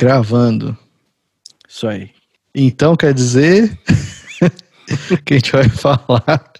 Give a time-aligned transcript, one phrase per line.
[0.00, 0.76] Gravando.
[1.68, 2.10] Isso aí.
[2.54, 3.78] Então quer dizer
[5.24, 6.50] que a gente vai falar.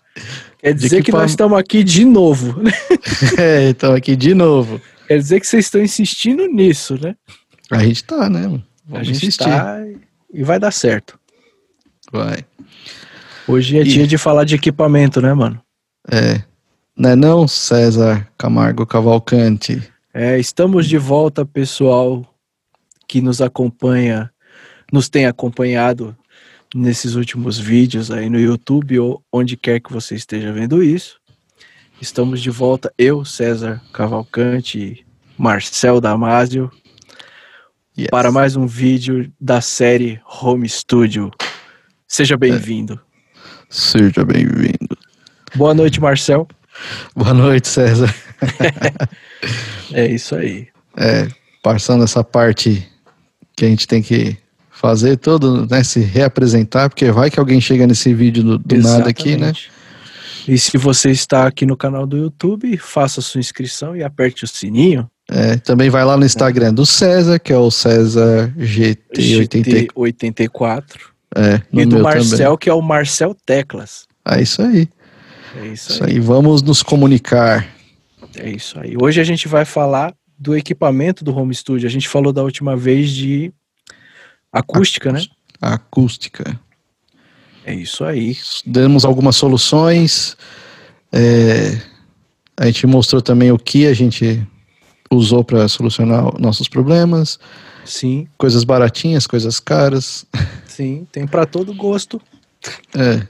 [0.58, 2.62] Quer dizer que que, nós estamos aqui de novo.
[2.62, 2.70] né?
[3.38, 4.78] É, então aqui de novo.
[5.08, 7.16] Quer dizer que vocês estão insistindo nisso, né?
[7.70, 8.42] A gente tá, né?
[8.42, 8.62] mano?
[8.88, 9.44] a Vamos gente insistir.
[9.44, 9.78] tá
[10.32, 11.18] e vai dar certo.
[12.12, 12.44] Vai.
[13.48, 15.60] Hoje é E- dia de falar de equipamento, né, mano?
[16.10, 16.42] É.
[16.96, 19.82] Não é não, César Camargo Cavalcante?
[20.12, 22.22] É, estamos de volta, pessoal
[23.10, 24.30] que nos acompanha,
[24.92, 26.16] nos tem acompanhado
[26.72, 31.18] nesses últimos vídeos aí no YouTube ou onde quer que você esteja vendo isso.
[32.00, 35.04] Estamos de volta, eu, César Cavalcante e
[35.36, 36.70] Marcel Damasio,
[37.98, 38.06] Yes.
[38.12, 41.32] para mais um vídeo da série Home Studio.
[42.06, 42.98] Seja bem-vindo.
[43.68, 44.96] Seja bem-vindo.
[45.56, 46.46] Boa noite, Marcel.
[47.16, 48.14] Boa noite, César.
[49.92, 50.68] É isso aí.
[50.96, 51.26] É,
[51.64, 52.89] passando essa parte
[53.60, 54.38] que a gente tem que
[54.70, 59.10] fazer todo, né, se reapresentar, porque vai que alguém chega nesse vídeo do, do nada
[59.10, 59.52] aqui, né?
[60.48, 64.48] E se você está aqui no canal do YouTube, faça sua inscrição e aperte o
[64.48, 65.06] sininho.
[65.30, 69.88] É, também vai lá no Instagram do César, que é o César GT80.
[69.94, 70.82] GT84.
[71.36, 72.58] É, E do Marcel, também.
[72.58, 74.06] que é o Marcel Teclas.
[74.26, 74.88] É isso aí.
[75.62, 76.12] É isso, Isso aí.
[76.12, 76.18] aí.
[76.18, 77.68] Vamos nos comunicar.
[78.36, 78.94] É isso aí.
[78.98, 81.86] Hoje a gente vai falar do equipamento do home studio.
[81.86, 83.52] A gente falou da última vez de
[84.50, 85.22] acústica, né?
[85.60, 86.58] Acústica.
[87.66, 88.34] É isso aí.
[88.64, 90.34] Demos algumas soluções.
[91.12, 91.78] é,
[92.56, 94.46] a gente mostrou também o que a gente
[95.10, 97.38] usou para solucionar nossos problemas.
[97.84, 100.24] Sim, Coisas baratinhas, coisas caras.
[100.66, 101.06] sim.
[101.12, 102.20] Tem para todo gosto.
[102.94, 103.26] É.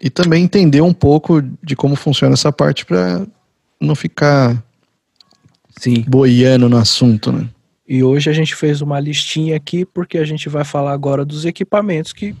[0.00, 3.26] E também entender um pouco de como funciona essa parte para
[3.80, 4.62] não ficar
[5.78, 6.04] Sim.
[6.06, 7.48] boiando no assunto, né?
[7.86, 11.44] E hoje a gente fez uma listinha aqui porque a gente vai falar agora dos
[11.46, 12.34] equipamentos que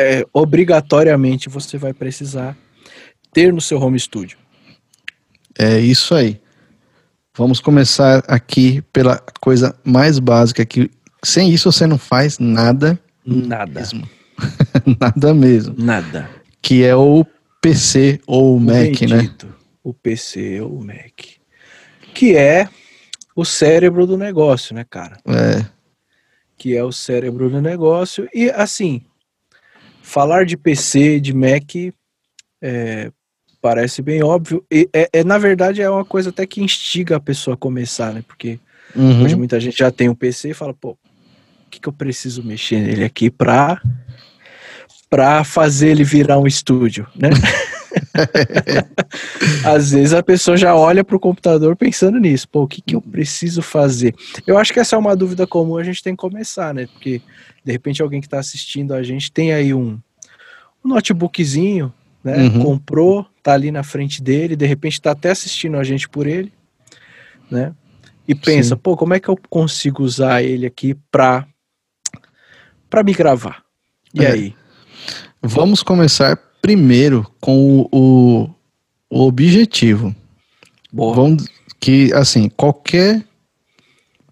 [0.00, 2.56] é, obrigatoriamente você vai precisar
[3.32, 4.38] ter no seu home studio.
[5.58, 6.40] É isso aí.
[7.36, 10.90] Vamos começar aqui pela coisa mais básica que
[11.22, 13.80] sem isso você não faz nada Nada.
[13.80, 14.08] mesmo.
[15.00, 15.74] nada mesmo.
[15.76, 16.30] Nada.
[16.62, 17.24] Que é o
[17.60, 19.16] PC ou o Mac, né?
[19.16, 21.33] Bendito, O PC ou o Mac.
[22.14, 22.68] Que é
[23.34, 25.18] o cérebro do negócio, né, cara?
[25.26, 25.64] É,
[26.56, 28.28] Que é o cérebro do negócio.
[28.32, 29.02] E assim,
[30.02, 31.74] falar de PC, de Mac,
[32.62, 33.10] é,
[33.60, 34.64] parece bem óbvio.
[34.70, 38.12] E é, é, na verdade, é uma coisa até que instiga a pessoa a começar,
[38.12, 38.22] né?
[38.26, 38.60] Porque
[38.94, 41.92] uhum, Hoje muita gente já tem um PC e fala, pô, o que, que eu
[41.92, 43.80] preciso mexer nele aqui pra,
[45.10, 47.30] pra fazer ele virar um estúdio, né?
[49.64, 53.00] Às vezes a pessoa já olha pro computador pensando nisso, pô, o que, que eu
[53.00, 54.14] preciso fazer?
[54.46, 56.86] Eu acho que essa é uma dúvida comum, a gente tem que começar, né?
[56.86, 57.20] Porque
[57.64, 59.98] de repente alguém que está assistindo a gente tem aí um,
[60.84, 61.92] um notebookzinho,
[62.22, 62.36] né?
[62.44, 62.62] Uhum.
[62.62, 66.52] Comprou, tá ali na frente dele, de repente tá até assistindo a gente por ele,
[67.50, 67.74] né?
[68.26, 68.80] E pensa, Sim.
[68.82, 71.46] pô, como é que eu consigo usar ele aqui pra,
[72.88, 73.62] pra me gravar?
[74.14, 74.30] E É.
[74.30, 74.54] aí?
[75.42, 76.38] Vamos começar
[76.68, 78.48] primeiro com o,
[79.10, 80.16] o, objetivo.
[80.90, 81.14] Boa.
[81.14, 81.44] Vamos
[81.78, 83.22] que assim, qualquer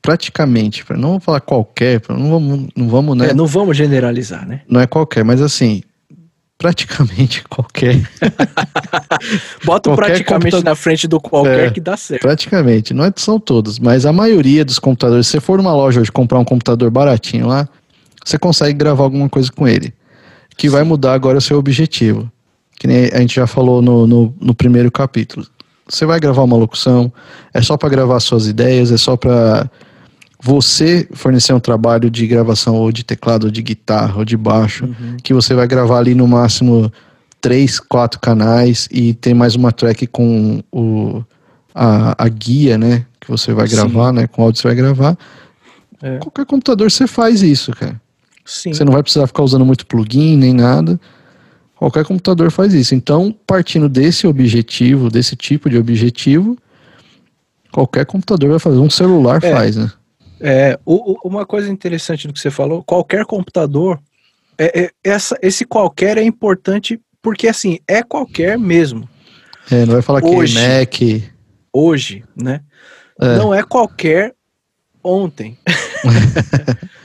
[0.00, 3.28] praticamente, pra- não vou falar qualquer, não vamos, não vamos, né?
[3.30, 4.62] É, não vamos generalizar, né?
[4.66, 5.82] Não é qualquer, mas assim,
[6.56, 8.00] praticamente qualquer,
[9.62, 11.70] Bota Qualquer praticamente computa- na frente do qualquer É.
[11.70, 12.22] que dá certo.
[12.22, 16.00] praticamente, não é, são todos, mas a maioria dos computadores, se você for numa loja
[16.00, 17.68] hoje comprar um computador baratinho lá,
[18.24, 19.92] você consegue gravar alguma coisa com ele.
[20.62, 22.30] Que vai mudar agora o seu objetivo.
[22.78, 25.44] Que nem a gente já falou no, no, no primeiro capítulo.
[25.88, 27.12] Você vai gravar uma locução,
[27.52, 29.68] é só para gravar suas ideias, é só para
[30.40, 34.84] você fornecer um trabalho de gravação ou de teclado, ou de guitarra, ou de baixo,
[34.84, 35.16] Uhum.
[35.20, 36.92] que você vai gravar ali no máximo
[37.40, 41.24] três, quatro canais e tem mais uma track com o,
[41.74, 43.04] a, a guia, né?
[43.20, 43.74] Que você vai Sim.
[43.74, 44.28] gravar, né?
[44.28, 45.18] Com áudio você vai gravar.
[46.00, 46.18] É.
[46.18, 48.00] Qualquer computador você faz isso, cara.
[48.44, 48.72] Sim.
[48.72, 50.98] Você não vai precisar ficar usando muito plugin nem nada.
[51.76, 52.94] Qualquer computador faz isso.
[52.94, 56.56] Então, partindo desse objetivo, desse tipo de objetivo,
[57.72, 58.78] qualquer computador vai fazer.
[58.78, 59.52] Um celular É.
[59.52, 59.90] faz, né?
[60.40, 64.00] É, o- o- uma coisa interessante do que você falou, qualquer computador,
[64.58, 69.08] é, é- essa, esse qualquer é importante porque assim, é qualquer mesmo.
[69.70, 70.56] É, não vai falar Hoje.
[70.88, 71.30] que Mac.
[71.72, 72.60] Hoje, né?
[73.20, 73.36] É.
[73.36, 74.34] Não é qualquer
[75.02, 75.56] ontem.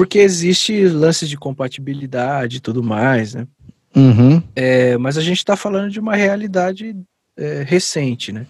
[0.00, 3.46] porque existe lances de compatibilidade e tudo mais, né?
[3.94, 4.42] Uhum.
[4.56, 6.96] É, mas a gente está falando de uma realidade
[7.36, 8.46] é, recente, né?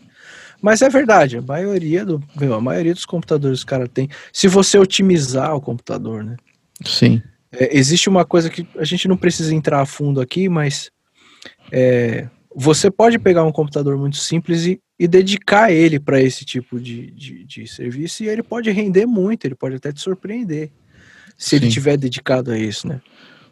[0.62, 4.08] Mas é verdade, a maioria, do, meu, a maioria dos computadores cara tem.
[4.32, 6.37] Se você otimizar o computador, né?
[6.87, 7.20] Sim.
[7.50, 10.88] É, existe uma coisa que a gente não precisa entrar a fundo aqui, mas
[11.73, 16.79] é, você pode pegar um computador muito simples e, e dedicar ele para esse tipo
[16.79, 20.70] de, de, de, serviço e ele pode render muito, ele pode até te surpreender
[21.40, 21.56] se Sim.
[21.56, 23.00] ele tiver dedicado a isso, né?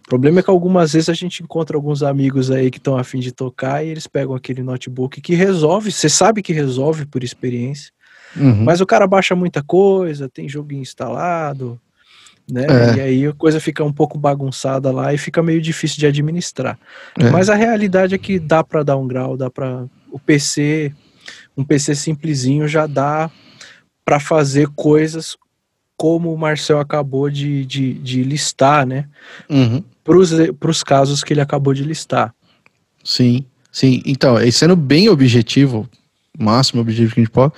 [0.04, 3.18] O problema é que algumas vezes a gente encontra alguns amigos aí que estão afim
[3.18, 7.90] de tocar e eles pegam aquele notebook que resolve, você sabe que resolve por experiência,
[8.36, 8.62] uhum.
[8.62, 11.80] mas o cara baixa muita coisa, tem jogo instalado,
[12.50, 12.66] né?
[12.68, 12.96] É.
[12.96, 16.78] E aí a coisa fica um pouco bagunçada lá e fica meio difícil de administrar.
[17.18, 17.30] É.
[17.30, 20.92] Mas a realidade é que dá para dar um grau, dá para o PC,
[21.56, 23.30] um PC simplesinho já dá
[24.04, 25.36] para fazer coisas
[25.98, 29.06] como o Marcel acabou de, de, de listar, né?
[29.50, 29.82] Uhum.
[30.04, 32.32] Para os casos que ele acabou de listar.
[33.02, 34.00] Sim, sim.
[34.06, 35.88] Então, sendo bem objetivo,
[36.38, 37.52] máximo objetivo que a gente pode,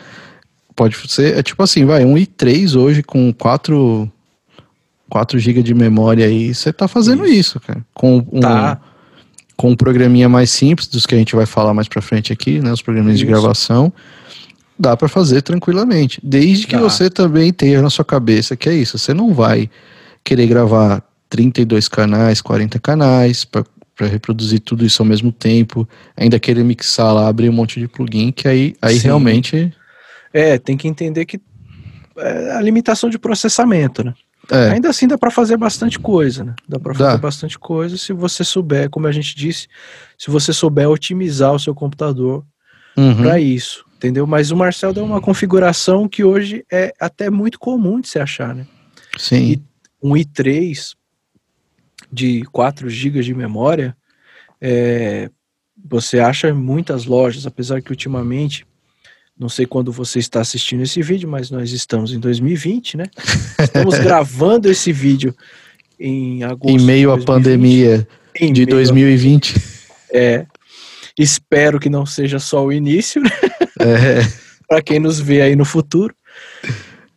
[0.74, 4.10] pode ser, é tipo assim, vai, um i3 hoje com 4,
[5.10, 7.84] 4 GB de memória aí, você tá fazendo isso, isso cara.
[7.92, 8.80] Com um, tá.
[9.54, 12.58] com um programinha mais simples, dos que a gente vai falar mais pra frente aqui,
[12.58, 12.72] né?
[12.72, 13.26] Os programinhas isso.
[13.26, 13.92] de gravação
[14.80, 16.18] dá para fazer tranquilamente.
[16.22, 16.80] Desde que dá.
[16.80, 18.98] você também tenha na sua cabeça que é isso.
[18.98, 19.68] Você não vai
[20.24, 23.64] querer gravar 32 canais, 40 canais para
[24.00, 25.86] reproduzir tudo isso ao mesmo tempo,
[26.16, 29.72] ainda querer mixar lá, abrir um monte de plugin, que aí, aí realmente.
[30.32, 31.38] É, tem que entender que
[32.16, 34.14] é a limitação de processamento, né?
[34.50, 34.70] É.
[34.70, 36.54] Ainda assim dá para fazer bastante coisa, né?
[36.66, 37.18] Dá para fazer dá.
[37.18, 39.68] bastante coisa se você souber, como a gente disse,
[40.18, 42.42] se você souber otimizar o seu computador
[42.96, 43.16] uhum.
[43.16, 44.26] para isso entendeu?
[44.26, 48.54] Mas o Marcel deu uma configuração que hoje é até muito comum de se achar,
[48.54, 48.66] né?
[49.18, 49.62] Sim.
[50.02, 50.94] Um i3
[52.10, 53.94] de 4 GB de memória,
[54.58, 55.30] é,
[55.88, 58.66] você acha em muitas lojas, apesar que ultimamente,
[59.38, 63.04] não sei quando você está assistindo esse vídeo, mas nós estamos em 2020, né?
[63.60, 65.34] Estamos gravando esse vídeo
[65.98, 66.74] em agosto.
[66.74, 69.56] Em meio à pandemia em de 2020.
[69.56, 70.16] A...
[70.16, 70.46] É.
[71.22, 73.30] Espero que não seja só o início, né?
[73.78, 74.20] É.
[74.66, 76.14] para quem nos vê aí no futuro.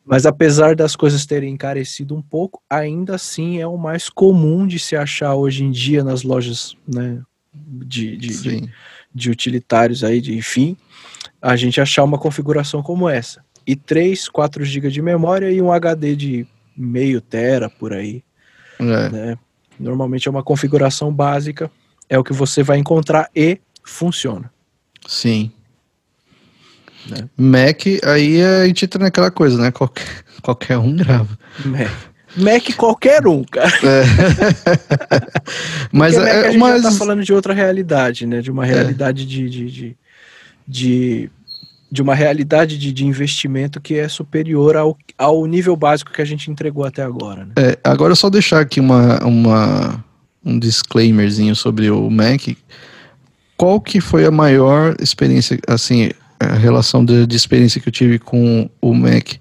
[0.04, 4.78] Mas apesar das coisas terem encarecido um pouco, ainda assim é o mais comum de
[4.78, 7.22] se achar hoje em dia nas lojas né,
[7.54, 8.70] de, de, de,
[9.14, 10.76] de, utilitários aí, de enfim,
[11.42, 13.46] a gente achar uma configuração como essa.
[13.66, 18.22] E 3, 4 GB de memória e um HD de meio tera por aí.
[18.80, 19.10] É.
[19.10, 19.38] Né?
[19.80, 21.72] Normalmente é uma configuração básica,
[22.10, 24.52] é o que você vai encontrar e funciona.
[25.08, 25.52] Sim.
[27.10, 27.30] Né?
[27.38, 29.72] Mac, aí a gente entra naquela coisa, né?
[29.72, 30.08] Qualquer,
[30.42, 31.38] qualquer um grava.
[31.66, 31.92] Mac.
[32.36, 33.72] Mac qualquer um, cara.
[33.84, 34.04] É.
[35.92, 36.82] mas Mac, é, a gente mas...
[36.82, 38.42] já tá falando de outra realidade, né?
[38.42, 39.26] De uma realidade é.
[39.26, 39.98] de, de, de,
[40.68, 41.30] de,
[41.92, 46.26] de, uma realidade de, de investimento que é superior ao, ao nível básico que a
[46.26, 47.46] gente entregou até agora.
[47.46, 47.52] Né?
[47.58, 50.04] É, agora só deixar aqui uma, uma,
[50.44, 52.48] um disclaimerzinho sobre o Mac.
[53.58, 56.10] Qual que foi a maior experiência, assim,
[56.44, 59.34] a relação de, de experiência que eu tive com o Mac.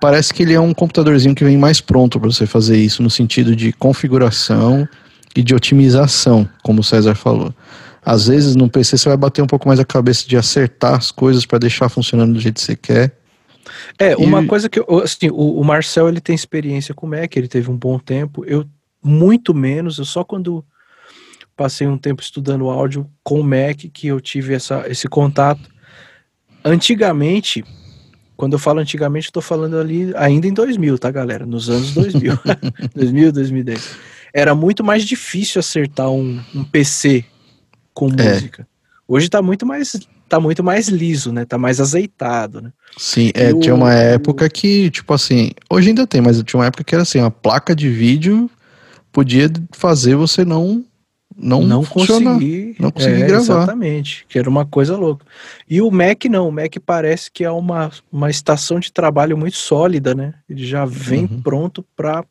[0.00, 3.10] Parece que ele é um computadorzinho que vem mais pronto para você fazer isso, no
[3.10, 4.88] sentido de configuração
[5.36, 7.54] e de otimização, como o César falou.
[8.02, 11.10] Às vezes no PC você vai bater um pouco mais a cabeça de acertar as
[11.10, 13.16] coisas para deixar funcionando do jeito que você quer.
[13.98, 14.46] É, uma e...
[14.46, 17.76] coisa que eu, assim, o, o, Marcel ele tem experiência com Mac, ele teve um
[17.76, 18.64] bom tempo, eu
[19.02, 20.64] muito menos, eu só quando
[21.60, 25.68] passei um tempo estudando áudio com o Mac que eu tive essa, esse contato.
[26.64, 27.62] Antigamente,
[28.34, 31.44] quando eu falo antigamente, estou falando ali ainda em 2000, tá, galera?
[31.44, 32.32] Nos anos 2000.
[32.96, 33.90] 2000, 2010.
[34.32, 37.26] Era muito mais difícil acertar um, um PC
[37.92, 38.32] com é.
[38.32, 38.66] música.
[39.06, 40.00] Hoje está muito mais
[40.30, 41.44] tá muito mais liso, né?
[41.44, 42.72] Tá mais azeitado, né?
[42.96, 46.84] Sim, é, tinha uma época que, tipo assim, hoje ainda tem, mas tinha uma época
[46.84, 48.50] que era assim, uma placa de vídeo
[49.12, 50.84] podia fazer você não
[51.36, 53.42] não, não consegui, não consegui é, gravar.
[53.42, 55.24] Exatamente, que era uma coisa louca.
[55.68, 59.56] E o Mac não, o Mac parece que é uma, uma estação de trabalho muito
[59.56, 60.34] sólida, né?
[60.48, 61.42] Ele já vem uhum.
[61.42, 62.24] pronto para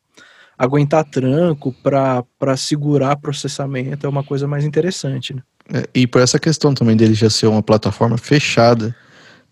[0.58, 5.42] aguentar tranco, para segurar processamento, é uma coisa mais interessante, né?
[5.72, 8.94] É, e por essa questão também dele já ser uma plataforma fechada,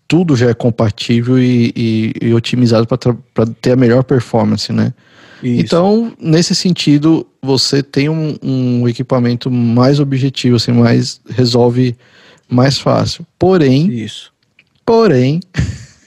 [0.07, 4.93] tudo já é compatível e, e, e otimizado para ter a melhor performance, né?
[5.43, 5.61] Isso.
[5.61, 11.95] Então, nesse sentido, você tem um, um, equipamento mais objetivo, assim, mais resolve
[12.49, 13.25] mais fácil.
[13.37, 14.33] Porém, isso.
[14.85, 15.39] Porém,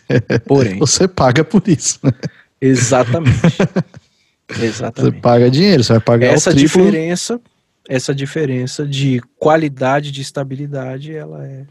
[0.47, 1.99] porém, você paga por isso.
[2.03, 2.13] Né?
[2.61, 3.39] Exatamente.
[4.61, 5.15] Exatamente.
[5.15, 7.41] Você paga dinheiro, você vai pagar essa diferença,
[7.89, 11.65] essa diferença de qualidade, de estabilidade, ela é.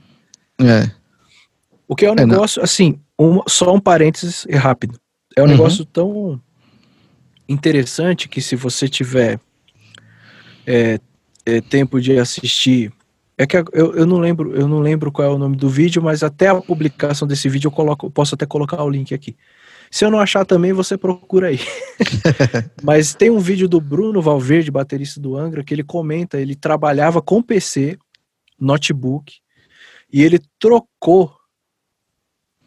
[0.59, 0.91] É.
[1.87, 2.27] O que é um É, não.
[2.27, 4.97] negócio, assim, um- só um parênteses rápido.
[5.35, 5.51] É um Uhum.
[5.51, 6.39] negócio tão
[7.51, 9.39] interessante que se você tiver
[10.65, 10.99] é,
[11.45, 12.91] é, tempo de assistir.
[13.37, 16.01] É que eu, eu não lembro, eu não lembro qual é o nome do vídeo,
[16.01, 19.35] mas até a publicação desse vídeo eu coloco, eu posso até colocar o link aqui.
[19.89, 21.59] Se eu não achar também, você procura aí.
[22.83, 27.21] mas tem um vídeo do Bruno Valverde, baterista do Angra, que ele comenta, ele trabalhava
[27.21, 27.97] com PC,
[28.59, 29.33] notebook,
[30.13, 31.35] e ele trocou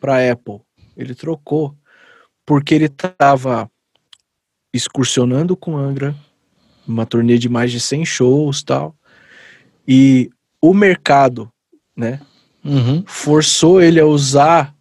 [0.00, 0.60] para Apple.
[0.96, 1.76] Ele trocou
[2.44, 3.70] porque ele estava
[4.74, 6.14] excursionando com Angra,
[6.86, 8.94] uma turnê de mais de 100 shows, tal.
[9.86, 10.28] E
[10.60, 11.50] o mercado,
[11.96, 12.20] né,
[12.64, 13.04] Uhum.
[13.06, 14.74] forçou ele a usar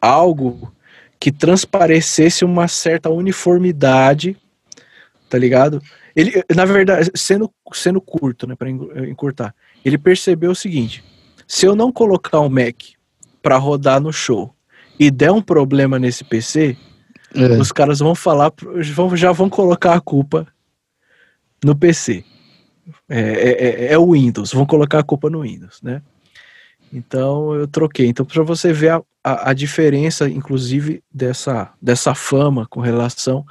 [0.00, 0.72] algo
[1.18, 4.36] que transparecesse uma certa uniformidade,
[5.30, 5.80] tá ligado?
[6.14, 9.54] Ele, na verdade, sendo, sendo curto, né, para encurtar,
[9.84, 11.02] ele percebeu o seguinte:
[11.46, 12.76] se eu não colocar um Mac
[13.42, 14.54] para rodar no show
[14.98, 16.76] e der um problema nesse PC,
[17.34, 17.58] É.
[17.58, 18.52] os caras vão falar,
[19.14, 20.46] já vão colocar a culpa
[21.64, 22.24] no PC.
[23.08, 26.02] É, é- é- é o Windows, vão colocar a culpa no Windows, né?
[26.92, 28.06] Então eu troquei.
[28.06, 33.44] Então, para você ver a, a, a diferença, inclusive, dessa, dessa fama com relação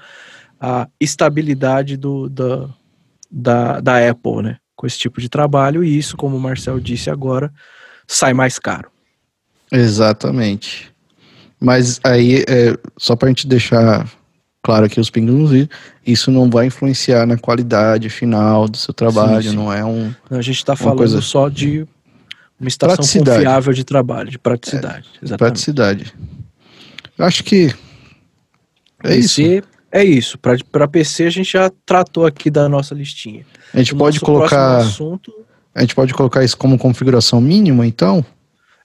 [0.60, 2.70] à estabilidade do, da,
[3.30, 4.58] da, da Apple, né?
[4.75, 7.52] Com esse tipo de trabalho, e isso, como o Marcel disse agora,
[8.08, 8.90] sai mais caro.
[9.72, 10.93] Exatamente.
[11.63, 14.05] Mas aí, é, só pra gente deixar
[14.62, 15.51] claro aqui os pingos
[16.05, 19.55] isso não vai influenciar na qualidade final do seu trabalho, Sim, sim.
[19.55, 20.13] não é um.
[20.29, 21.88] A gente está falando coisa- só de
[22.60, 25.08] uma estação confiável de trabalho, de praticidade.
[25.22, 25.38] exatamente.
[25.38, 26.13] praticidade.
[27.17, 27.74] Eu acho que.
[29.03, 29.36] É isso.
[29.41, 30.38] PC é isso.
[30.38, 33.46] Para PC a gente já tratou aqui da nossa listinha.
[33.74, 34.77] A gente O pode colocar.
[34.79, 35.32] assunto,
[35.75, 38.25] A gente pode colocar isso como configuração mínima, então?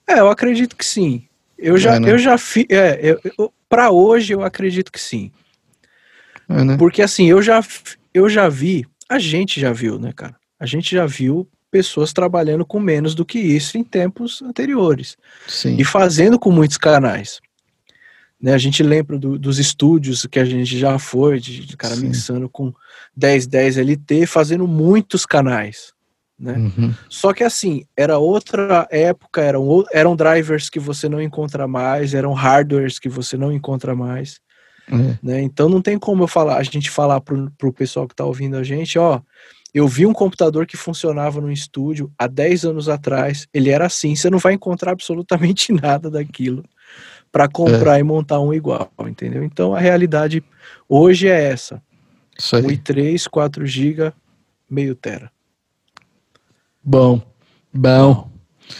[0.07, 1.23] é, eu acredito que sim.
[1.61, 2.11] Eu já, É, né?
[2.11, 2.65] eu já fiz.
[2.69, 3.15] É,
[3.67, 5.31] para hoje eu acredito que sim.
[6.47, 6.77] É, né?
[6.77, 7.61] Porque assim, eu já,
[8.13, 10.35] eu já vi, a gente já viu, né, cara?
[10.59, 15.15] A gente já viu pessoas trabalhando com menos do que isso em tempos anteriores.
[15.47, 15.75] Sim.
[15.77, 17.39] e fazendo com muitos canais.
[18.41, 21.93] Né, a gente lembra do- dos estúdios que a gente já foi, de, de cara
[21.95, 22.07] Sim.
[22.07, 22.73] mixando com
[23.15, 25.91] 10, 10 LT, fazendo muitos canais.
[26.39, 26.53] Né?
[26.53, 26.93] Uhum.
[27.09, 32.31] Só que assim, era outra época, eram, eram drivers que você não encontra mais, eram
[32.31, 34.39] hardwares que você não encontra mais.
[34.87, 35.17] É.
[35.21, 35.41] Né?
[35.41, 38.55] Então não tem como eu falar, a gente falar pro, pro pessoal que tá ouvindo
[38.55, 39.21] a gente, ó,
[39.73, 44.15] eu vi um computador que funcionava no estúdio há 10 anos atrás, ele era assim,
[44.15, 46.63] você não vai encontrar absolutamente nada daquilo
[47.31, 49.43] para comprar e montar um igual, entendeu?
[49.43, 50.43] Então a realidade
[50.87, 51.81] hoje é essa,
[52.37, 52.63] Isso aí.
[52.63, 54.11] 1.3, 4 GB,
[54.67, 55.29] meio tera.
[56.89, 57.21] Bom.
[57.71, 58.27] Bom.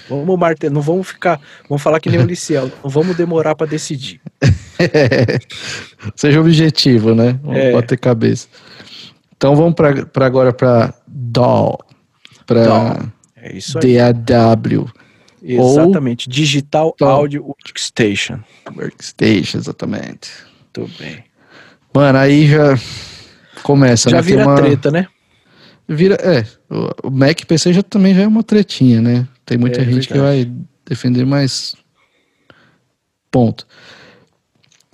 [0.09, 1.39] Vamos martelar, não vamos ficar,
[1.69, 4.19] vamos falar que nem o Liceu, não vamos demorar para decidir.
[6.15, 7.39] Seja objetivo, né?
[7.43, 7.71] Vamos É.
[7.71, 8.47] bater cabeça.
[9.37, 11.77] Então vamos para agora para DAW.
[12.47, 13.11] Para DAW.
[13.35, 13.97] É isso aí.
[14.13, 14.89] DAW.
[15.41, 18.39] Exatamente, Digital Então- Audio Workstation.
[18.75, 20.31] Workstation, exatamente.
[20.75, 21.23] Muito bem.
[21.93, 22.75] Mano, aí já
[23.63, 24.21] começa, Já né?
[24.23, 25.07] Vira uma- treta, né?
[25.91, 26.45] Vira, é,
[27.03, 29.27] o- Mac PC já também já é uma tretinha, né?
[29.45, 30.49] Tem muita É gente que vai
[30.85, 31.75] defender mais
[33.31, 33.65] ponto.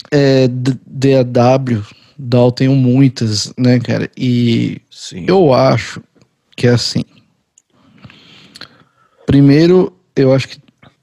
[0.10, 1.84] É, DAW,
[2.18, 4.10] DAW tenho muitas, né, cara?
[4.16, 5.26] E Sim.
[5.28, 6.02] eu acho
[6.56, 7.04] que é assim.
[9.26, 10.60] Primeiro, eu acho que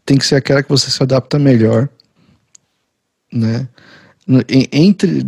[0.07, 1.89] tem que ser aquela que você se adapta melhor,
[3.33, 3.69] né?
[4.73, 5.27] Entre,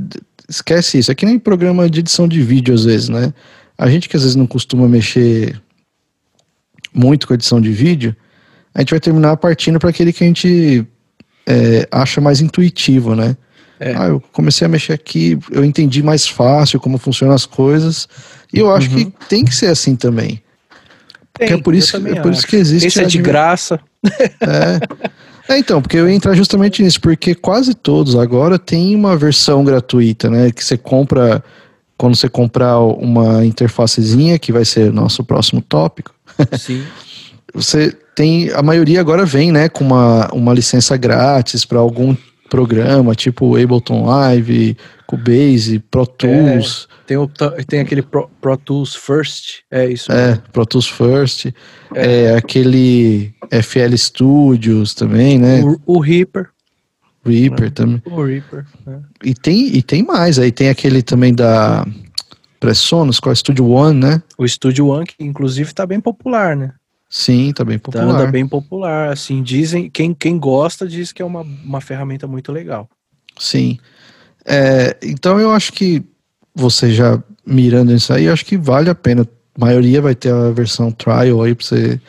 [0.48, 1.10] esquece isso.
[1.10, 3.34] É que nem programa de edição de vídeo às vezes, né?
[3.84, 5.60] A gente que às vezes não costuma mexer
[6.90, 8.16] muito com edição de vídeo,
[8.74, 10.86] a gente vai terminar partindo para aquele que a gente
[11.46, 13.36] é, acha mais intuitivo, né?
[13.78, 13.94] É.
[13.94, 18.08] Ah, eu comecei a mexer aqui, eu entendi mais fácil como funcionam as coisas.
[18.54, 19.10] E eu acho Uhum.
[19.10, 20.40] que tem que ser assim também.
[21.34, 22.86] Tem, Porque é por isso, é por isso que existe.
[22.86, 23.78] Esse é de graça.
[24.40, 24.80] É.
[25.46, 29.62] É, então, porque eu ia entrar justamente nisso, porque quase todos agora tem uma versão
[29.62, 30.50] gratuita, né?
[30.50, 31.44] Que você compra
[31.96, 36.14] quando você comprar uma interfacezinha, que vai ser nosso próximo tópico.
[36.58, 36.84] Sim.
[37.54, 38.50] Você tem.
[38.50, 42.16] A maioria agora vem, né, com uma, uma licença grátis para algum
[42.50, 46.88] programa, tipo Ableton Live, Cubase, Pro Tools.
[47.06, 47.28] Tem, o,
[47.66, 49.62] tem aquele Pro, Pro Tools First.
[49.70, 50.10] É isso.
[50.10, 50.42] É, mesmo.
[50.52, 51.46] Pro Tools First.
[51.94, 52.34] É.
[52.36, 55.62] aquele FL Studios também, né?
[55.62, 56.48] O, o Reaper.
[57.30, 58.02] Reaper também.
[58.06, 58.66] O Reaper.
[58.86, 59.00] né?
[59.22, 61.86] E tem, e tem mais, aí tem aquele também da
[62.60, 64.22] Presonus, qual é Studio One, né?
[64.38, 66.72] O Studio One, que inclusive tá bem popular, né?
[67.10, 68.04] Sim, tá bem Tá, popular.
[68.08, 72.50] anda bem popular, assim, dizem, quem, quem gosta diz que é uma, uma ferramenta muito
[72.50, 72.88] legal.
[73.38, 73.78] Sim.
[74.44, 76.02] É, então eu acho que
[76.54, 79.26] você já mirando nisso aí, eu acho que vale a pena.
[79.56, 82.00] A maioria vai ter a versão trial aí pra você.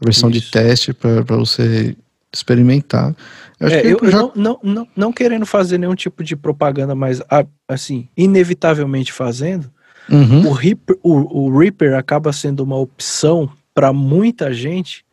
[0.00, 0.50] A versão de Isso.
[0.52, 1.96] teste pra pra você
[2.32, 3.14] experimentar.
[3.60, 4.18] Acho É, que eu, já.
[4.18, 7.22] não, não, não, não querendo fazer nenhum tipo de propaganda, mas
[7.68, 9.70] assim, inevitavelmente fazendo,
[10.10, 15.04] Uhum, o, Reaper, o, o Reaper acaba sendo uma opção para muita gente,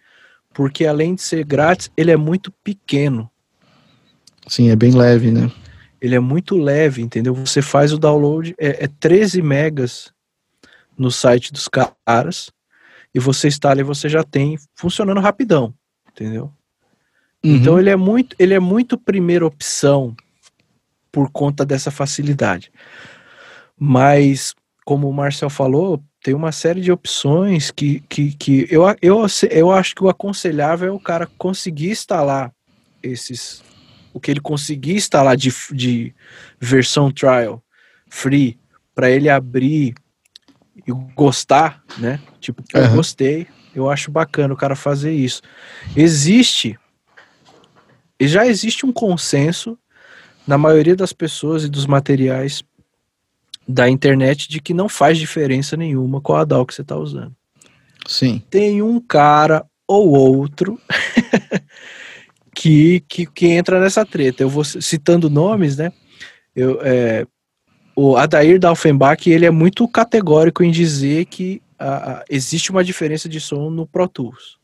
[0.54, 3.30] porque além de ser grátis, ele é muito pequeno.
[4.48, 5.50] Sim, é bem leve, né?
[6.02, 7.34] Ele é muito leve, entendeu?
[7.34, 10.12] Você faz o download, é, é 13 megas
[10.98, 12.52] no site dos caras,
[13.14, 15.74] e você instala e você já tem funcionando rapidão,
[16.12, 16.52] entendeu?
[17.44, 20.16] Então Uhum, ele é muito, ele é muito primeira opção
[21.12, 22.72] por conta dessa facilidade.
[23.78, 24.54] Mas,
[24.86, 29.72] como o Marcel falou, tem uma série de opções que, que, que eu, eu, eu
[29.72, 32.54] acho que o aconselhável é o cara conseguir instalar
[33.02, 33.66] esses.
[34.14, 36.14] O que ele conseguir instalar de, de
[36.60, 37.64] versão trial
[38.10, 38.60] free
[38.94, 39.96] para ele abrir
[40.86, 42.22] e gostar, né?
[42.40, 42.98] Tipo, eu Aham.
[42.98, 45.42] gostei, eu acho bacana o cara fazer isso.
[45.96, 46.78] Existe
[48.28, 49.78] já existe um consenso
[50.48, 52.64] na maioria das pessoas e dos materiais
[53.68, 57.34] da internet de que não faz diferença nenhuma qual a DAW que você está usando.
[58.08, 58.42] sim.
[58.50, 60.80] Tem um cara ou outro
[62.56, 64.44] que, que, que entra nessa treta.
[64.44, 65.92] Eu vou citando nomes, né?
[66.56, 67.26] Eu, é,
[67.96, 73.30] o Adair Dalfenbach ele é muito categórico em dizer que a- a- existe uma diferença
[73.30, 74.58] de som no Pro Tools.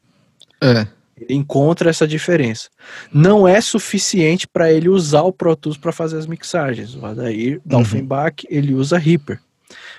[0.62, 0.88] É.
[1.20, 2.70] Ele encontra essa diferença.
[3.12, 6.96] Não é suficiente para ele usar o Pro Tools para fazer as mixagens.
[6.96, 9.40] O Adair Dalfenbach, ele usa Reaper.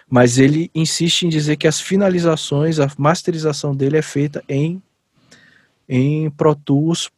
[0.08, 4.80] Mas ele insiste em dizer que as finalizações, a masterização dele é feita em,
[5.88, 7.10] em Pro Tools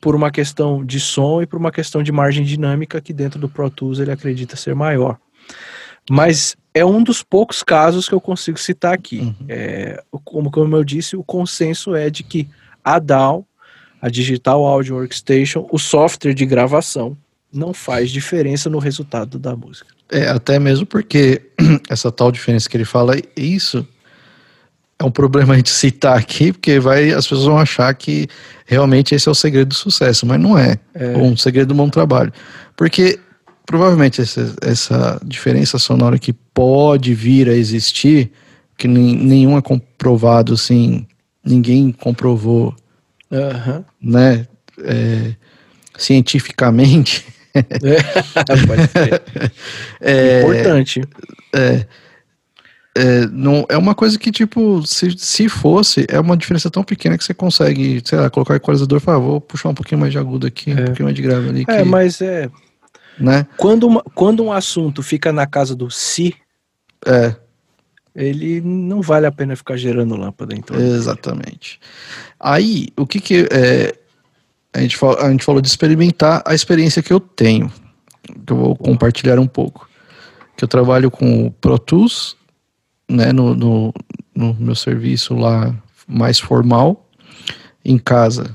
[0.00, 3.48] por uma questão de som e por uma questão de margem dinâmica que dentro do
[3.48, 5.16] Pro Tools ele acredita ser maior.
[6.10, 9.20] Mas é um dos poucos casos que eu consigo citar aqui.
[9.20, 9.34] Uhum.
[9.48, 12.48] É, como, como eu disse, o consenso é de que
[12.82, 13.46] a DAW,
[14.02, 17.16] a Digital Audio Workstation, o software de gravação,
[17.52, 19.86] não faz diferença no resultado da música.
[20.10, 21.40] É, até mesmo porque
[21.88, 23.86] essa tal diferença que ele fala, isso
[24.98, 28.26] é um problema a gente citar aqui, porque vai, as pessoas vão achar que
[28.66, 30.76] realmente esse é o segredo do sucesso, mas não é.
[30.94, 31.16] É.
[31.16, 32.32] Ou um segredo do bom trabalho.
[32.76, 33.20] Porque
[33.64, 38.32] provavelmente essa, essa diferença sonora que pode vir a existir,
[38.76, 41.06] que nenhum é comprovado, assim,
[41.44, 42.74] ninguém comprovou,
[43.32, 43.84] Aham.
[44.00, 44.46] né,
[44.84, 45.34] é,
[45.96, 47.24] cientificamente.
[48.92, 49.22] Ser.
[50.00, 51.02] É, Importante.
[52.94, 57.16] É, não, é uma coisa que, tipo, se, se fosse, é uma diferença tão pequena
[57.16, 59.98] que você consegue, sei lá, colocar o equalizador e falar, "Ah, vou puxar um pouquinho
[60.00, 60.84] mais de agudo aqui, um É.
[60.84, 62.50] pouquinho mais de grave ali, É, que, mas é.
[63.18, 63.46] né?
[63.56, 66.34] Quando, uma- quando um assunto fica na casa do si,
[67.06, 67.34] É,
[68.14, 70.54] ele não vale a pena ficar gerando lâmpada.
[70.54, 71.80] Então, exatamente.
[72.38, 73.94] Aí, o que que é,
[74.72, 77.72] a gente, fala, a gente falou de experimentar a experiência que eu tenho,
[78.46, 79.88] que eu vou compartilhar um pouco.
[80.56, 82.36] Que eu trabalho com o Pro Tools,
[83.08, 83.94] né, no, no,
[84.34, 85.74] no meu serviço lá
[86.06, 87.08] mais formal,
[87.84, 88.54] em casa,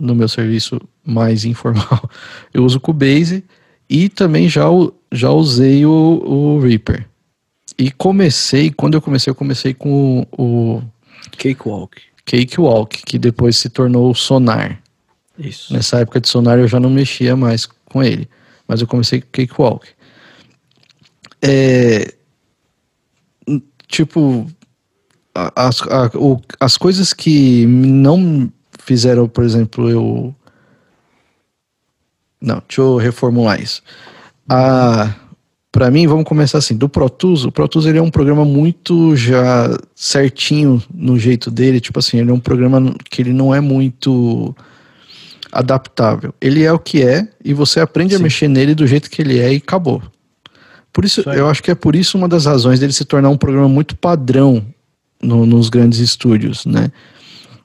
[0.00, 2.08] no meu serviço mais informal,
[2.52, 3.44] eu uso o Cubase
[3.88, 4.64] e também já,
[5.12, 7.06] já usei o, o Reaper.
[7.76, 10.82] E comecei, quando eu comecei, eu comecei com o, o
[11.36, 12.00] Cakewalk.
[12.24, 14.80] Cakewalk, que depois se tornou o Sonar.
[15.38, 15.72] Isso.
[15.72, 18.28] Nessa época de Sonar eu já não mexia mais com ele,
[18.68, 19.88] mas eu comecei com Cakewalk.
[21.42, 22.14] É,
[23.88, 24.46] tipo,
[25.34, 30.34] as, a- o- as coisas que não fizeram, por exemplo, eu.
[32.40, 33.82] Não, deixa eu reformular isso.
[34.48, 35.14] A,
[35.74, 38.44] pra mim, vamos começar assim, do Pro Tools, o Pro Tools ele é um programa
[38.44, 43.52] muito já certinho no jeito dele, tipo assim, ele é um programa que ele não
[43.52, 44.54] é muito
[45.50, 46.32] adaptável.
[46.40, 48.22] Ele é o que é e você aprende a Sim.
[48.22, 50.00] mexer nele do jeito que ele é e acabou.
[50.92, 53.28] Por isso, Isso eu acho que é por isso uma das razões dele se tornar
[53.28, 54.64] um programa muito padrão
[55.20, 56.92] no- nos grandes estúdios, né?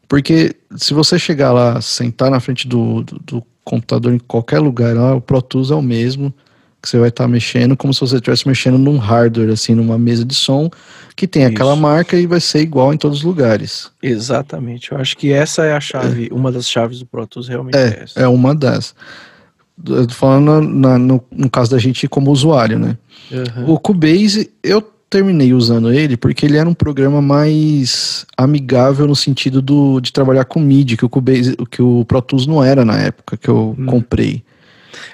[0.08, 4.96] Porque se você chegar lá, sentar na frente do, do, do computador em qualquer lugar
[4.96, 6.34] lá, o Pro Tools é o mesmo
[6.82, 10.24] que você vai estar mexendo, como se você estivesse mexendo num hardware, assim, numa mesa
[10.24, 10.70] de som,
[11.16, 11.82] que tem aquela Isso.
[11.82, 13.92] marca e vai ser igual em todos os lugares.
[14.02, 14.92] Exatamente.
[14.92, 18.04] Eu acho que essa é a chave, uma das chaves do Pro Tools realmente é,
[18.04, 18.20] essa.
[18.20, 18.96] É uma das.
[19.86, 22.98] Eu tô falando na- no, no caso da gente como usuário, né?
[23.32, 23.66] Aham.
[23.68, 29.62] O Cubase, eu terminei usando ele porque ele era um programa mais amigável no sentido
[29.62, 32.98] do, de trabalhar com MIDI, que o Cubase, que o Pro Tools não era na
[33.00, 33.86] época que eu hum.
[33.86, 34.44] comprei.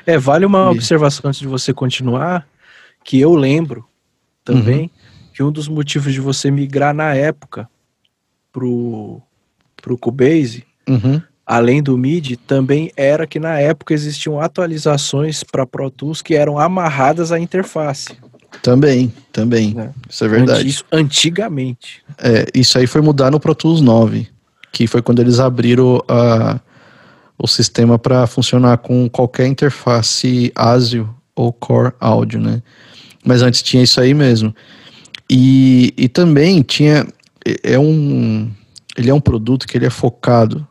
[0.06, 2.48] É, vale uma observação antes de você continuar,
[3.04, 3.86] que eu lembro
[4.44, 4.90] também uhum.
[5.34, 7.68] que um dos motivos de você migrar na época
[8.52, 9.22] pro,
[9.82, 11.22] pro Cubase, uhum.
[11.46, 16.58] além do MIDI, também era que na época existiam atualizações para Pro Tools que eram
[16.58, 18.18] amarradas à interface.
[18.62, 19.76] Também, também.
[19.78, 19.90] É.
[20.10, 20.68] Isso é verdade.
[20.68, 22.04] Isso antigamente.
[22.18, 24.28] É, isso aí foi mudar no Pro Tools 9,
[24.72, 26.60] que foi quando eles abriram a,
[27.38, 32.62] o sistema para funcionar com qualquer interface ASIO ou Core Audio, né?
[33.24, 34.56] Mas antes tinha isso aí mesmo.
[35.30, 37.06] E, e também tinha
[37.64, 38.52] é um
[38.98, 40.66] ele é um produto que ele é focado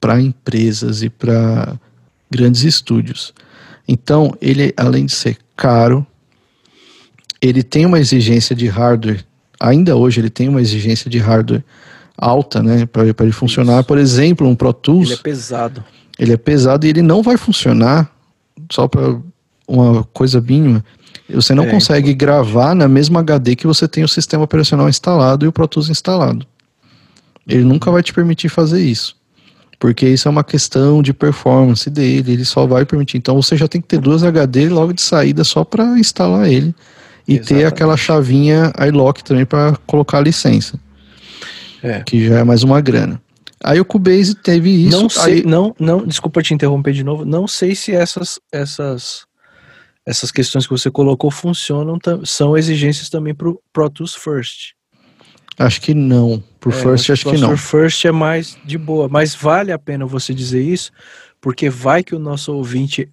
[0.00, 1.78] para empresas e para
[2.30, 3.34] grandes estúdios.
[3.86, 6.06] Então, ele além de ser caro,
[7.40, 9.24] ele tem uma exigência de hardware,
[9.60, 11.64] ainda hoje ele tem uma exigência de hardware
[12.18, 13.78] alta, né, para ele funcionar.
[13.78, 13.88] Isso.
[13.88, 15.10] Por exemplo, um Pro Tools.
[15.10, 15.84] Ele é pesado.
[16.18, 18.10] Ele é pesado e ele não vai funcionar
[18.70, 19.16] só para
[19.66, 20.84] uma coisa mínima.
[21.30, 22.18] Você não é, consegue então...
[22.18, 25.88] gravar na mesma HD que você tem o sistema operacional instalado e o Pro Tools
[25.88, 26.44] instalado.
[27.46, 29.16] Ele nunca vai te permitir fazer isso.
[29.78, 33.16] Porque isso é uma questão de performance dele, ele só vai permitir.
[33.16, 36.74] Então você já tem que ter duas HD logo de saída só para instalar ele
[37.28, 37.46] e Exatamente.
[37.46, 40.80] ter aquela chavinha iLock também para colocar a licença.
[41.82, 42.02] É.
[42.02, 43.20] Que já é mais uma grana.
[43.62, 45.00] Aí o Cubase teve isso.
[45.00, 45.42] Não sei, aí...
[45.44, 47.24] não, não, desculpa te interromper de novo.
[47.24, 49.26] Não sei se essas essas
[50.06, 54.72] essas questões que você colocou funcionam, são exigências também para o Pro Tools First.
[55.58, 56.42] Acho que não.
[56.60, 57.48] Pro é, First acho que não.
[57.48, 60.92] Pro First é mais de boa, mas vale a pena você dizer isso,
[61.40, 63.10] porque vai que o nosso ouvinte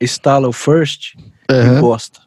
[0.00, 1.14] instala o First
[1.50, 1.78] uhum.
[1.78, 2.20] e gosta.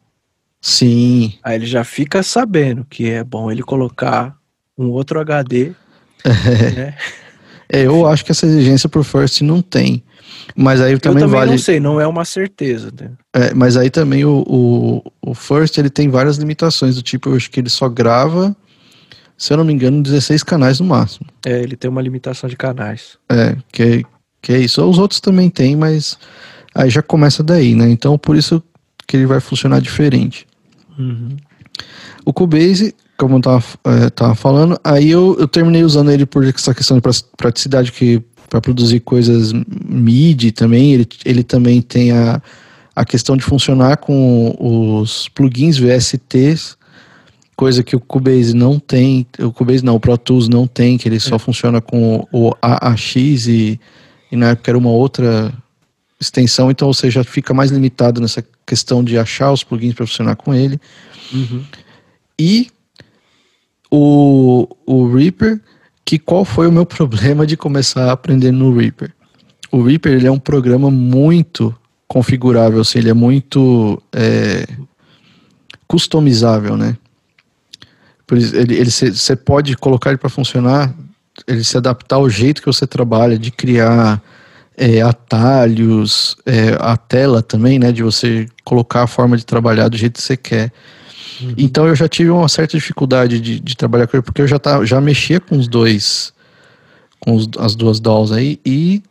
[0.59, 1.33] Sim.
[1.43, 4.38] Aí ele já fica sabendo que é bom ele colocar
[4.79, 5.71] um outro HD.
[6.75, 6.95] né?
[7.71, 10.01] É, eu acho que essa exigência pro First não tem.
[10.55, 11.51] Mas aí também, eu também vale...
[11.51, 12.91] não sei, não é uma certeza.
[12.99, 13.11] Né?
[13.33, 17.35] É, mas aí também o, o, o, First ele tem várias limitações, do tipo, eu
[17.35, 18.55] acho que ele só grava,
[19.37, 21.27] se eu não me engano, 16 canais no máximo.
[21.45, 23.17] É, ele tem uma limitação de canais.
[23.29, 24.03] É, que,
[24.41, 24.83] que é isso.
[24.83, 26.17] Os outros também tem, mas
[26.73, 27.89] aí já começa daí, né?
[27.89, 28.63] Então por isso
[29.07, 30.47] que ele vai funcionar diferente.
[30.97, 31.37] Uhum.
[32.25, 36.45] O Cubase, como eu tava, é, tava falando, aí eu, eu terminei usando ele por
[36.45, 37.03] essa questão de
[37.37, 42.41] praticidade que para produzir coisas MIDI também, ele, ele também tem a,
[42.95, 46.75] a questão de funcionar com os plugins VSTs,
[47.55, 51.07] coisa que o Cubase não tem, o Cubase não, o Pro Tools não tem, que
[51.07, 51.39] ele só é.
[51.39, 53.15] funciona com o AAX
[53.47, 53.79] e,
[54.31, 55.53] e na época era uma outra
[56.19, 60.35] extensão, então você já fica mais limitado nessa questão de achar os plugins para funcionar
[60.35, 60.79] com ele.
[61.31, 61.63] Uhum.
[62.39, 62.71] E
[63.91, 65.59] o, o Reaper,
[66.05, 69.11] que qual foi o meu problema de começar a aprender no Reaper?
[69.71, 71.75] O Reaper ele é um programa muito
[72.07, 74.65] configurável, assim, ele é muito é,
[75.87, 76.97] customizável, né?
[78.25, 80.93] Por isso, ele você pode colocar ele para funcionar,
[81.47, 84.21] ele se adaptar ao jeito que você trabalha, de criar
[84.77, 87.91] é, atalhos, é, a tela também, né?
[87.91, 90.71] De você colocar a forma de trabalhar do jeito que você quer.
[91.41, 91.53] Uhum.
[91.57, 94.59] Então eu já tive uma certa dificuldade de, de trabalhar com ele, porque eu já,
[94.59, 96.33] tá, já mexia com os dois,
[97.19, 99.01] com os, as duas dolls aí, e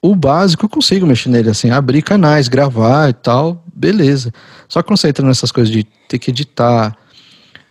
[0.00, 4.32] o básico eu consigo mexer nele, assim, abrir canais, gravar e tal, beleza.
[4.68, 6.96] Só que quando você entra nessas coisas de ter que editar,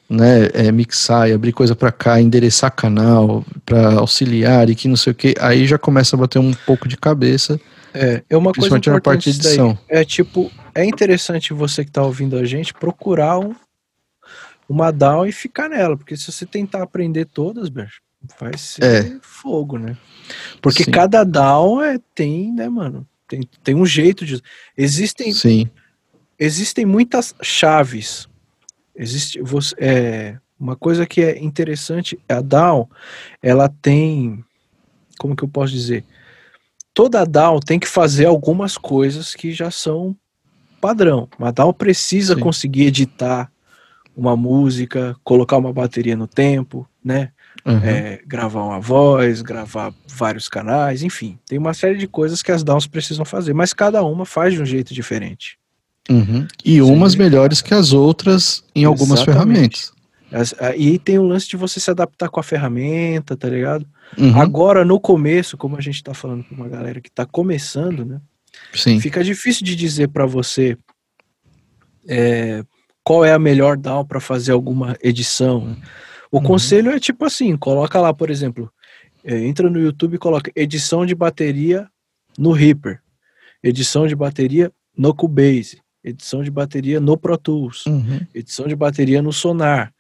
[0.10, 4.96] né, é, mixar e abrir coisa para cá, endereçar canal para auxiliar e que não
[4.96, 7.60] sei o que, aí já começa a bater um pouco de cabeça.
[7.94, 9.78] É, é uma coisa importante na parte de edição.
[9.90, 13.54] É tipo, é interessante você que tá ouvindo a gente procurar um,
[14.72, 17.70] uma DAW e ficar nela, porque se você tentar aprender todas,
[18.40, 19.20] vai ser é.
[19.22, 19.98] fogo, né?
[20.62, 20.92] Porque Sim.
[20.92, 23.08] cada DAW é, tem, né, mano?
[23.28, 24.42] Tem, tem um jeito de.
[24.78, 25.34] Existem.
[25.34, 25.70] Sim.
[26.40, 28.28] Existem muitas chaves
[28.96, 32.90] Existe você, é, uma coisa que é interessante, a DAO,
[33.42, 34.44] ela tem,
[35.18, 36.04] como que eu posso dizer?
[36.94, 40.16] Toda DAO tem que fazer algumas coisas que já são
[40.80, 41.28] padrão.
[41.40, 42.42] Uma DAO precisa Sim.
[42.42, 43.52] conseguir editar
[44.16, 47.30] uma música, colocar uma bateria no tempo, né?
[47.66, 47.78] Uhum.
[47.84, 52.64] É, gravar uma voz, gravar vários canais, enfim, tem uma série de coisas que as
[52.64, 55.60] DAOs precisam fazer, mas cada uma faz de um jeito diferente.
[56.10, 56.48] Uhum.
[56.66, 59.92] E umas melhores que as outras em algumas Exatamente.
[60.32, 60.56] ferramentas.
[60.76, 63.86] E tem o lance de você se adaptar com a ferramenta, tá ligado?
[64.18, 64.36] Uhum.
[64.42, 68.20] Agora, no começo, como a gente tá falando com uma galera que tá começando, né?
[68.74, 69.00] Sim.
[69.00, 70.78] Fica difícil de dizer para você
[72.08, 72.64] é,
[73.04, 75.76] qual é a melhor DAW para fazer alguma edição.
[76.32, 76.44] O uhum.
[76.44, 78.72] conselho é tipo assim, coloca lá, por exemplo,
[79.24, 81.88] é, entra no YouTube e coloca edição de bateria
[82.38, 83.02] no Reaper,
[83.64, 88.20] edição de bateria no Cubase, edição de bateria no Pro Tools, uhum.
[88.34, 89.94] edição de bateria no Sonar.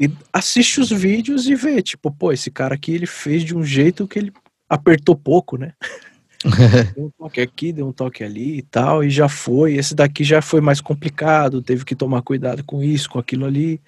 [0.00, 3.64] E assiste os vídeos e vê, tipo, pô, esse cara aqui ele fez de um
[3.64, 4.32] jeito que ele
[4.68, 5.72] apertou pouco, né?
[6.94, 9.74] deu um toque aqui, deu um toque ali e tal, e já foi.
[9.74, 13.80] Esse daqui já foi mais complicado, teve que tomar cuidado com isso, com aquilo ali,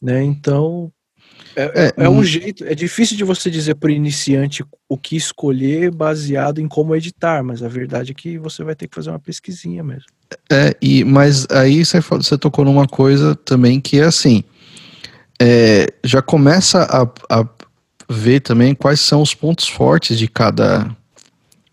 [0.00, 0.22] né?
[0.22, 0.92] Então,
[1.56, 5.16] é, é, é um jeito, é difícil de você dizer para o iniciante o que
[5.16, 9.10] escolher baseado em como editar, mas a verdade é que você vai ter que fazer
[9.10, 10.04] uma pesquisinha mesmo.
[10.52, 14.44] É, e, mas aí você, você tocou numa coisa também que é assim,
[15.40, 17.48] é, já começa a, a
[18.08, 20.94] ver também quais são os pontos fortes de cada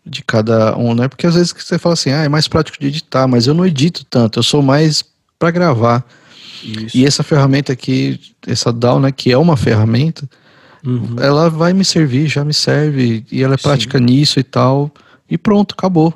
[0.06, 1.08] de cada um, né?
[1.08, 3.66] Porque às vezes você fala assim, ah, é mais prático de editar, mas eu não
[3.66, 5.04] edito tanto, eu sou mais
[5.40, 6.06] para gravar.
[6.64, 6.98] Isso.
[6.98, 10.28] E essa ferramenta aqui, essa DAW, né, que é uma ferramenta,
[10.86, 11.16] uhum.
[11.20, 13.64] ela vai me servir, já me serve, e ela é Sim.
[13.64, 14.92] prática nisso e tal,
[15.30, 16.14] e pronto, acabou.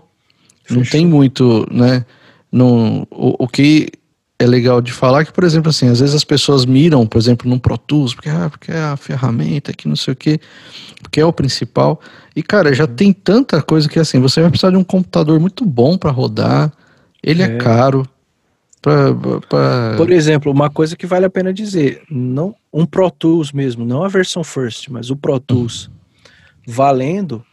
[0.64, 0.78] Fechou.
[0.78, 2.06] Não tem muito, né?
[2.52, 3.90] Não, o, o que
[4.40, 7.50] é legal de falar que, por exemplo, assim, às vezes as pessoas miram, por exemplo,
[7.50, 10.40] num Pro Tools, porque, ah, porque é a ferramenta que não sei o que,
[11.02, 12.00] porque é o principal.
[12.36, 15.66] E, cara, já tem tanta coisa que, assim, você vai precisar de um computador muito
[15.66, 16.72] bom para rodar,
[17.24, 18.08] ele é, é caro.
[18.80, 19.12] Pra,
[19.50, 19.96] pra...
[19.98, 24.04] Por exemplo, uma coisa que vale a pena dizer, não um Pro Tools mesmo, não
[24.04, 25.90] a versão First, mas o Pro Tools
[26.66, 27.44] valendo,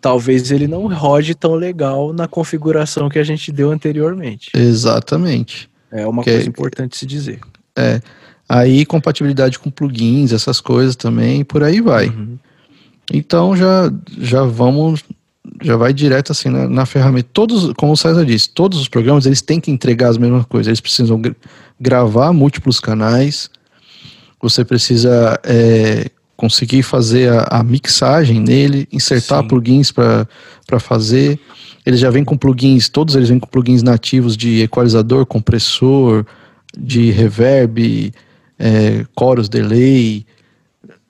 [0.00, 4.52] talvez ele não rode tão legal na configuração que a gente deu anteriormente.
[4.54, 5.68] Exatamente.
[5.92, 7.40] É uma que coisa importante se dizer.
[7.76, 8.00] É.
[8.48, 12.08] Aí compatibilidade com plugins, essas coisas também, por aí vai.
[12.08, 12.36] Uhum.
[13.12, 15.04] Então já, já vamos,
[15.62, 17.28] já vai direto assim na, na, ferramenta.
[17.32, 20.68] Todos, como o César disse, todos os programas eles têm que entregar as mesmas coisas.
[20.68, 21.20] Eles precisam
[21.80, 23.50] gravar múltiplos canais.
[24.40, 29.48] Você precisa é, conseguir fazer a, a, mixagem nele, insertar Sim.
[29.48, 30.26] plugins para
[30.78, 31.38] fazer.
[31.84, 36.24] Eles já vêm com plugins, todos eles vêm com plugins nativos de equalizador, compressor,
[36.74, 38.10] de reverb,
[38.58, 40.24] é, chorus, delay,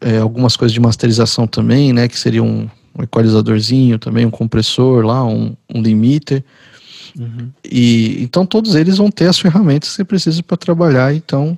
[0.01, 2.09] é, algumas coisas de masterização também, né?
[2.09, 6.43] Que seria um, um equalizadorzinho também, um compressor lá, um, um limiter.
[7.17, 7.51] Uhum.
[7.65, 11.15] E então todos eles vão ter as ferramentas que você precisa para trabalhar.
[11.15, 11.57] Então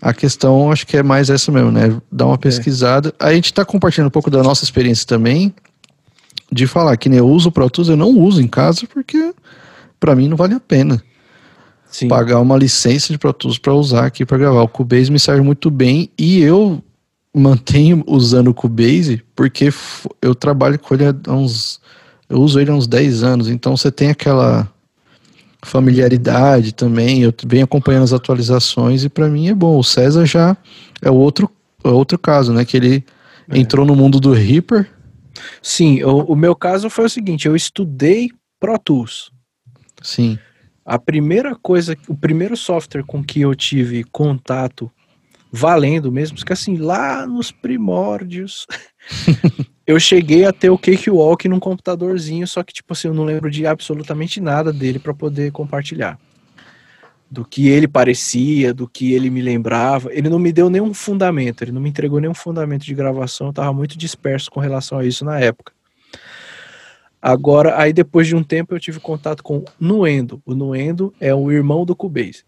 [0.00, 1.94] a questão acho que é mais essa mesmo, né?
[2.10, 2.38] Dar uma é.
[2.38, 3.14] pesquisada.
[3.18, 3.26] É.
[3.26, 5.54] A gente está compartilhando um pouco da nossa experiência também
[6.50, 9.32] de falar que nem eu uso o Pro Tools, eu não uso em casa porque
[9.98, 11.02] para mim não vale a pena.
[11.90, 12.08] Sim.
[12.08, 14.62] Pagar uma licença de Pro Tools para usar aqui para gravar.
[14.62, 16.82] O Cubase me serve muito bem e eu
[17.34, 19.72] mantenho usando o Cubase porque
[20.22, 21.80] eu trabalho com ele há uns.
[22.28, 24.68] Eu uso ele há uns 10 anos, então você tem aquela
[25.62, 27.22] familiaridade também.
[27.22, 29.78] Eu venho acompanhando as atualizações e para mim é bom.
[29.78, 30.56] O César já
[31.02, 31.50] é outro,
[31.84, 32.64] é outro caso, né?
[32.64, 33.04] Que ele
[33.48, 33.58] é.
[33.58, 34.88] entrou no mundo do Reaper
[35.62, 39.30] Sim, o, o meu caso foi o seguinte: eu estudei Pro Tools.
[40.02, 40.38] Sim.
[40.84, 44.90] A primeira coisa, o primeiro software com que eu tive contato
[45.52, 48.66] valendo mesmo, porque assim, lá nos primórdios,
[49.90, 53.50] eu cheguei a ter o Cakewalk num computadorzinho, só que tipo assim, eu não lembro
[53.50, 56.16] de absolutamente nada dele para poder compartilhar
[57.28, 60.12] do que ele parecia, do que ele me lembrava.
[60.12, 63.50] Ele não me deu nenhum fundamento, ele não me entregou nenhum fundamento de gravação, eu
[63.50, 65.72] estava muito disperso com relação a isso na época.
[67.20, 70.40] Agora, aí depois de um tempo eu tive contato com Nuendo.
[70.46, 72.44] O Nuendo é o irmão do Cubase,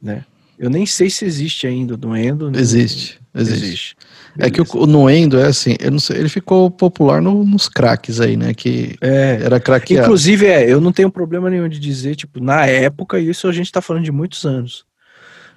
[0.00, 0.24] né?
[0.56, 2.50] Eu nem sei se existe ainda o Nuendo.
[2.56, 3.64] Existe, existe.
[3.64, 3.96] existe.
[4.38, 8.36] É que o, o Nuendo é assim, sei, ele ficou popular no, nos craques aí,
[8.36, 8.52] né?
[8.52, 10.06] Que é, era craqueado.
[10.06, 13.72] Inclusive, é, eu não tenho problema nenhum de dizer, tipo, na época, isso a gente
[13.72, 14.84] tá falando de muitos anos.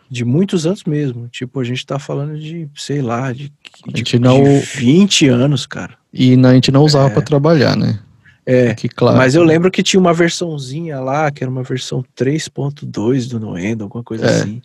[0.10, 1.28] De muitos anos mesmo.
[1.28, 3.52] Tipo, a gente tá falando de, sei lá, de,
[3.88, 4.44] de, não...
[4.44, 5.94] de 20 anos, cara.
[6.14, 7.12] E a gente não usava é.
[7.12, 8.00] para trabalhar, né?
[8.46, 9.16] É, que, claro.
[9.16, 13.84] mas eu lembro que tinha uma versãozinha lá, que era uma versão 3.2 do Nuendo,
[13.84, 14.30] alguma coisa é.
[14.30, 14.62] assim.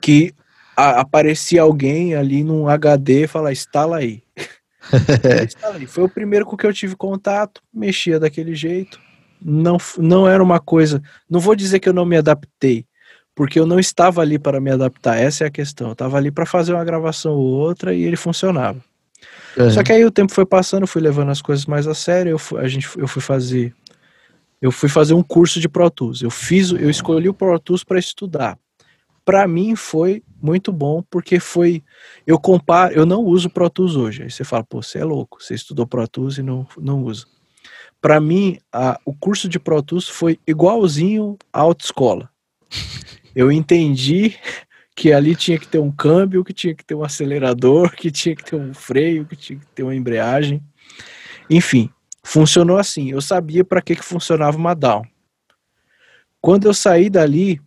[0.00, 0.32] Que
[0.82, 4.22] a, aparecia alguém ali num HD e falar, instala aí.
[5.44, 5.86] instala aí.
[5.86, 9.00] Foi o primeiro com que eu tive contato, mexia daquele jeito.
[9.40, 11.02] Não, não era uma coisa.
[11.28, 12.86] Não vou dizer que eu não me adaptei,
[13.34, 15.16] porque eu não estava ali para me adaptar.
[15.16, 15.88] Essa é a questão.
[15.88, 18.78] Eu estava ali para fazer uma gravação ou outra e ele funcionava.
[19.56, 19.70] Uhum.
[19.70, 22.30] Só que aí o tempo foi passando, eu fui levando as coisas mais a sério.
[22.30, 23.74] Eu fui, a gente, eu fui fazer,
[24.60, 26.22] eu fui fazer um curso de Pro Tools.
[26.22, 28.58] Eu fiz, eu escolhi o Pro Tools para estudar
[29.24, 31.82] para mim foi muito bom porque foi
[32.26, 34.24] eu comparo, eu não uso Pro Tools hoje.
[34.24, 37.26] Aí você fala, pô, você é louco, você estudou Pro Tools e não não usa.
[38.00, 42.28] Para mim, a, o curso de Pro Tools foi igualzinho à autoescola.
[43.34, 44.36] eu entendi
[44.94, 48.34] que ali tinha que ter um câmbio, que tinha que ter um acelerador, que tinha
[48.34, 50.62] que ter um freio, que tinha que ter uma embreagem.
[51.48, 51.90] Enfim,
[52.22, 53.10] funcionou assim.
[53.10, 55.04] Eu sabia para que, que funcionava uma down.
[56.40, 57.60] Quando eu saí dali,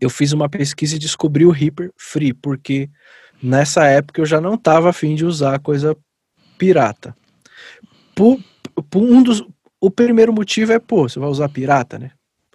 [0.00, 2.88] eu fiz uma pesquisa e descobri o Reaper Free, porque
[3.42, 5.96] nessa época eu já não estava afim de usar coisa
[6.58, 7.14] pirata.
[8.14, 8.38] Por,
[8.90, 9.44] por um dos,
[9.80, 12.12] o primeiro motivo é, pô, você vai usar pirata, né?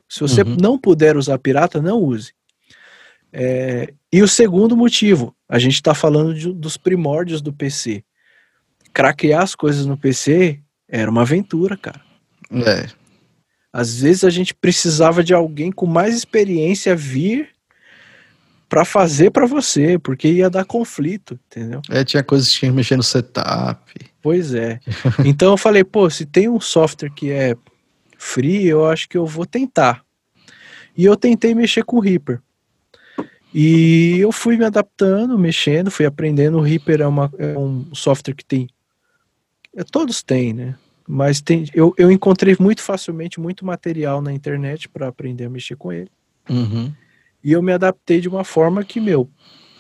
[0.08, 0.58] Se você uhum.
[0.60, 2.34] não puder usar pirata, não use.
[3.34, 8.04] É, e o segundo motivo, a gente está falando de, dos primórdios do PC.
[8.94, 12.02] Craquear as coisas no PC era uma aventura, cara.
[12.52, 12.88] É.
[13.76, 17.50] Às vezes a gente precisava de alguém com mais experiência vir
[18.70, 21.82] para fazer para você, porque ia dar conflito, entendeu?
[21.90, 23.94] É, tinha coisas que tinha que mexer no setup.
[24.22, 24.80] Pois é.
[25.26, 27.54] Então eu falei, pô, se tem um software que é
[28.18, 30.06] free, eu acho que eu vou tentar.
[30.96, 32.42] E eu tentei mexer com o Reaper.
[33.54, 36.60] E eu fui me adaptando, mexendo, fui aprendendo.
[36.60, 38.70] O Reaper é, uma, é um software que tem.
[39.76, 40.76] É, todos têm, né?
[41.08, 45.76] Mas tem, eu, eu encontrei muito facilmente muito material na internet para aprender a mexer
[45.76, 46.10] com ele.
[46.50, 46.92] Uhum.
[47.44, 49.30] E eu me adaptei de uma forma que, meu,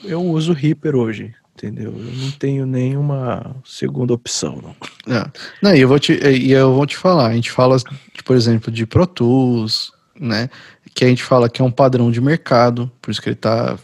[0.04, 1.92] eu uso Reaper hoje, entendeu?
[1.98, 5.16] Eu não tenho nenhuma segunda opção, não.
[5.16, 5.32] É.
[5.62, 7.78] Não, e eu vou te, e eu vou te falar, a gente fala,
[8.24, 10.50] por exemplo, de Pro Tools, né?
[10.96, 13.78] que a gente fala que é um padrão de mercado, por isso que ele está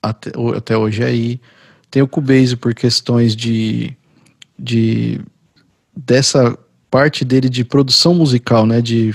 [0.00, 1.40] até, até hoje aí.
[1.90, 3.96] Tem o Cubase por questões de,
[4.56, 5.20] de
[5.94, 6.56] dessa
[6.90, 8.80] parte dele de produção musical, né?
[8.80, 9.14] De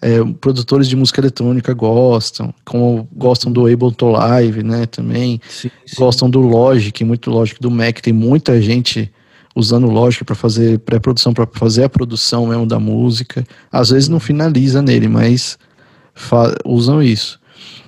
[0.00, 4.86] é, produtores de música eletrônica gostam, como gostam do Ableton Live, né?
[4.86, 5.96] Também sim, sim.
[5.96, 8.00] gostam do Logic, muito Logic do Mac.
[8.00, 9.10] Tem muita gente
[9.56, 13.46] usando Logic para fazer pré-produção, para fazer a produção mesmo da música.
[13.70, 15.58] Às vezes não finaliza nele, mas
[16.64, 17.40] usam isso.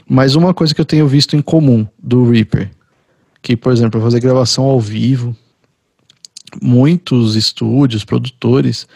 [0.08, 2.70] Mas uma coisa que eu tenho visto em comum do Reaper,
[3.42, 5.36] que, por exemplo, para fazer gravação ao vivo,
[6.62, 8.86] muitos estúdios, produtores,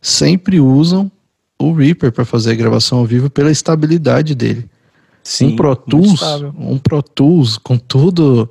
[0.00, 1.10] sempre usam
[1.58, 4.68] o Reaper para fazer gravação ao vivo pela estabilidade dele.
[5.22, 6.20] Sim, um Pro Tools,
[6.58, 8.48] um Pro Tools com tudo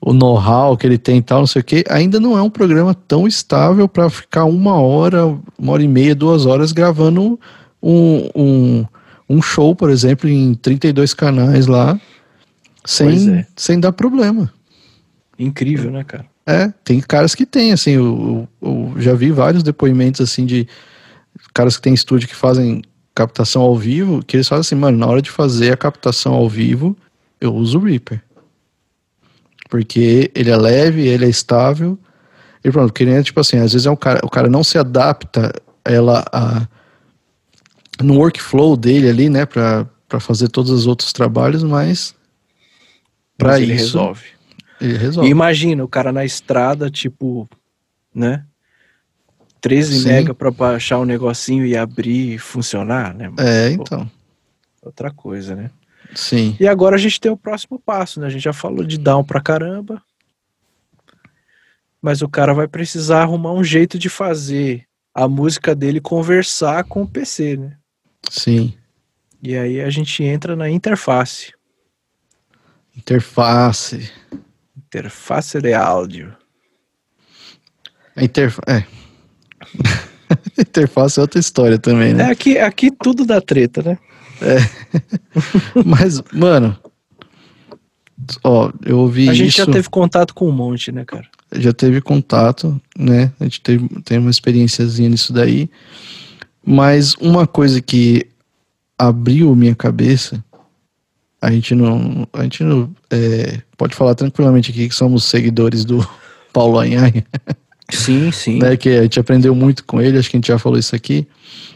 [0.00, 2.50] o know-how que ele tem e tal, não sei o que, ainda não é um
[2.50, 5.26] programa tão estável para ficar uma hora,
[5.58, 7.38] uma hora e meia, duas horas gravando
[7.82, 8.86] um, um,
[9.28, 12.00] um show, por exemplo, em 32 canais lá,
[12.84, 13.46] sem, é.
[13.56, 14.52] sem dar problema.
[15.38, 16.24] Incrível, né, cara?
[16.46, 20.68] É, tem caras que tem, assim, eu, eu, já vi vários depoimentos, assim, de
[21.52, 22.82] caras que têm estúdio que fazem
[23.14, 26.48] captação ao vivo, que eles falam assim, mano, na hora de fazer a captação ao
[26.48, 26.96] vivo,
[27.40, 28.22] eu uso o Reaper.
[29.68, 31.98] Porque ele é leve, ele é estável.
[32.62, 34.78] E pronto, que nem, tipo assim, às vezes é um cara, o cara não se
[34.78, 35.52] adapta
[35.84, 36.68] ela a
[38.02, 39.86] no workflow dele ali, né, para
[40.20, 42.14] fazer todos os outros trabalhos, mas
[43.38, 44.35] para isso resolve.
[44.80, 45.28] Ele resolve.
[45.28, 47.48] E imagina o cara na estrada, tipo,
[48.14, 48.44] né?
[49.60, 50.08] 13 Sim.
[50.08, 53.32] mega para baixar o um negocinho e abrir e funcionar, né?
[53.38, 54.08] É, então.
[54.82, 55.70] Outra coisa, né?
[56.14, 56.56] Sim.
[56.60, 58.26] E agora a gente tem o próximo passo, né?
[58.26, 60.02] A gente já falou de down pra caramba.
[62.00, 67.02] Mas o cara vai precisar arrumar um jeito de fazer a música dele conversar com
[67.02, 67.76] o PC, né?
[68.30, 68.74] Sim.
[69.42, 71.52] E aí a gente entra na interface.
[72.96, 74.12] Interface.
[74.96, 76.34] Interface de áudio.
[78.16, 78.82] Interfa é.
[80.58, 82.24] interface é outra história também, né?
[82.24, 83.98] É, aqui, aqui tudo dá treta, né?
[84.40, 84.56] É.
[85.84, 86.78] Mas, mano,
[88.42, 89.58] ó, eu ouvi A gente isso...
[89.58, 91.28] já teve contato com um monte, né, cara?
[91.52, 93.30] Já teve contato, né?
[93.38, 95.68] A gente teve, tem uma experiênciazinha nisso daí.
[96.64, 98.26] Mas uma coisa que
[98.98, 100.42] abriu minha cabeça,
[101.40, 106.06] a gente não, a gente não é, pode falar tranquilamente aqui que somos seguidores do
[106.52, 107.24] Paulo Anhanha.
[107.90, 108.58] Sim, sim.
[108.58, 110.96] Né, que a gente aprendeu muito com ele, acho que a gente já falou isso
[110.96, 111.26] aqui.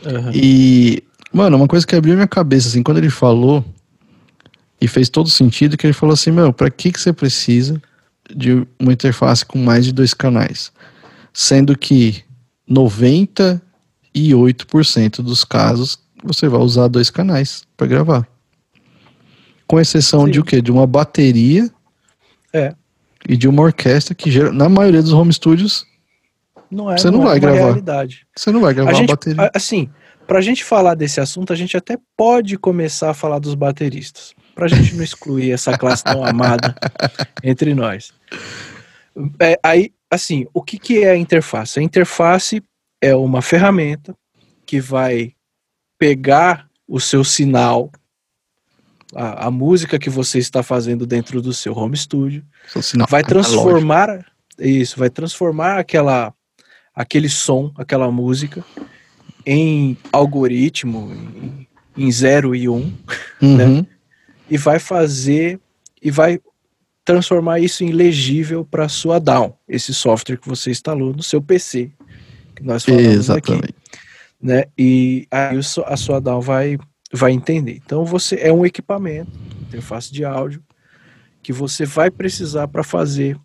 [0.04, 0.32] Uhum.
[0.34, 3.64] E, mano, uma coisa que abriu minha cabeça, assim, quando ele falou,
[4.80, 7.80] e fez todo sentido, que ele falou assim, meu, pra que, que você precisa
[8.34, 10.72] de uma interface com mais de dois canais?
[11.32, 12.24] Sendo que
[12.66, 13.62] 90
[14.14, 18.26] e 8% dos casos você vai usar dois canais para gravar.
[19.70, 20.32] Com exceção Sim.
[20.32, 20.60] de o quê?
[20.60, 21.70] De uma bateria
[22.52, 22.74] é.
[23.28, 25.86] e de uma orquestra que na maioria dos home studios
[26.68, 27.66] não é, você não, não vai é gravar.
[27.66, 28.26] Realidade.
[28.36, 29.48] Você não vai gravar a, gente, bateria.
[29.54, 29.88] Assim,
[30.26, 34.34] pra gente falar desse assunto, a gente até pode começar a falar dos bateristas.
[34.56, 36.74] Pra gente não excluir essa classe tão amada
[37.40, 38.12] entre nós.
[39.38, 41.78] É, aí, assim, o que, que é a interface?
[41.78, 42.60] A interface
[43.00, 44.16] é uma ferramenta
[44.66, 45.32] que vai
[45.96, 47.88] pegar o seu sinal
[49.14, 52.44] a, a música que você está fazendo dentro do seu home studio.
[52.68, 53.52] Só sinal vai analógico.
[53.52, 54.26] transformar
[54.58, 56.32] isso, vai transformar aquela
[56.94, 58.64] aquele som, aquela música
[59.46, 62.92] em algoritmo, em, em 0 e 1, um,
[63.40, 63.86] Uhum.
[64.50, 65.58] e vai fazer
[66.02, 66.38] e vai
[67.04, 71.90] transformar isso em legível para sua DAW, esse software que você instalou no seu PC,
[72.54, 73.74] que nós falamos aqui, Exatamente.
[74.40, 74.64] né?
[74.78, 76.78] E aí a sua DAW vai
[77.12, 77.80] vai entender.
[77.84, 79.30] Então você é um equipamento,
[79.62, 80.62] interface de áudio
[81.42, 83.36] que você vai precisar para fazer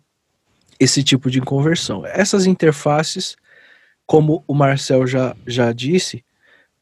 [0.78, 2.04] esse tipo de conversão.
[2.04, 3.36] Essas interfaces,
[4.06, 6.22] como o Marcel já, já disse,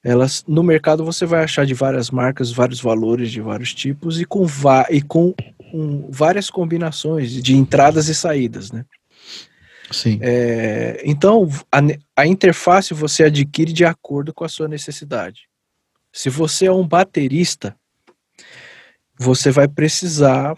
[0.03, 4.25] elas no mercado você vai achar de várias marcas, vários valores de vários tipos e
[4.25, 5.33] com, va e com
[5.73, 8.85] um, várias combinações de entradas e saídas, né?
[9.91, 10.19] Sim.
[10.21, 11.79] É, então, a,
[12.17, 15.49] a interface você adquire de acordo com a sua necessidade.
[16.15, 17.75] Se você é um baterista,
[19.19, 20.55] você vai precisar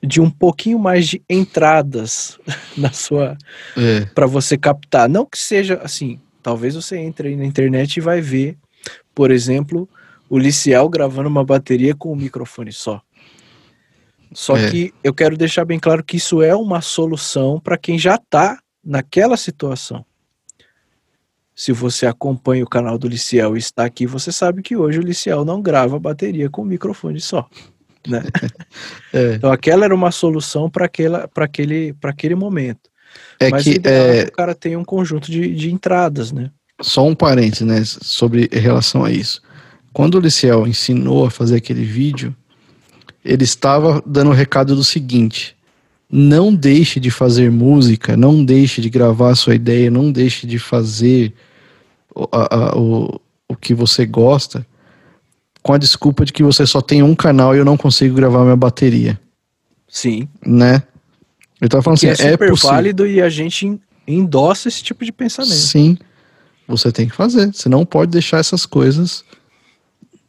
[0.00, 2.38] de um pouquinho mais de entradas
[2.78, 3.36] na sua
[3.76, 4.04] É.
[4.14, 5.08] para você captar.
[5.08, 8.56] Não que seja assim, talvez você entre aí na internet e vai ver,
[9.12, 9.88] por exemplo,
[10.28, 13.02] o Liciel gravando uma bateria com um microfone só.
[14.32, 14.70] Só É.
[14.70, 18.56] que eu quero deixar bem claro que isso é uma solução para quem já está
[18.84, 20.06] naquela situação.
[21.60, 25.02] Se você acompanha o canal do Liciel e está aqui, você sabe que hoje o
[25.02, 27.46] Liciel não grava bateria com microfone só.
[28.08, 28.22] Né?
[29.12, 32.88] É, Então aquela era uma solução para aquele, pra aquele momento.
[33.38, 35.70] é Mas o que ideal é é, que o cara tenha um conjunto de, de
[35.70, 36.50] entradas, né?
[36.80, 39.42] só um parênteses, né, sobre em relação a isso.
[39.92, 42.34] Quando o Liciel ensinou a fazer aquele vídeo,
[43.22, 45.54] ele estava dando o recado do seguinte:
[46.10, 50.58] não deixe de fazer música, não deixe de gravar a sua ideia, não deixe de
[50.58, 51.34] fazer
[52.32, 54.66] a- a- o, o que você gosta,
[55.62, 58.42] com a desculpa de que você só tem um canal e eu não consigo gravar
[58.44, 59.20] minha bateria,
[59.88, 60.28] Sim.
[60.44, 60.82] né?
[61.60, 62.70] Eu tava falando Que assim, é é, super possível.
[62.70, 65.52] válido e a gente en- endossa esse tipo de pensamento.
[65.54, 65.98] Sim,
[66.66, 67.52] você tem que fazer.
[67.54, 69.22] Você não pode deixar essas coisas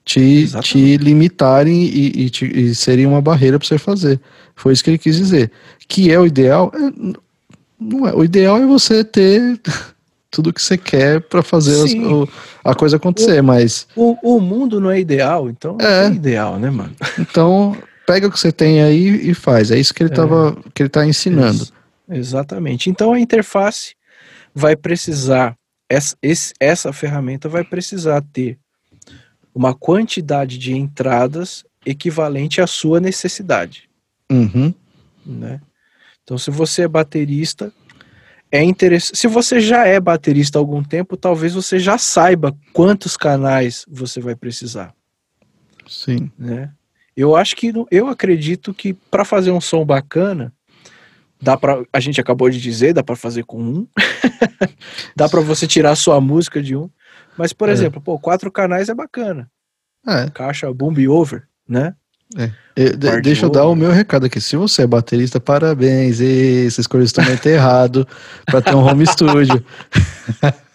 [0.04, 0.70] te, Exatamente.
[0.74, 4.20] te limitarem e, e, te- e serem uma barreira para você fazer.
[4.56, 5.52] Foi isso que ele quis dizer.
[5.88, 6.70] Que é o ideal?
[6.76, 7.14] É,
[7.80, 8.14] não é.
[8.14, 9.62] O ideal é você ter
[10.32, 12.28] tudo que você quer para fazer as- o-
[12.64, 16.06] a coisa acontecer, mas O, o mundo não é ideal, então É.
[16.08, 16.96] tem ideal, né, mano?
[17.20, 17.78] então
[18.08, 19.70] pega o que você tem aí e faz.
[19.72, 21.62] É isso que ele tava, que ele tá ensinando.
[21.62, 21.74] Ex-
[22.10, 22.90] Exatamente.
[22.90, 23.94] Então a interface
[24.56, 25.56] vai precisar,
[25.90, 28.58] essa, esse- essa ferramenta vai precisar ter
[29.54, 33.90] uma quantidade de entradas equivalente à sua necessidade.
[34.32, 34.74] Uhum.
[35.26, 35.60] né?
[36.24, 37.72] Então, se você é baterista,
[38.52, 39.18] é interessante.
[39.18, 44.20] Se você já é baterista há algum tempo, talvez você já saiba quantos canais você
[44.20, 44.94] vai precisar,
[45.88, 46.32] Sim.
[46.38, 46.72] né?
[47.16, 50.54] Eu acho que eu acredito que para fazer um som bacana,
[51.42, 53.88] dá para a gente acabou de dizer, dá para fazer com um,
[55.16, 56.90] dá para você tirar a sua música de um.
[57.38, 57.72] Mas, por É.
[57.72, 59.50] exemplo, pô, quatro canais é bacana.
[60.08, 60.30] É.
[60.30, 61.96] Caixa boom over, né?
[62.76, 64.40] Eu- de- Par de deixa eu dar o meu recado aqui.
[64.40, 66.20] Se você é baterista, parabéns.
[66.22, 68.08] E você escolheu o instrumento errado
[68.46, 69.64] para ter um home studio.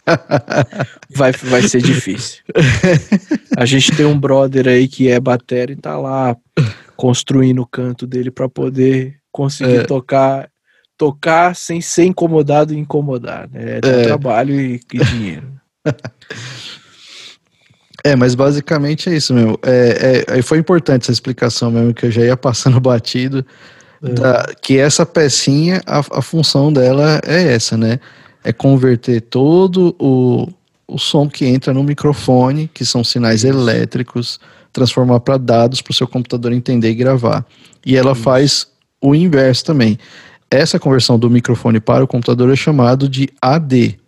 [1.16, 2.42] Vai, vai ser difícil.
[3.57, 6.36] A gente tem um brother aí que é batera e tá lá
[6.96, 9.82] construindo o canto dele para poder conseguir É.
[9.82, 10.48] tocar
[10.96, 13.48] tocar sem ser incomodado e incomodar.
[13.50, 13.80] Né?
[13.80, 14.02] Dá É.
[14.04, 15.52] trabalho e, e dinheiro.
[18.07, 19.59] É, mas basicamente é isso mesmo.
[19.62, 23.44] É, é, foi importante essa explicação mesmo, que eu já ia passando batido.
[24.02, 24.11] É.
[24.11, 27.98] da- que essa pecinha, a, a função dela é essa, né?
[28.44, 30.46] É converter todo o,
[30.86, 33.48] o som que entra no microfone, que são sinais Isso.
[33.48, 34.38] elétricos,
[34.72, 37.44] transformar para dados para o seu computador entender e gravar.
[37.84, 38.20] E ela Isso.
[38.22, 38.66] faz
[39.00, 39.98] o inverso também.
[40.50, 43.98] Essa conversão do microfone para o computador é chamado de AD,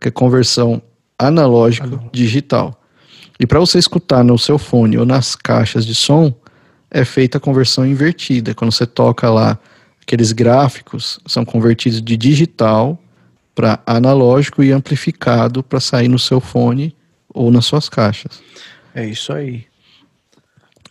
[0.00, 0.80] que é conversão
[1.18, 2.10] analógico Analógico.
[2.12, 2.79] digital.
[3.40, 6.34] E para você escutar no seu fone ou nas caixas de som,
[6.90, 8.54] é feita a conversão invertida.
[8.54, 9.58] Quando você toca lá,
[10.02, 13.02] aqueles gráficos são convertidos de digital
[13.54, 16.94] para analógico e amplificado para sair no seu fone
[17.32, 18.42] ou nas suas caixas.
[18.94, 19.64] É isso aí.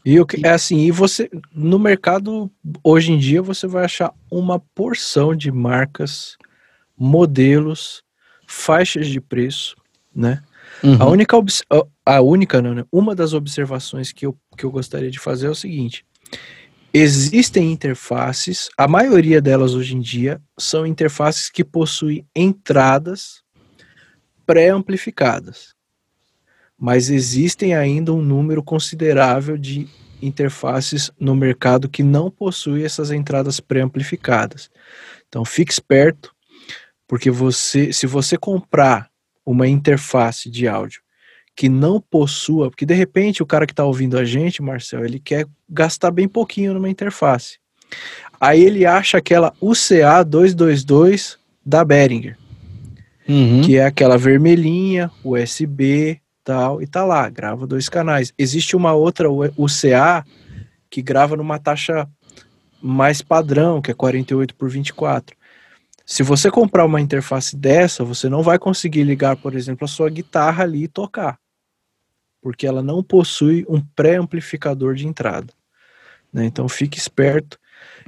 [0.03, 2.49] E o que é assim, e você no mercado
[2.83, 6.35] hoje em dia você vai achar uma porção de marcas,
[6.97, 8.01] modelos,
[8.47, 9.75] faixas de preço,
[10.15, 10.41] né?
[10.83, 11.11] A Uhum.
[11.11, 12.85] única, a- a única não, né?
[12.91, 16.05] Uma das observações que eu, que eu gostaria de fazer é o seguinte:
[16.93, 23.41] existem interfaces, a maioria delas hoje em dia são interfaces que possuem entradas
[24.45, 25.75] pré-amplificadas.
[26.77, 29.87] Mas existem ainda um número considerável de
[30.21, 34.69] interfaces no mercado que não possuem essas entradas pré-amplificadas.
[35.27, 36.33] Então fique esperto,
[37.07, 39.08] porque você, se você comprar
[39.45, 41.01] uma interface de áudio
[41.55, 45.19] que não possua, porque de repente o cara que está ouvindo a gente, Marcel, ele
[45.19, 47.57] quer gastar bem pouquinho numa interface.
[48.39, 52.37] Aí ele acha aquela UCA 222 da Behringer,
[53.27, 53.61] Uhum.
[53.61, 58.33] que é aquela vermelhinha, USB, tal, e tá lá, grava dois canais.
[58.37, 60.25] Existe uma outra UCA
[60.89, 62.07] que grava numa taxa
[62.81, 65.35] mais padrão, que é 48 por 24.
[66.09, 70.09] Se você comprar uma interface dessa, você não vai conseguir ligar, por exemplo, a sua
[70.09, 71.37] guitarra ali e tocar,
[72.41, 75.53] porque ela não possui um pré-amplificador de entrada.
[76.33, 76.45] né?
[76.45, 77.59] Então fique esperto.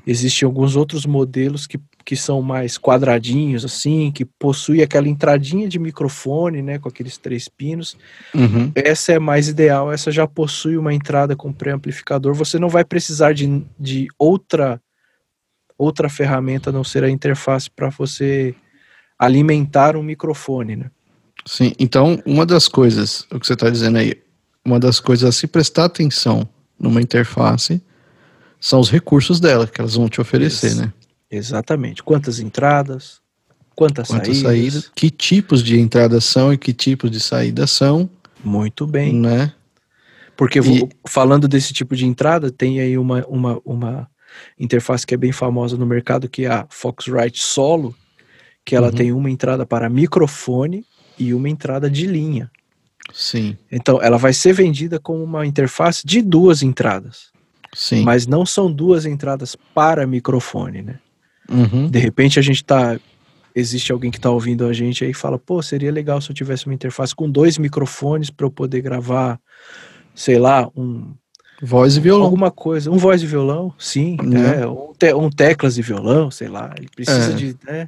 [0.06, 5.78] Existem alguns outros modelos que, que são mais quadradinhos, assim, que possuem aquela entradinha de
[5.78, 7.96] microfone, né, com aqueles três pinos.
[8.34, 8.72] Uhum.
[8.74, 12.34] Essa é mais ideal, essa já possui uma entrada com pré-amplificador.
[12.34, 14.82] Você não vai precisar de, de outra
[15.82, 18.54] outra ferramenta a não ser a interface para você
[19.18, 20.92] alimentar um microfone, né?
[21.46, 24.22] Sim, então uma das coisas, o que você está dizendo aí,
[24.64, 26.48] uma das coisas a se prestar atenção
[26.80, 27.82] numa interface
[28.60, 30.82] são os recursos dela que elas vão te oferecer, Isso.
[30.82, 30.94] né?
[31.32, 32.04] Exatamente.
[32.04, 33.20] Quantas entradas,
[33.76, 34.42] quantas, Quantas saídas.
[34.44, 38.08] saídas, que tipos de entradas são e que tipos de saídas são,
[38.44, 39.14] Muito bem.
[39.16, 39.52] né?
[40.38, 44.08] Porque E- falando desse tipo de entrada, tem aí uma, uma, uma
[44.60, 47.96] interface que é bem famosa no mercado, que é a Foxrite Solo,
[48.66, 48.94] que ela Uhum.
[48.94, 50.86] tem uma entrada para microfone
[51.18, 52.50] e uma entrada de linha.
[53.14, 57.32] Sim, Então, ela vai ser vendida como uma interface de duas entradas,
[57.74, 58.04] sim.
[58.04, 61.00] mas não são duas entradas para microfone, né?
[61.50, 61.90] Uhum.
[61.90, 62.98] De repente a gente tá.
[63.54, 66.34] Existe alguém que tá ouvindo a gente aí e fala, pô, seria legal se eu
[66.36, 69.38] tivesse uma interface com dois microfones para eu poder gravar,
[70.16, 71.14] sei lá, um,
[71.62, 72.26] Voz e violão.
[72.26, 74.58] alguma coisa, um voz e violão, sim, Né?
[74.58, 74.68] né?
[74.68, 76.74] um, te- um teclas e violão, sei lá.
[76.78, 77.36] Ele precisa É.
[77.36, 77.56] de.
[77.66, 77.88] Né?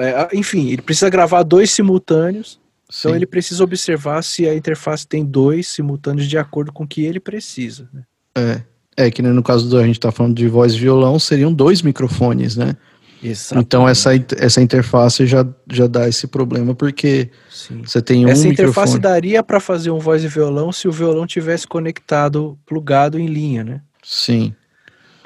[0.00, 3.16] é, enfim, ele precisa gravar dois simultâneos, então Sim.
[3.16, 7.20] ele precisa observar se a interface tem dois simultâneos de acordo com o que ele
[7.20, 7.88] precisa.
[7.92, 8.02] Né?
[8.36, 8.62] É.
[8.96, 11.80] É que no caso do a gente tá falando de voz e violão, seriam dois
[11.80, 12.76] microfones, né?
[13.22, 13.66] Exatamente.
[13.66, 17.82] Então essa, essa interface já, já dá esse problema, porque Sim.
[17.84, 19.00] você tem um Essa interface microfone.
[19.02, 23.62] daria para fazer um voz e violão se o violão tivesse conectado, plugado em linha,
[23.62, 23.82] né?
[24.02, 24.54] Sim,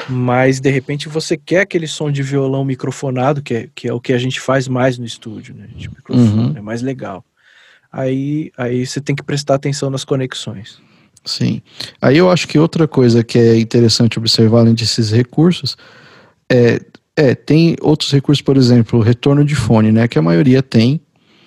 [0.08, 4.00] Mas de repente você quer aquele som de violão microfonado, que é, que é o
[4.00, 5.68] que a gente faz mais no estúdio, né?
[5.76, 6.52] De microfone, Uhum.
[6.56, 7.24] é mais legal.
[7.92, 10.80] Aí, aí você tem que prestar atenção nas conexões.
[11.24, 11.62] sim.
[12.02, 15.76] Aí eu acho que outra coisa que é interessante observar além desses recursos
[16.50, 16.80] é,
[17.16, 20.08] é tem outros recursos, por exemplo, o retorno de fone, né?
[20.08, 21.00] Que a maioria tem,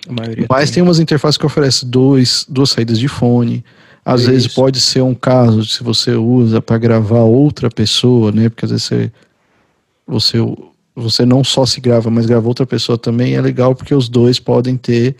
[0.07, 3.63] A maioria mas tem umas interfaces que oferecem dois, duas saídas de fone.
[4.03, 8.47] Às vezes pode ser um caso se você usa para gravar outra pessoa, né?
[8.47, 9.11] Porque às vezes você,
[10.07, 10.37] você,
[10.95, 13.35] você não só se grava, mas grava outra pessoa também.
[13.35, 15.17] É legal porque os dois podem ter,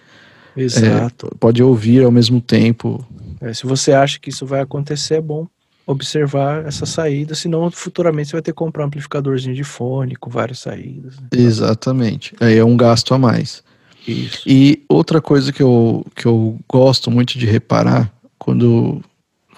[0.56, 1.36] Exato.
[1.38, 3.06] pode ouvir ao mesmo tempo.
[3.42, 5.46] É, se você acha que isso vai acontecer, é bom
[5.88, 10.30] observar essa saída, senão futuramente você vai ter que comprar um amplificadorzinho de fone com
[10.30, 11.18] várias saídas.
[11.18, 11.28] né?
[11.32, 12.36] Exatamente.
[12.42, 13.64] Aí é um gasto a mais.
[14.06, 14.44] Isso.
[14.46, 19.02] E outra coisa que eu, que eu gosto muito de reparar, quando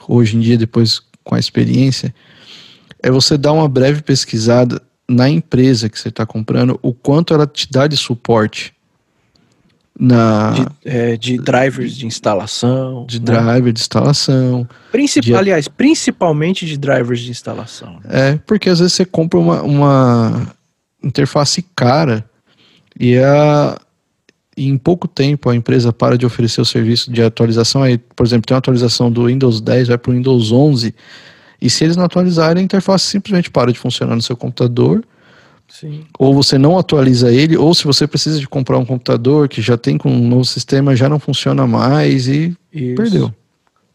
[0.07, 2.13] hoje em dia, depois com a experiência,
[3.01, 7.47] é você dar uma breve pesquisada na empresa que você está comprando, o quanto ela
[7.47, 8.73] te dá de suporte
[9.99, 13.05] na, de, é, de drivers de instalação.
[13.05, 13.25] de né?
[13.25, 14.67] driver, de instalação.
[14.93, 17.99] Princip- de- Aliás, principalmente de drivers de instalação.
[18.05, 18.31] né?
[18.31, 20.47] É, porque às vezes você compra uma, uma
[21.03, 22.23] interface cara
[22.97, 23.77] e, a,
[24.55, 27.83] e em pouco tempo a empresa para de oferecer o serviço de atualização.
[27.83, 30.95] Aí, por exemplo, tem uma atualização do Windows 10, vai para o Windows 11.
[31.61, 35.03] E se eles não atualizarem, a interface simplesmente para de funcionar no seu computador.
[35.69, 36.05] Sim.
[36.17, 39.77] Ou você não atualiza ele, ou se você precisa de comprar um computador que já
[39.77, 42.95] tem com um novo sistema, já não funciona mais e Isso.
[42.95, 43.35] perdeu.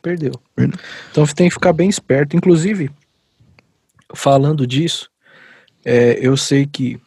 [0.00, 0.32] Perdeu.
[0.54, 0.78] Perdeu.
[1.10, 2.36] Então tem que ficar bem esperto.
[2.36, 2.90] Inclusive,
[4.14, 5.10] falando disso,
[5.84, 7.00] é, eu sei que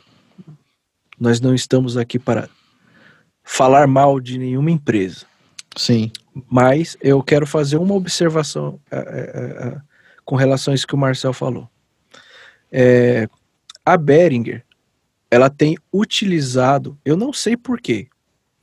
[1.20, 2.50] nós não estamos aqui para
[3.44, 5.26] falar mal de nenhuma empresa,
[5.76, 6.12] Sim.
[6.50, 9.82] mas eu quero fazer uma observação é, é, é,
[10.26, 11.70] com relação a isso que o Marcel falou.
[12.72, 13.30] É,
[13.88, 14.66] a Behringer,
[15.32, 18.10] ela tem utilizado, eu não sei porquê,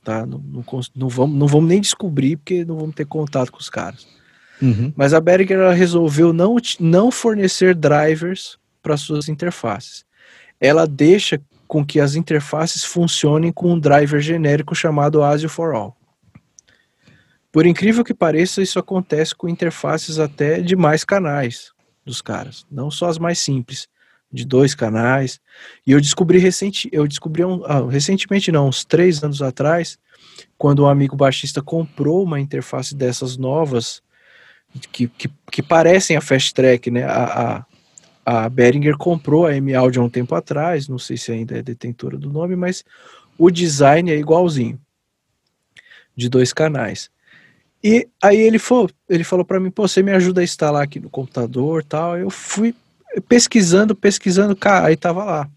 [0.03, 0.23] tá?
[0.23, 0.63] Não, não,
[0.95, 4.07] não vamos, não vamos nem descobrir, porque não vamos ter contato com os caras.
[4.61, 4.93] Uhum.
[4.95, 10.05] Mas a Behringer ela resolveu não, não fornecer drivers para suas interfaces.
[10.61, 15.97] Ela deixa com que as interfaces funcionem com um driver genérico chamado ASIO for All.
[17.51, 21.73] Por incrível que pareça, isso acontece com interfaces até de mais canais.
[22.05, 23.87] dos caras, não só as mais simples,
[24.35, 25.39] de dois canais.
[25.87, 29.97] E eu descobri recente, eu descobri um, ah, recentemente, não, uns três anos atrás,
[30.57, 34.03] quando um amigo baixista comprou uma interface dessas novas
[34.91, 37.03] que, que, que parecem a Fast Track, né?
[37.05, 37.65] A,
[38.25, 41.61] a, a Behringer comprou a M-Audio há um tempo atrás, não sei se ainda é
[41.61, 42.83] detentora do nome, mas
[43.37, 44.79] o design é igualzinho,
[46.15, 47.09] de dois canais.
[47.83, 50.99] E aí ele falou, ele falou para mim, pô, você me ajuda a instalar aqui
[50.99, 52.17] no computador, tal.
[52.17, 52.73] Eu fui
[53.21, 55.49] pesquisando, pesquisando, cara, aí tava lá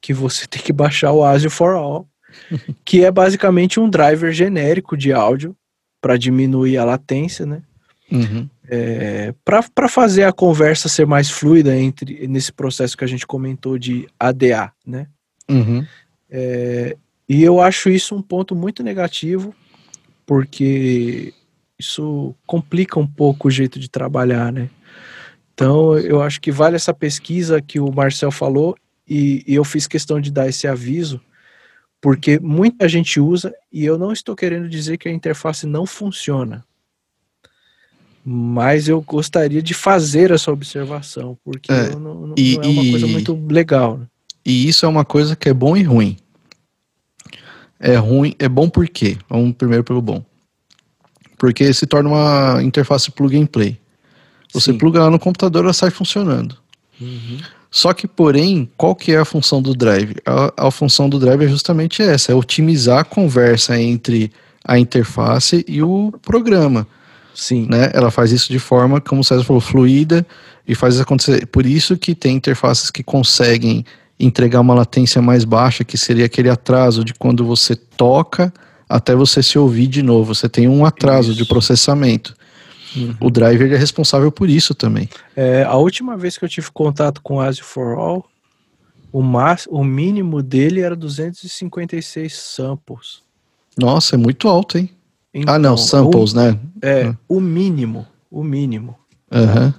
[0.00, 2.08] que você tem que baixar o ASIO for All,
[2.84, 5.54] que é basicamente um driver genérico de áudio
[6.00, 7.62] para diminuir a latência, né?
[8.10, 8.48] Uhum.
[8.68, 13.78] É, para fazer a conversa ser mais fluida entre nesse processo que a gente comentou
[13.78, 15.06] de ADA, né?
[15.48, 15.86] Uhum.
[16.28, 16.96] É,
[17.28, 19.54] e eu acho isso um ponto muito negativo,
[20.24, 21.34] porque
[21.78, 24.68] isso complica um pouco o jeito de trabalhar, né?
[25.60, 29.86] Então eu acho que vale essa pesquisa que o Marcel falou e, e eu fiz
[29.86, 31.20] questão de dar esse aviso,
[32.00, 36.64] porque muita gente usa e eu não estou querendo dizer que a interface não funciona
[38.24, 42.90] mas eu gostaria de fazer essa observação, porque é, não, não, e, não, é uma
[42.90, 43.98] coisa muito legal.
[43.98, 44.06] Né?
[44.44, 46.16] E isso é uma coisa que é bom e ruim.
[47.78, 49.16] É ruim, é bom por quê?
[49.28, 50.22] Vamos primeiro pelo bom.
[51.38, 53.79] Porque se torna uma interface plug and play.
[54.52, 54.78] Você Sim.
[54.78, 56.56] pluga lá no computador, ela sai funcionando.
[57.00, 57.38] Uhum.
[57.70, 60.16] Só que, porém, qual que é a função do drive?
[60.26, 64.32] A, a função do drive é justamente essa, é otimizar a conversa entre
[64.64, 66.86] a interface e o programa.
[67.32, 67.66] Sim.
[67.70, 67.90] Né?
[67.94, 70.26] Ela faz isso de forma, como o César falou, fluida
[70.66, 71.46] e faz isso acontecer.
[71.46, 73.84] Por isso que tem interfaces que conseguem
[74.18, 78.52] entregar uma latência mais baixa, que seria aquele atraso de quando você toca
[78.88, 80.34] até você se ouvir de novo.
[80.34, 81.42] Você tem um atraso isso.
[81.42, 82.34] de processamento.
[82.96, 83.14] Uhum.
[83.20, 85.08] O driver é responsável por isso também.
[85.36, 88.26] É, a última vez que eu tive contato com o ASIO for All,
[89.12, 93.22] o, max, o mínimo dele era 256 samples.
[93.78, 94.90] Nossa, é muito alto, hein?
[95.32, 96.58] Então, ah, não, então, samples, o, né?
[96.82, 97.16] É, hum.
[97.28, 98.96] o mínimo, o mínimo.
[99.30, 99.72] Uhum.
[99.72, 99.74] Tá?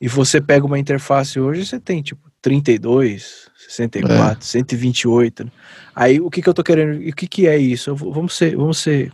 [0.00, 4.44] E você pega uma interface hoje, você tem tipo 32, 64, é.
[4.44, 5.44] 128.
[5.44, 5.50] Né?
[5.94, 7.94] Aí o que, que eu tô querendo, o que, que é isso?
[7.94, 9.12] Vamos, ser, vamos ser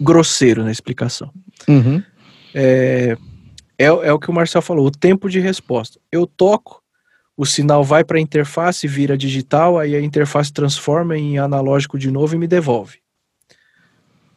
[0.00, 1.30] grosseiro na explicação.
[1.68, 2.02] Uhum.
[2.54, 3.16] É,
[3.78, 5.98] é, é o que o Marcel falou, o tempo de resposta.
[6.10, 6.82] Eu toco,
[7.36, 12.10] o sinal vai para a interface, vira digital, aí a interface transforma em analógico de
[12.10, 12.98] novo e me devolve.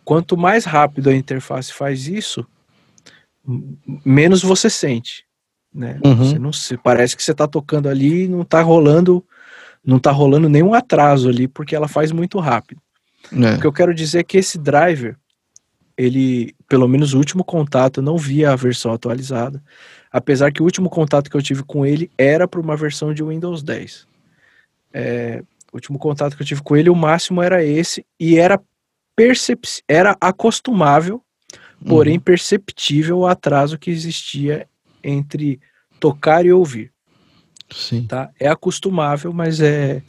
[0.04, 2.46] Quanto mais rápido a interface faz isso,
[4.04, 5.26] menos você sente,
[5.74, 6.00] né?
[6.04, 6.16] Uhum.
[6.16, 9.24] Você não se parece que você está tocando ali e não está rolando,
[9.84, 12.82] não tá rolando nenhum atraso ali porque ela faz muito rápido.
[13.32, 13.56] É.
[13.56, 15.18] O que eu quero dizer é que esse driver,
[15.98, 19.64] ele, pelo menos o último contato, eu não via a versão atualizada,
[20.12, 23.24] apesar que o último contato que eu tive com ele era para uma versão de
[23.24, 24.08] Windows 10.
[24.94, 28.62] É, o último contato que eu tive com ele, o máximo era esse, e era
[29.16, 31.22] percep era acostumável,
[31.86, 32.24] porém uhum.
[32.24, 34.68] perceptível o atraso que existia
[35.04, 35.60] entre
[36.00, 36.92] tocar e ouvir.
[37.72, 38.06] Sim.
[38.06, 38.30] Tá?
[38.40, 40.02] É acostumável, mas é,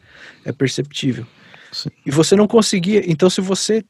[0.45, 1.27] é perceptível.
[1.73, 1.91] Sim.
[2.05, 3.03] E você não conseguia.
[3.11, 3.85] Então, se você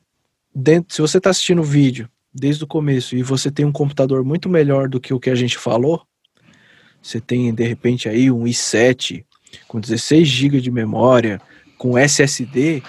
[0.56, 4.24] dentro, se você está assistindo o vídeo desde o começo e você tem um computador
[4.24, 6.02] muito melhor do que o que a gente falou,
[7.02, 9.24] você tem de repente aí um i7
[9.68, 11.40] com 16 GB de memória,
[11.78, 12.82] com SSD,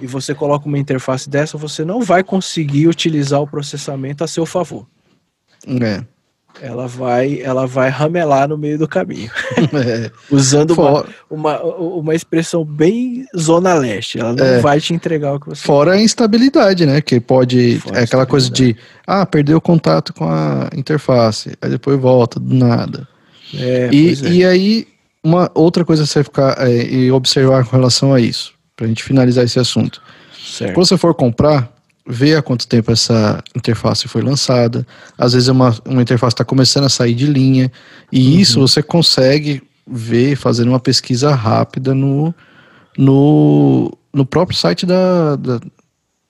[0.00, 4.44] e você coloca uma interface dessa, você não vai conseguir utilizar o processamento a seu
[4.44, 4.86] favor.
[5.66, 6.04] É.
[6.60, 9.30] Ela vai, ela vai ramelar no meio do caminho.
[9.72, 10.10] É.
[10.30, 14.18] Usando uma, uma, uma expressão bem zona leste.
[14.18, 14.58] Ela não é.
[14.60, 15.98] vai te entregar o que você Fora quer.
[15.98, 17.00] a instabilidade, né?
[17.00, 17.78] Que pode.
[17.78, 18.76] Fora é aquela coisa de.
[19.06, 21.56] Ah, perdeu o contato com a interface.
[21.60, 23.08] Aí depois volta do nada.
[23.54, 24.28] É, e, é.
[24.28, 24.88] e aí,
[25.22, 29.02] uma outra coisa você ficar é, e observar com relação a isso para a gente
[29.02, 30.02] finalizar esse assunto.
[30.36, 30.74] Certo.
[30.74, 31.71] Quando você for comprar,
[32.06, 34.86] vê há quanto tempo essa interface foi lançada.
[35.16, 37.70] Às vezes é uma, uma interface está começando a sair de linha.
[38.10, 38.38] E uhum.
[38.38, 42.34] isso você consegue ver fazendo uma pesquisa rápida no,
[42.96, 45.60] no, no próprio site da, da,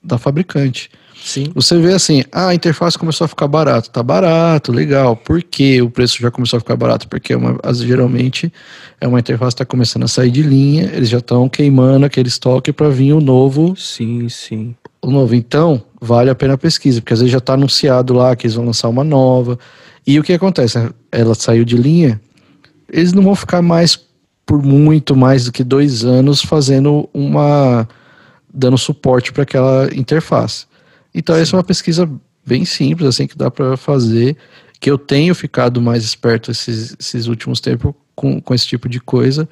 [0.03, 0.89] da fabricante.
[1.23, 1.45] Sim.
[1.55, 3.89] Você vê assim, ah, a interface começou a ficar barato.
[3.89, 5.15] Tá barato, legal.
[5.15, 7.07] Por que o preço já começou a ficar barato?
[7.07, 8.51] Porque é uma, geralmente
[8.99, 12.27] é uma interface que está começando a sair de linha, eles já estão queimando aquele
[12.27, 13.73] estoque para vir o novo.
[13.77, 14.75] Sim, sim.
[15.03, 15.35] O novo.
[15.35, 18.55] Então, vale a pena a pesquisa, porque às vezes já está anunciado lá que eles
[18.55, 19.59] vão lançar uma nova.
[20.07, 20.77] E o que acontece?
[21.11, 22.19] Ela saiu de linha,
[22.89, 23.99] eles não vão ficar mais
[24.45, 27.87] por muito mais do que dois anos fazendo uma.
[28.53, 30.65] dando suporte para aquela interface.
[31.13, 31.41] Então, Sim.
[31.41, 32.09] essa é uma pesquisa
[32.45, 34.37] bem simples, assim, que dá para fazer,
[34.79, 38.99] que eu tenho ficado mais esperto esses, esses últimos tempos com, com esse tipo de
[38.99, 39.47] coisa,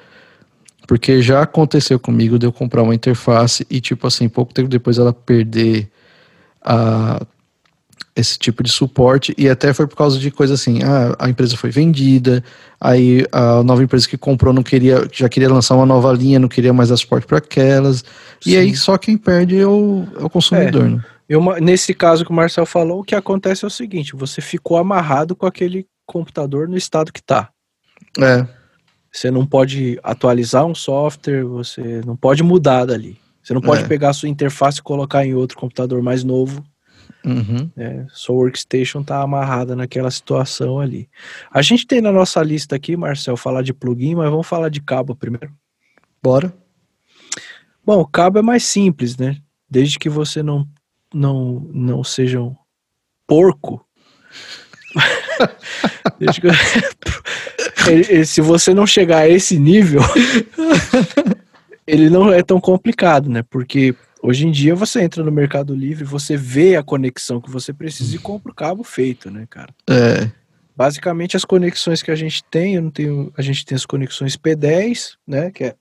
[0.86, 4.98] porque já aconteceu comigo de eu comprar uma interface e, tipo assim, pouco tempo depois
[4.98, 5.88] ela perder
[6.62, 7.20] a,
[8.14, 11.56] esse tipo de suporte e até foi por causa de coisa assim, ah, a empresa
[11.56, 12.44] foi vendida,
[12.80, 16.48] aí a nova empresa que comprou não queria, já queria lançar uma nova linha, não
[16.48, 18.04] queria mais dar suporte para aquelas,
[18.40, 18.50] Sim.
[18.50, 20.88] e aí só quem perde é o, é o consumidor, é.
[20.88, 21.04] né?
[21.28, 24.76] Eu, nesse caso que o Marcel falou, o que acontece é o seguinte: você ficou
[24.76, 27.48] amarrado com aquele computador no estado que está.
[28.20, 28.46] É.
[29.12, 33.20] Você não pode atualizar um software, você não pode mudar dali.
[33.42, 33.86] Você não pode é.
[33.86, 36.64] pegar a sua interface e colocar em outro computador mais novo.
[37.24, 37.70] Uhum.
[37.76, 41.08] É, sua workstation está amarrada naquela situação ali.
[41.52, 44.80] A gente tem na nossa lista aqui, Marcel, falar de plugin, mas vamos falar de
[44.80, 45.52] cabo primeiro.
[46.22, 46.52] Bora.
[47.84, 49.36] Bom, o cabo é mais simples, né?
[49.68, 50.66] Desde que você não
[51.12, 52.56] não, não sejam
[53.26, 53.84] porco.
[58.24, 60.00] se você não chegar a esse nível,
[61.86, 63.42] ele não é tão complicado, né?
[63.48, 67.72] Porque hoje em dia você entra no Mercado Livre, você vê a conexão que você
[67.72, 69.74] precisa e compra o cabo feito, né, cara?
[69.88, 70.30] É.
[70.76, 74.36] Basicamente as conexões que a gente tem, eu não tenho, a gente tem as conexões
[74.36, 75.74] P10, né, que é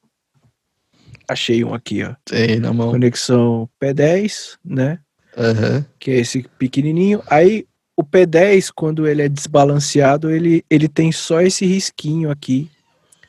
[1.27, 2.13] achei um aqui, ó.
[2.25, 2.91] Tem na mão.
[2.91, 4.99] Conexão P10, né?
[5.37, 5.85] Uhum.
[5.97, 7.23] Que é esse pequenininho.
[7.27, 7.65] Aí
[8.01, 12.69] o P10, quando ele é desbalanceado, ele, ele tem só esse risquinho aqui,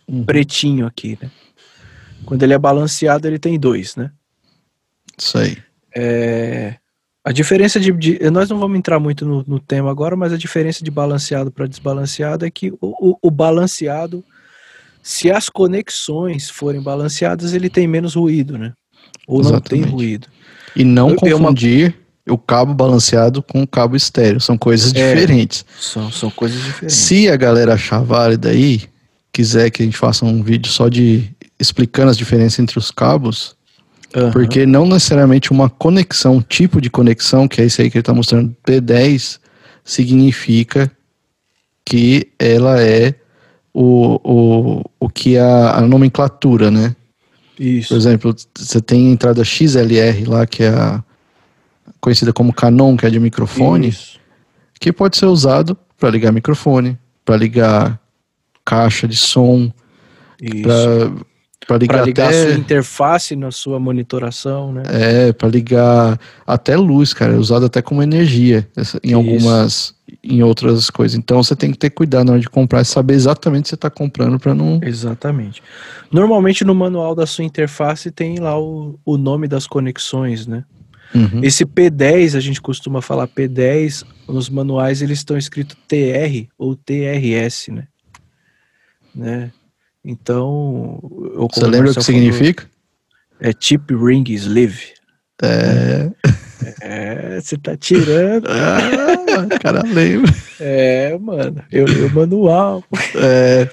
[0.09, 0.25] uhum.
[0.25, 1.31] pretinho aqui, né?
[2.25, 4.11] Quando ele é balanceado, ele tem dois, né?
[5.18, 5.59] Isso aí.
[5.95, 6.77] É,
[7.25, 10.39] a diferença de, de, Nós não vamos entrar muito no, no, tema agora, mas a
[10.39, 14.25] diferença de balanceado para desbalanceado é que o, o, o, balanceado,
[15.03, 18.73] se as conexões forem balanceadas, ele tem menos ruído, né?
[19.27, 19.75] Ou Exatamente.
[19.75, 20.29] não tem ruído.
[20.75, 22.01] E não eu, confundir.
[22.29, 24.41] O cabo balanceado com o cabo estéreo.
[24.41, 25.64] São coisas é, diferentes.
[25.81, 26.97] São, são coisas diferentes.
[26.97, 28.83] Se a galera achar válido aí,
[29.33, 33.57] quiser que a gente faça um vídeo só de explicando as diferenças entre os cabos,
[34.14, 34.31] uhum.
[34.31, 38.03] porque não necessariamente uma conexão, um tipo de conexão, que é esse aí que ele
[38.03, 39.39] está mostrando, P10,
[39.85, 40.91] significa
[41.85, 43.14] que ela é
[43.73, 46.95] o, o, o que a, a nomenclatura, né?
[47.59, 47.89] Isso.
[47.89, 51.03] Por exemplo, você tem a entrada XLR lá, que é a,
[52.03, 54.18] conhecida como Canon, que é de microfone, Isso.
[54.80, 57.98] que pode ser usado para ligar microfone, para ligar
[58.64, 59.72] caixa de som,
[61.64, 62.42] para ligar, ligar até...
[62.42, 64.82] a sua interface na sua monitoração, né?
[64.88, 68.68] É, para ligar até luz, cara, é usado até como energia
[69.03, 69.16] em Isso.
[69.16, 69.94] algumas
[70.24, 71.16] em outras coisas.
[71.16, 73.68] Então você tem que ter cuidado na hora de comprar e saber exatamente o que
[73.70, 74.80] você está comprando para não.
[74.82, 75.62] Exatamente.
[76.11, 80.64] Normalmente no manual da sua interface tem lá o, o nome das conexões, né?
[81.15, 81.45] Uhum.
[81.45, 87.69] Esse P10, a gente costuma falar P10, nos manuais eles estão escritos TR ou TRS,
[87.69, 87.87] né?
[89.15, 89.53] né?
[90.05, 90.99] Então.
[91.53, 92.69] Você lembra o que significa?
[93.41, 94.95] É Chip Ring Sleeve.
[95.43, 96.11] É.
[96.81, 98.47] É, você tá tirando.
[98.51, 100.33] ah, cara lembra.
[100.61, 101.65] É, mano.
[101.71, 102.85] Eu li o manual.
[103.17, 103.69] É.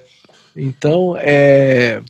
[0.55, 2.01] Então, é.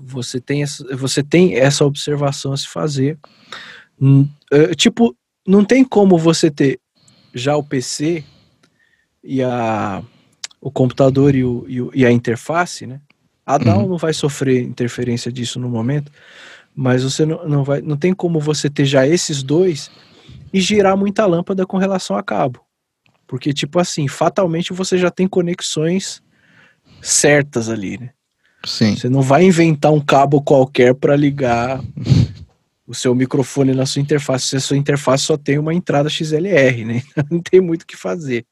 [0.00, 3.18] Você tem, essa, você tem essa observação a se fazer.
[4.00, 5.16] Hum, é, tipo,
[5.46, 6.80] não tem como você ter
[7.34, 8.24] já o PC
[9.22, 10.02] e a,
[10.60, 13.00] o computador e, o, e, o, e a interface, né?
[13.46, 13.88] A DAO uhum.
[13.90, 16.10] não vai sofrer interferência disso no momento,
[16.74, 19.90] mas você não, não vai, não tem como você ter já esses dois
[20.52, 22.60] e girar muita lâmpada com relação a cabo.
[23.26, 26.22] Porque, tipo assim, fatalmente você já tem conexões
[27.02, 28.10] certas ali, né?
[28.64, 28.96] Sim.
[28.96, 31.82] Você não vai inventar um cabo qualquer para ligar
[32.86, 34.48] o seu microfone na sua interface.
[34.48, 37.02] Se a sua interface só tem uma entrada XLR, né?
[37.30, 38.46] Não tem muito o que fazer.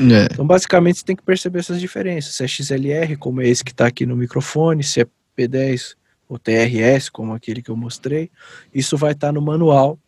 [0.00, 0.28] É.
[0.32, 2.34] Então, basicamente, você tem que perceber essas diferenças.
[2.34, 5.96] Se é XLR, como é esse que está aqui no microfone, se é P10
[6.28, 8.30] o TRS, como aquele que eu mostrei,
[8.72, 9.98] isso vai estar tá no manual.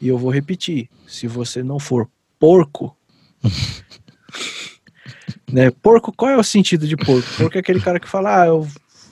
[0.00, 2.08] E eu vou repetir: se você não for
[2.38, 2.96] porco,
[5.52, 5.70] né?
[5.70, 7.28] Porco, qual é o sentido de porco?
[7.36, 8.66] Porco é aquele cara que fala: ah, eu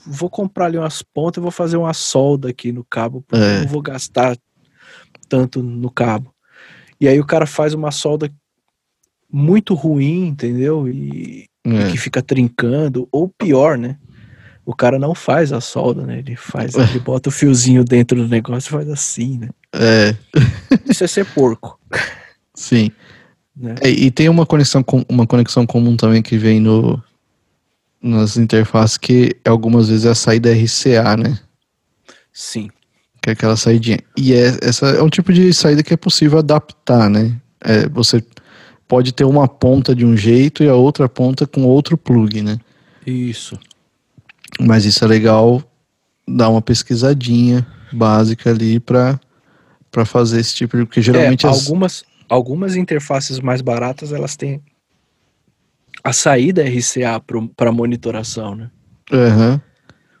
[0.05, 3.57] vou comprar ali umas pontas e vou fazer uma solda aqui no cabo, porque é.
[3.57, 4.37] eu não vou gastar
[5.27, 6.33] tanto no cabo.
[6.99, 8.31] E aí o cara faz uma solda
[9.31, 10.87] muito ruim, entendeu?
[10.87, 11.87] E, é.
[11.87, 13.97] e que fica trincando, ou pior, né?
[14.65, 16.19] o cara não faz a solda, né?
[16.19, 19.49] Ele faz, ele bota o fiozinho dentro do negócio e faz assim, né?
[19.71, 20.15] É.
[20.89, 21.79] Isso é ser porco.
[22.53, 22.91] Sim.
[23.55, 23.75] Né?
[23.81, 27.01] É, e tem uma conexão, com, uma conexão comum também que vem no,
[28.05, 31.39] nas interfaces que algumas vezes é a saída RCA, né?
[32.31, 32.69] Sim.
[33.19, 33.99] Que é aquela saidinha.
[34.15, 37.35] E é, essa é um tipo de saída que é possível adaptar, né?
[37.59, 38.23] É, você
[38.87, 42.59] pode ter uma ponta de um jeito e a outra ponta com outro plug, né?
[43.07, 43.57] Isso.
[44.59, 45.63] Mas isso é legal
[46.27, 49.19] dar uma pesquisadinha básica ali para
[49.91, 51.63] para fazer esse tipo de porque geralmente é, as...
[51.63, 54.61] algumas algumas interfaces mais baratas elas têm
[56.05, 57.19] a saída RCA
[57.55, 58.69] para monitoração, né?
[59.11, 59.59] Uhum,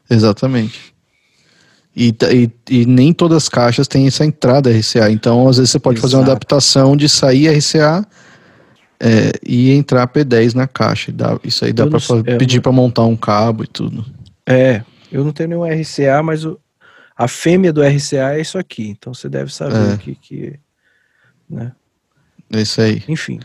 [0.09, 0.95] exatamente.
[1.95, 5.11] E, e, e, nem todas as caixas têm essa entrada RCA.
[5.11, 6.11] Então, às vezes, você pode Exato.
[6.11, 8.03] fazer uma adaptação de sair RCA
[8.99, 11.11] é, e entrar P10 na caixa.
[11.11, 14.03] Dá, isso aí dá para é, pedir para montar um cabo e tudo.
[14.43, 16.59] É, eu não tenho nenhum RCA, mas o,
[17.15, 18.89] a fêmea do RCA é isso aqui.
[18.89, 19.97] Então, você deve saber é.
[19.97, 20.59] que, que.
[21.47, 21.71] Né?
[22.51, 23.03] É isso aí.
[23.07, 23.39] Enfim.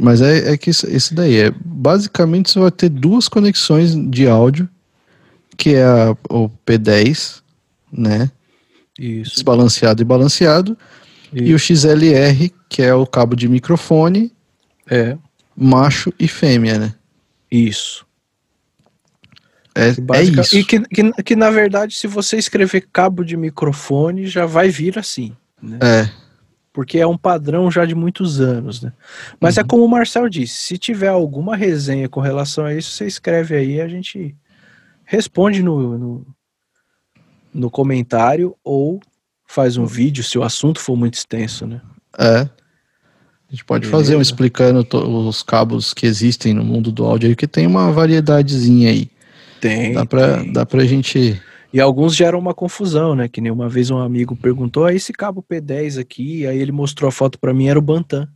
[0.00, 1.52] Mas é, é que isso, isso daí é.
[1.64, 4.68] Basicamente, você vai ter duas conexões de áudio
[5.56, 7.40] que é a, o P10,
[7.90, 8.30] né?
[8.98, 9.34] Isso.
[9.34, 10.76] Desbalanceado e balanceado.
[11.32, 11.44] Isso.
[11.44, 14.32] E o XLR, que é o cabo de microfone.
[14.88, 15.16] É.
[15.56, 16.94] Macho e fêmea, né?
[17.50, 18.06] Isso.
[19.74, 19.88] É,
[20.18, 20.56] é isso.
[20.56, 24.98] E que, que, que, na verdade, se você escrever cabo de microfone, já vai vir
[24.98, 25.34] assim.
[25.60, 25.78] Né?
[25.82, 26.10] É.
[26.76, 28.92] Porque é um padrão já de muitos anos, né?
[29.40, 29.64] Mas é uhum.
[29.64, 33.56] é como o Marcel disse: se tiver alguma resenha com relação a isso, você escreve
[33.56, 34.36] aí a gente
[35.02, 36.26] responde no, no,
[37.54, 39.00] no comentário ou
[39.46, 41.80] faz um vídeo se o assunto for muito extenso, né?
[42.18, 42.40] É.
[42.40, 42.50] A
[43.50, 44.04] gente pode Beleza.
[44.04, 44.86] fazer um explicando
[45.26, 49.08] os cabos que existem no mundo do áudio aí, que tem uma variedadezinha aí.
[49.62, 49.94] Tem.
[49.94, 50.52] Dá pra, tem.
[50.52, 51.40] Dá pra gente.
[51.76, 53.28] E alguns geram uma confusão, né?
[53.28, 57.06] Que nem uma vez um amigo perguntou: ah, esse cabo P10 aqui, aí ele mostrou
[57.06, 58.26] a foto para mim, era o Bantam.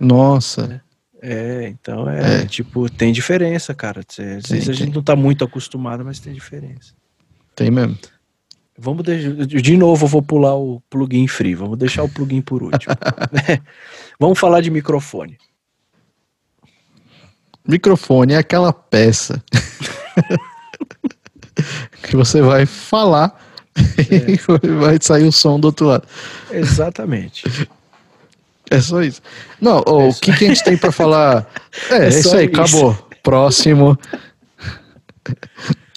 [0.00, 0.82] Nossa.
[1.22, 1.62] É.
[1.62, 4.00] É, então é, é, tipo, tem diferença, cara.
[4.00, 4.16] Às
[4.46, 6.94] vezes a gente não tá muito acostumado, mas tem diferença.
[7.54, 7.96] Tem mesmo.
[8.76, 12.60] Vamos deixar, de novo eu vou pular o plugin free, vamos deixar o plugin por
[12.60, 12.92] último.
[14.18, 15.38] vamos falar de microfone.
[17.66, 19.40] Microfone é aquela peça
[22.08, 23.38] que você vai falar
[23.76, 24.32] é.
[24.66, 26.06] e vai sair o som do outro lado.
[26.50, 27.44] Exatamente.
[28.70, 29.20] É só isso.
[29.60, 31.46] Não, é o que, que, a gente tem para falar?
[31.90, 32.60] É, é, é isso aí, isso.
[32.60, 33.08] acabou.
[33.22, 33.98] Próximo.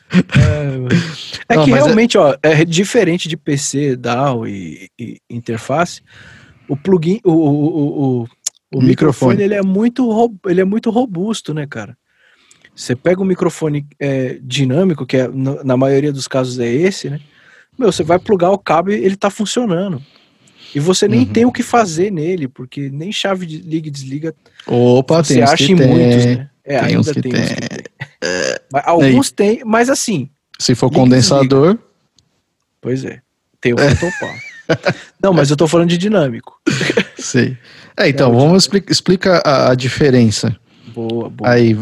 [0.10, 2.20] É, é Não, que é- realmente, é...
[2.20, 6.01] ó, é diferente de PC, DAW e, e interface.
[6.68, 8.88] O plugin, o, o, o, o microfone.
[8.88, 11.97] microfone, ele é muito ele é muito robusto, né, cara?
[12.78, 17.19] Você pega um microfone é, dinâmico, que é, na maioria dos casos é esse, né?
[17.78, 19.99] Meu, você vai plugar o cabo e ele tá funcionando.
[20.75, 21.25] E você nem uhum.
[21.25, 24.36] tem o que fazer nele, porque nem chave de liga e desliga.
[24.67, 25.88] Opa, você tem acha em tem.
[25.88, 26.49] muitos, né?
[26.63, 27.32] É, tem ainda tem, tem.
[27.32, 27.47] tem.
[28.71, 30.30] Mas alguns tem, mas assim.
[30.59, 31.80] Se for condensador.
[32.80, 33.21] Pois é.
[33.59, 34.39] Tem o fotopar.
[35.21, 36.61] Não, mas eu tô falando de dinâmico.
[37.17, 37.57] Sim.
[37.95, 40.55] É, então, é, vamos explicar explica a, a, diferença.
[40.93, 41.49] Boa, boa.
[41.49, 41.75] Aí,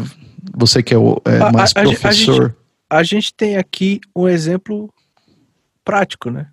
[0.54, 2.42] você que é o é, a, mais a, professor.
[2.42, 2.54] A gente,
[2.90, 4.92] a gente tem aqui um exemplo
[5.84, 6.48] prático, né?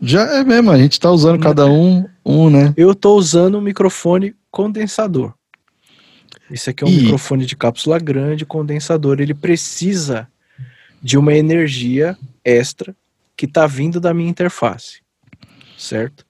[0.00, 2.74] Já é mesmo, a gente tá usando cada um, um, né?
[2.76, 5.32] Eu tô usando um microfone condensador.
[6.50, 7.02] Esse aqui é um e...
[7.02, 9.20] microfone de cápsula grande, condensador.
[9.20, 10.28] Ele precisa
[11.00, 12.94] de uma energia extra
[13.36, 15.00] que tá vindo da minha interface,
[15.78, 16.24] certo?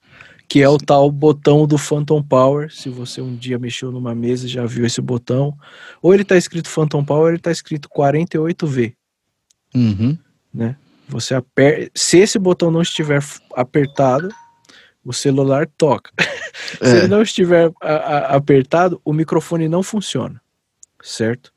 [0.53, 2.71] Que é o tal botão do Phantom Power.
[2.71, 5.57] Se você um dia mexeu numa mesa e já viu esse botão,
[5.99, 8.93] ou ele tá escrito Phantom Power, ou ele tá escrito 48V.
[9.73, 10.15] Uhum.
[10.53, 10.75] Né?
[11.09, 11.89] Você aperta.
[11.95, 13.19] Se esse botão não estiver
[13.55, 14.29] apertado,
[15.03, 16.11] o celular toca.
[16.79, 16.97] Se é.
[16.99, 20.39] ele não estiver apertado, o microfone não funciona.
[21.01, 21.51] Certo?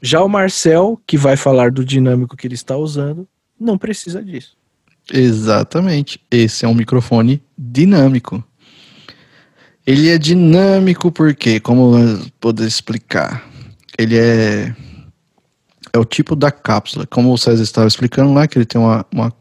[0.00, 3.28] Já o Marcel, que vai falar do dinâmico que ele está usando,
[3.60, 4.56] não precisa disso.
[5.12, 6.20] Exatamente.
[6.30, 8.42] Esse é um microfone dinâmico.
[9.86, 11.94] Ele é dinâmico porque, como
[12.38, 13.44] poder explicar?
[13.98, 14.74] Ele é
[15.92, 17.06] é o tipo da cápsula.
[17.06, 19.32] Como o César estava explicando lá, que ele tem uma, uma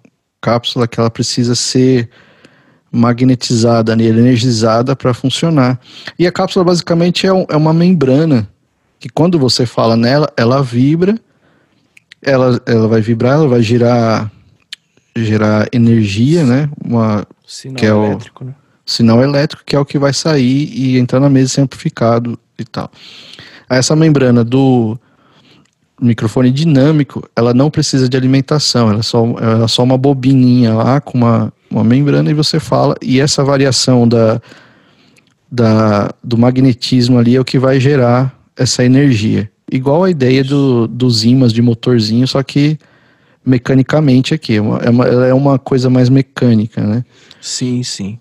[0.41, 2.09] cápsula que ela precisa ser
[2.91, 5.79] magnetizada, energizada para funcionar.
[6.17, 8.49] E a cápsula basicamente é, um, é, uma membrana
[8.99, 11.19] que quando você fala nela, ela vibra,
[12.21, 14.31] ela, ela vai vibrar, ela vai girar,
[15.25, 16.69] gerar energia, né?
[16.83, 18.55] Uma, sinal que é elétrico, o, né?
[18.85, 22.65] Sinal elétrico, que é o que vai sair e entrar na mesa ser amplificado e
[22.65, 22.89] tal.
[23.69, 24.97] Essa membrana do
[26.01, 30.73] microfone dinâmico, ela não precisa de alimentação, ela é só, ela é só uma bobininha
[30.73, 34.41] lá com uma, uma membrana e você fala, e essa variação da,
[35.51, 39.49] da, do magnetismo ali é o que vai gerar essa energia.
[39.71, 42.77] Igual a ideia do, dos ímãs de motorzinho, só que
[43.45, 47.03] mecanicamente aqui, é uma, é uma, ela é uma coisa mais mecânica, né?
[47.41, 48.19] Sim, sim.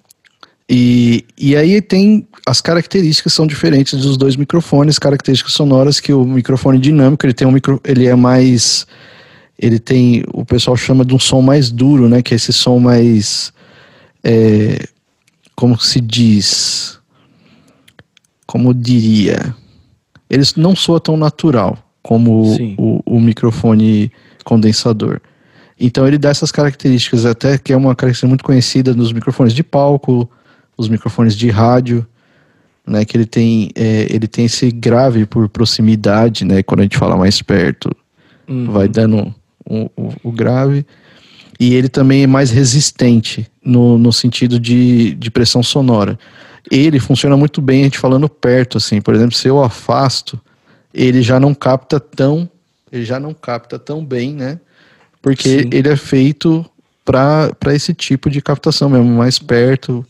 [0.70, 6.24] E, e aí tem as características são diferentes dos dois microfones, características sonoras que o
[6.24, 8.86] microfone dinâmico ele tem um micro, ele é mais
[9.58, 12.22] ele tem o pessoal chama de um som mais duro, né?
[12.22, 13.52] Que é esse som mais
[14.22, 14.86] é,
[15.56, 17.00] como se diz,
[18.46, 19.54] como diria,
[20.30, 24.12] eles não soa tão natural como o, o, microfone
[24.48, 25.20] condensador.
[25.78, 29.62] Então ele dá essas características até que é uma característica muito conhecida nos microfones de
[29.62, 30.28] palco,
[30.76, 32.06] os microfones de rádio,
[32.86, 36.96] né, que ele tem, é, ele tem esse grave por proximidade, né, quando a gente
[36.96, 37.94] fala mais perto,
[38.48, 38.70] uhum.
[38.72, 39.34] vai dando
[39.68, 40.86] o, o, o, grave,
[41.60, 46.18] e ele também é mais resistente no, no sentido de, de pressão sonora.
[46.70, 50.40] Ele funciona muito bem a gente falando perto, assim, por exemplo, se eu afasto,
[50.94, 52.48] ele já não capta tão,
[52.90, 54.60] ele já não capta tão bem, né,
[55.22, 55.70] porque Sim.
[55.72, 56.64] ele é feito
[57.04, 60.04] para esse tipo de captação mesmo, mais perto,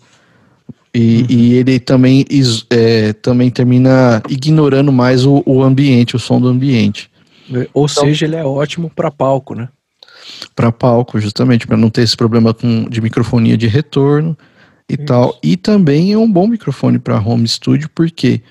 [0.94, 1.26] e, uhum.
[1.28, 2.24] e ele também,
[2.70, 7.10] é, também termina ignorando mais o, o, ambiente, o som do ambiente.
[7.72, 9.68] Ou então, seja, ele é ótimo para palco, né?
[10.54, 14.36] Para palco, justamente, para não ter esse problema com, de microfonia de retorno
[14.88, 15.04] e Isso.
[15.04, 15.38] tal.
[15.42, 18.42] E também é um bom microfone para home studio, porque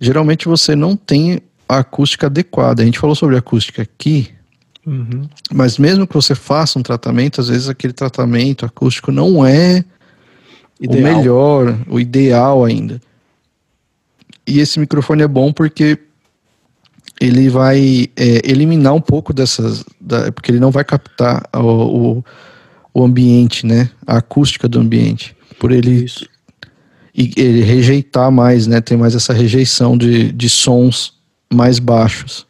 [0.00, 1.40] geralmente você não tem
[1.72, 2.82] a acústica adequada.
[2.82, 4.28] A gente falou sobre acústica aqui,
[4.86, 5.26] uhum.
[5.52, 9.82] mas mesmo que você faça um tratamento, às vezes aquele tratamento acústico não é
[10.78, 10.98] Ideal.
[10.98, 13.00] o melhor, o ideal ainda.
[14.46, 15.98] E esse microfone é bom porque
[17.18, 19.84] ele vai é, eliminar um pouco dessas.
[19.98, 22.24] Da, porque ele não vai captar o, o,
[22.92, 23.88] o, ambiente, né?
[24.06, 25.34] A acústica do ambiente.
[25.58, 26.06] Por ele.
[27.14, 28.80] E ele rejeitar mais, né?
[28.80, 31.21] Tem mais essa rejeição de, de sons
[31.52, 32.46] mais baixos.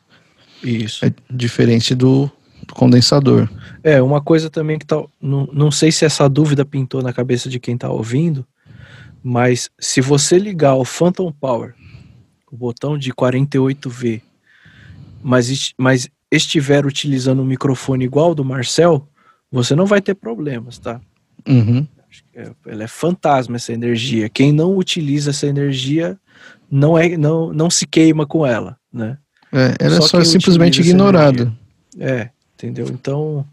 [0.63, 1.05] Isso.
[1.05, 2.31] É diferente do,
[2.67, 3.49] do condensador.
[3.83, 5.03] É, uma coisa também que tá.
[5.21, 8.47] Não, não sei se essa dúvida pintou na cabeça de quem tá ouvindo,
[9.23, 11.75] mas se você ligar o Phantom Power,
[12.51, 14.23] o botão de 48V,
[15.23, 19.09] mas, mas estiver utilizando um microfone igual do Marcel,
[19.51, 21.01] você não vai ter problemas, tá?
[21.49, 21.87] Uhum.
[22.35, 24.29] É, ela é fantasma essa energia.
[24.29, 26.19] Quem não utiliza essa energia
[26.71, 29.19] não é não, não se queima com ela, né?
[29.53, 31.53] É, ela só só simplesmente ignorada.
[31.99, 32.87] É, entendeu?
[32.89, 33.47] Então,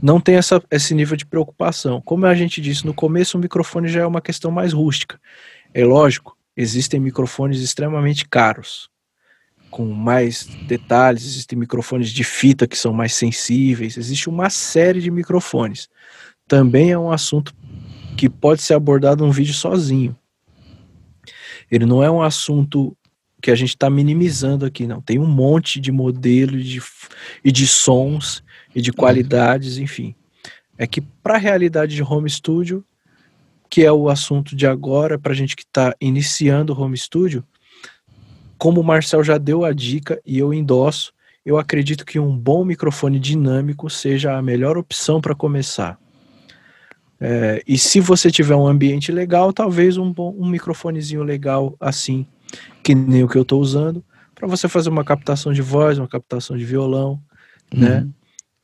[0.00, 2.00] não tem essa, esse nível de preocupação.
[2.00, 5.20] Como a gente disse no começo, o microfone já é uma questão mais rústica.
[5.74, 8.88] É lógico, existem microfones extremamente caros,
[9.70, 15.10] com mais detalhes, existem microfones de fita que são mais sensíveis, existe uma série de
[15.10, 15.88] microfones.
[16.46, 17.54] Também é um assunto
[18.16, 20.16] que pode ser abordado num vídeo sozinho.
[21.70, 22.96] Ele não é um assunto
[23.40, 25.00] que a gente está minimizando aqui, não.
[25.00, 26.82] Tem um monte de modelos de,
[27.44, 28.42] e de sons
[28.74, 30.14] e de qualidades, enfim.
[30.76, 32.84] É que para a realidade de home studio,
[33.68, 37.44] que é o assunto de agora, para a gente que está iniciando o home studio,
[38.58, 41.12] como o Marcel já deu a dica e eu endosso,
[41.44, 45.98] eu acredito que um bom microfone dinâmico seja a melhor opção para começar.
[47.20, 52.26] É, e se você tiver um ambiente legal, talvez um, bom, um microfonezinho legal assim,
[52.82, 56.08] que nem o que eu estou usando, para você fazer uma captação de voz, uma
[56.08, 57.20] captação de violão,
[57.72, 57.98] né?
[57.98, 58.04] uhum.
[58.06, 58.08] né?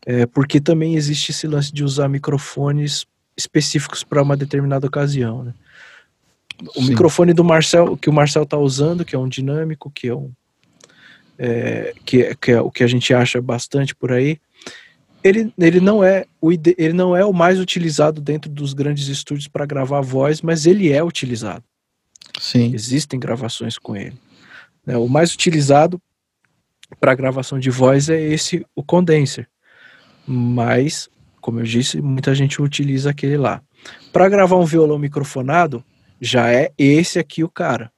[0.09, 3.05] É, porque também existe esse lance de usar microfones
[3.37, 5.55] específicos para uma determinada ocasião, né?
[6.76, 6.91] O Sim.
[6.91, 10.30] microfone do Marcel, que o Marcel está usando, que é um dinâmico, que é um
[11.39, 14.39] é, que, é, que é o que a gente acha bastante por aí,
[15.22, 19.49] ele, ele, não é o, ele não é o mais utilizado dentro dos grandes estúdios
[19.49, 21.64] para gravar voz, mas ele é utilizado.
[22.39, 22.72] Sim.
[22.74, 24.16] Existem gravações com ele.
[24.84, 24.97] Né?
[24.97, 26.01] O mais utilizado
[27.01, 29.49] para gravação de voz é esse, o condenser.
[30.26, 31.09] Mas,
[31.41, 33.62] como eu disse, muita gente utiliza aquele lá.
[34.12, 35.84] Para gravar um violão microfonado,
[36.20, 37.93] já é esse aqui o cara,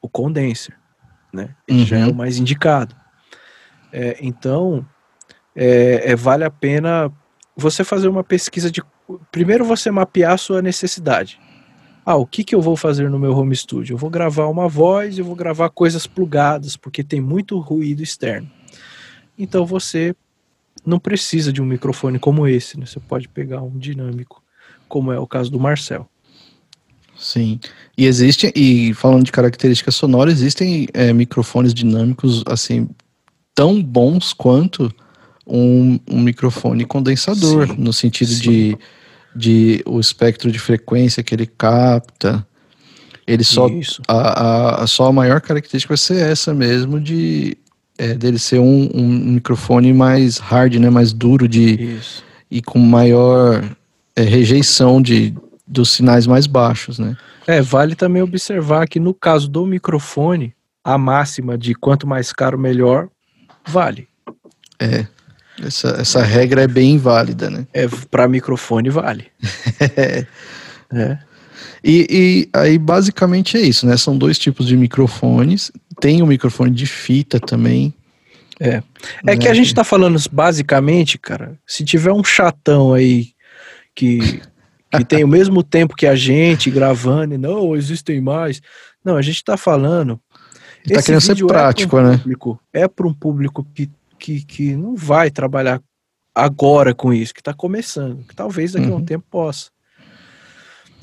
[0.00, 0.76] o condenser.
[1.32, 1.54] Né?
[1.66, 1.86] Ele uhum.
[1.86, 2.12] já é uhum.
[2.12, 2.96] o mais indicado.
[3.92, 4.86] É, então,
[5.54, 7.12] é, é, vale a pena
[7.56, 8.82] você fazer uma pesquisa de.
[9.32, 11.40] Primeiro, você mapear a sua necessidade.
[12.10, 13.92] Ah, o que, que eu vou fazer no meu home studio?
[13.92, 18.50] Eu vou gravar uma voz, eu vou gravar coisas plugadas, porque tem muito ruído externo.
[19.38, 20.16] Então você
[20.86, 22.86] não precisa de um microfone como esse, né?
[22.86, 24.42] Você pode pegar um dinâmico,
[24.88, 26.08] como é o caso do Marcel.
[27.14, 27.60] Sim.
[27.94, 32.88] E existe, e falando de características sonoras, existem é, microfones dinâmicos assim
[33.54, 34.90] tão bons quanto
[35.46, 38.40] um, um microfone condensador, sim, no sentido sim.
[38.40, 38.78] de
[39.34, 42.46] de o espectro de frequência que ele capta.
[43.26, 43.68] Ele só
[44.08, 47.56] a, a, só a maior característica vai ser essa mesmo de
[47.98, 52.24] é, dele ser um, um, microfone mais hard, né, mais duro de Isso.
[52.50, 53.62] e com maior
[54.14, 55.34] é, rejeição de,
[55.66, 57.16] dos sinais mais baixos, né?
[57.46, 60.54] É, vale também observar que no caso do microfone,
[60.84, 63.08] a máxima de quanto mais caro, melhor,
[63.66, 64.06] vale.
[64.78, 65.06] É.
[65.62, 67.66] Essa, essa regra é bem válida, né?
[67.72, 69.26] É, para microfone vale.
[70.92, 71.18] é.
[71.82, 73.96] E, e, aí basicamente é isso, né?
[73.96, 75.70] São dois tipos de microfones.
[76.00, 77.94] Tem o microfone de fita também.
[78.60, 78.68] É.
[78.68, 78.82] É
[79.24, 79.36] né?
[79.36, 83.28] que a gente tá falando basicamente, cara, se tiver um chatão aí
[83.94, 84.40] que,
[84.92, 88.60] que tem o mesmo tempo que a gente gravando e não, existem mais.
[89.04, 90.20] Não, a gente tá falando.
[90.92, 92.16] Tá querendo ser prático, é um né?
[92.18, 95.80] Público, é para um público que, que, que não vai trabalhar
[96.34, 99.04] agora com isso, que tá começando, que talvez daqui a um uhum.
[99.04, 99.70] tempo possa.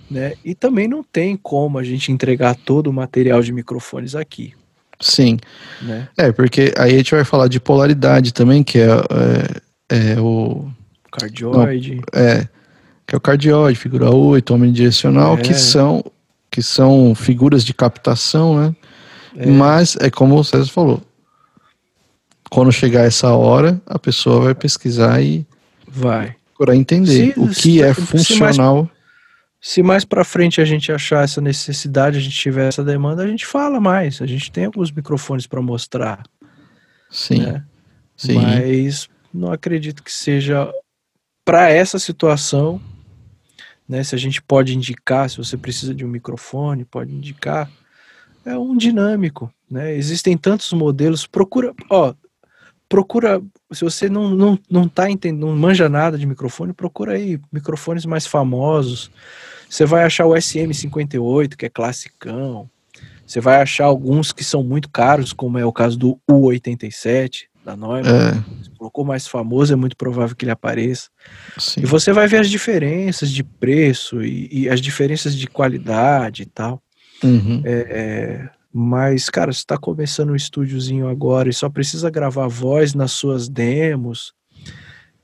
[0.09, 0.33] Né?
[0.43, 4.53] E também não tem como a gente entregar todo o material de microfones aqui.
[4.99, 5.37] Sim.
[5.81, 6.07] Né?
[6.17, 8.87] É, porque aí a gente vai falar de polaridade também, que é,
[9.89, 10.69] é, é o.
[11.11, 11.95] Cardioide.
[11.95, 12.47] Não, é.
[13.07, 15.41] Que é o cardioide, figura 8, omnidirecional, é.
[15.41, 16.03] que são
[16.55, 18.75] que são figuras de captação, né?
[19.35, 19.45] É.
[19.45, 21.01] Mas é como o César falou.
[22.49, 25.45] Quando chegar essa hora, a pessoa vai pesquisar e
[25.87, 28.89] vai procurar entender se, o que é funcional
[29.65, 33.27] se mais para frente a gente achar essa necessidade, a gente tiver essa demanda, a
[33.27, 34.21] gente fala mais.
[34.21, 36.21] A gente tem alguns microfones para mostrar.
[37.09, 37.39] Sim.
[37.39, 37.65] Né?
[38.15, 38.35] Sim.
[38.35, 40.71] Mas não acredito que seja
[41.43, 42.79] para essa situação,
[43.89, 44.03] né?
[44.03, 47.67] Se a gente pode indicar, se você precisa de um microfone, pode indicar.
[48.45, 49.95] É um dinâmico, né?
[49.95, 51.25] Existem tantos modelos.
[51.25, 52.13] Procura, ó,
[52.87, 53.41] procura.
[53.71, 58.05] Se você não não não tá entendendo, não manja nada de microfone, procura aí microfones
[58.05, 59.11] mais famosos
[59.69, 62.69] você vai achar o SM58, que é classicão.
[63.25, 67.75] Você vai achar alguns que são muito caros, como é o caso do U87 da
[67.75, 68.03] Neumann.
[68.05, 68.63] É.
[68.63, 71.09] Se colocou mais famoso, é muito provável que ele apareça.
[71.57, 71.81] Sim.
[71.81, 76.45] E você vai ver as diferenças de preço e, e as diferenças de qualidade e
[76.45, 76.81] tal.
[77.23, 77.61] Uhum.
[77.65, 82.93] É, é, mas, cara, você está começando um estúdiozinho agora e só precisa gravar voz
[82.93, 84.33] nas suas demos.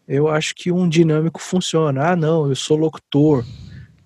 [0.07, 2.11] Eu acho que um dinâmico funciona.
[2.11, 3.43] Ah, não, eu sou locutor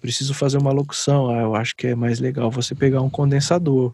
[0.02, 1.30] preciso fazer uma locução.
[1.30, 3.94] Ah, eu acho que é mais legal você pegar um condensador,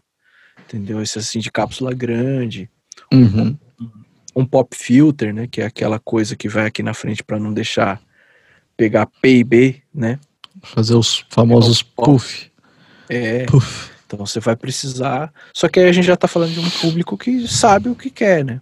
[0.64, 1.02] entendeu?
[1.02, 2.70] Esse assim de cápsula grande,
[3.12, 3.56] uhum.
[3.78, 3.90] um,
[4.36, 5.46] um, pop filter, né?
[5.46, 8.00] Que é aquela coisa que vai aqui na frente para não deixar
[8.74, 10.18] pegar P e B, né?
[10.62, 12.50] Fazer os famosos puff.
[13.10, 13.44] É.
[13.44, 13.91] Puff.
[14.12, 15.32] Então você vai precisar.
[15.54, 18.10] Só que aí a gente já tá falando de um público que sabe o que
[18.10, 18.60] quer, né?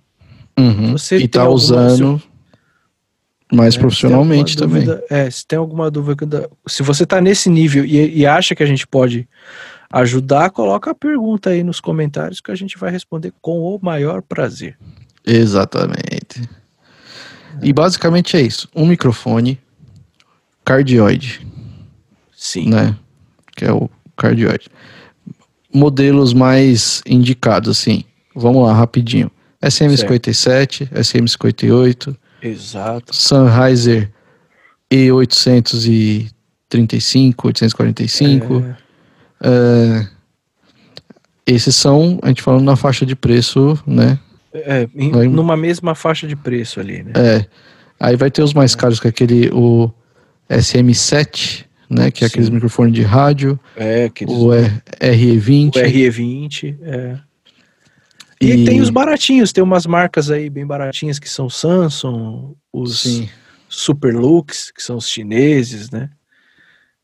[0.57, 0.93] Uhum.
[0.93, 2.23] Você e tá usando
[3.53, 4.85] mais é, profissionalmente também.
[4.85, 8.63] Dúvida, é, se tem alguma dúvida, se você está nesse nível e, e, acha que
[8.63, 9.29] a gente pode
[9.93, 14.23] ajudar, coloca a pergunta aí nos comentários que a gente vai responder com o maior
[14.23, 14.79] prazer.
[15.27, 16.43] Exatamente.
[17.61, 17.67] É.
[17.67, 19.59] E basicamente é isso: um microfone
[20.65, 21.45] cardioide.
[22.37, 22.71] Sim.
[22.71, 22.95] Né?
[23.57, 24.69] Que é o cardioide.
[25.73, 28.03] Modelos mais indicados, assim.
[28.35, 29.31] Vamos lá, rapidinho.
[29.63, 33.15] SM57, SM58, Exato.
[33.15, 34.11] Sennheiser
[34.91, 38.65] E835, 845.
[38.65, 38.77] É.
[39.43, 40.07] É,
[41.47, 44.19] esses são, a gente falando na faixa de preço, né?
[44.53, 47.13] É, em, vai, numa mesma faixa de preço ali, né?
[47.15, 47.47] É.
[47.99, 49.91] Aí vai ter os mais caros, que é aquele, o
[50.49, 52.11] SM7, né?
[52.11, 52.33] Que é Sim.
[52.33, 53.59] aqueles microfones de rádio.
[53.77, 54.33] É, aqueles...
[54.33, 55.77] O RE20.
[55.77, 57.19] O RE20, é.
[58.41, 63.01] E, e, tem os baratinhos, tem umas marcas aí bem baratinhas que são Samsung, os
[63.01, 63.29] Sim.
[63.69, 66.09] Superlux, que são os chineses, né?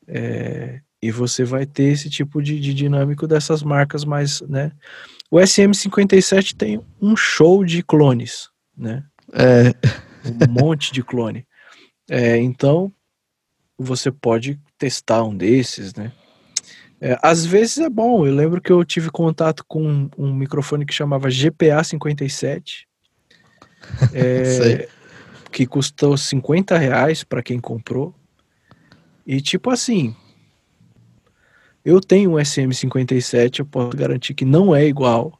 [0.08, 4.72] É, e você vai ter esse tipo de, de, dinâmico dessas marcas mais, né?
[5.30, 9.04] O SM57 tem um show de clones, né?
[9.32, 9.74] É.
[10.24, 11.46] Um monte de clone.
[12.08, 12.90] É, então,
[13.78, 16.12] você pode testar um desses, né?
[17.00, 18.26] É, às vezes é bom.
[18.26, 22.88] Eu lembro que eu tive contato com um, um microfone que chamava GPA 57,
[24.12, 24.88] é,
[25.52, 28.14] que custou 50 reais para quem comprou.
[29.26, 30.14] E tipo assim,
[31.84, 35.38] eu tenho um SM57, eu posso garantir que não é igual,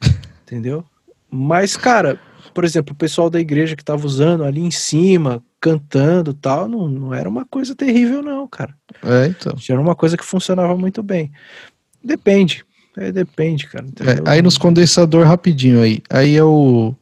[0.42, 0.84] entendeu?
[1.30, 2.20] Mas, cara,
[2.54, 6.88] por exemplo, o pessoal da igreja que tava usando ali em cima, cantando tal, não,
[6.88, 8.72] não era uma coisa terrível, não, cara.
[9.02, 9.52] É, então.
[9.68, 11.32] Era uma coisa que funcionava muito bem.
[12.02, 12.64] Depende.
[12.96, 13.84] É, depende, cara.
[14.00, 16.00] É, aí nos condensador rapidinho aí.
[16.08, 16.94] Aí é o.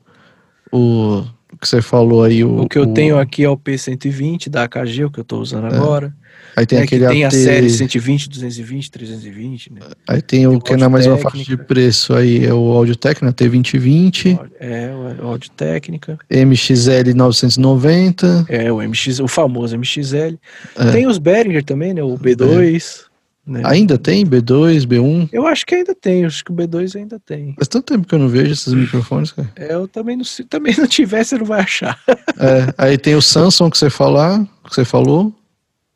[0.72, 1.24] O
[1.60, 2.42] que você falou aí.
[2.42, 5.38] O, O que eu tenho aqui é o P120 da AKG, o que eu tô
[5.38, 6.14] usando agora.
[6.56, 9.80] Aí tem é aquele que tem a AT série 120, 220, 320, né?
[10.08, 12.54] Aí tem o tem o que não é mais uma faixa de preço aí, é
[12.54, 16.18] o Audio Técnica T2020, É, o áudio técnica.
[16.30, 18.46] MXL 990.
[18.48, 20.38] É, o MX, o famoso MXL.
[20.76, 20.90] É.
[20.92, 22.02] Tem os Behringer também, né?
[22.02, 23.04] O B2.
[23.46, 23.60] Né?
[23.64, 25.28] Ainda tem B2, B1.
[25.30, 27.54] Eu acho que ainda tem, acho que o B2 ainda tem.
[27.54, 29.50] Faz tanto tempo que eu não vejo esses microfones, cara.
[29.54, 32.00] É, eu também não, se também não tiver, você não vai achar.
[32.08, 35.30] É, aí tem o Samsung que você falar, que você falou,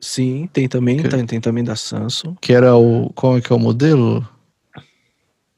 [0.01, 2.37] Sim, tem também, Que- tem, tem também da Samsung.
[2.41, 3.11] que era o.
[3.15, 4.27] Qual é que é o modelo?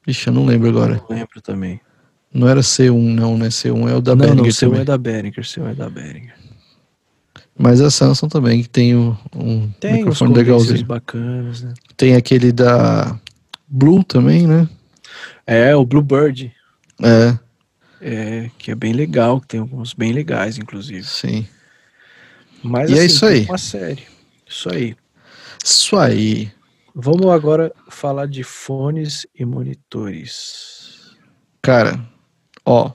[0.06, 0.94] Ixi, eu não lembro agora.
[1.08, 1.80] Eu lembro também.
[2.32, 3.48] Não era C1, não, né?
[3.50, 4.80] C1 é o da não, não, Behringer o seu também.
[4.80, 6.34] é da Behringer, o seu é da Behringer.
[7.58, 10.86] Mas a Samsung também, que tem o, um Tem microfone legalzinho.
[10.86, 11.74] bacanas, né?
[11.96, 13.18] Tem aquele da
[13.68, 14.66] Blue também, né?
[15.46, 16.50] É, o Bluebird,
[17.02, 17.38] É,
[18.00, 21.04] é, que é bem legal, que tem alguns bem legais, inclusive.
[21.04, 21.46] sim.
[22.62, 23.44] Mas E é assim, isso tem aí.
[23.44, 24.02] uma série.
[24.50, 24.96] Isso aí.
[25.64, 26.50] Isso aí.
[26.92, 31.12] Vamos agora falar de fones e monitores.
[31.62, 32.00] Cara,
[32.64, 32.90] ó.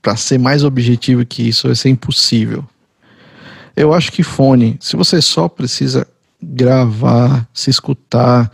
[0.00, 2.66] Pra ser mais objetivo que isso, vai ser impossível.
[3.76, 6.06] Eu acho que fone, se você só precisa
[6.42, 8.50] gravar, se escutar,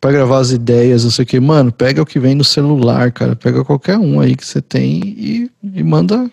[0.00, 3.12] pra gravar as ideias, não sei o que, mano, pega o que vem no celular,
[3.12, 3.36] cara.
[3.36, 6.30] Pega qualquer um aí que você tem e, e manda.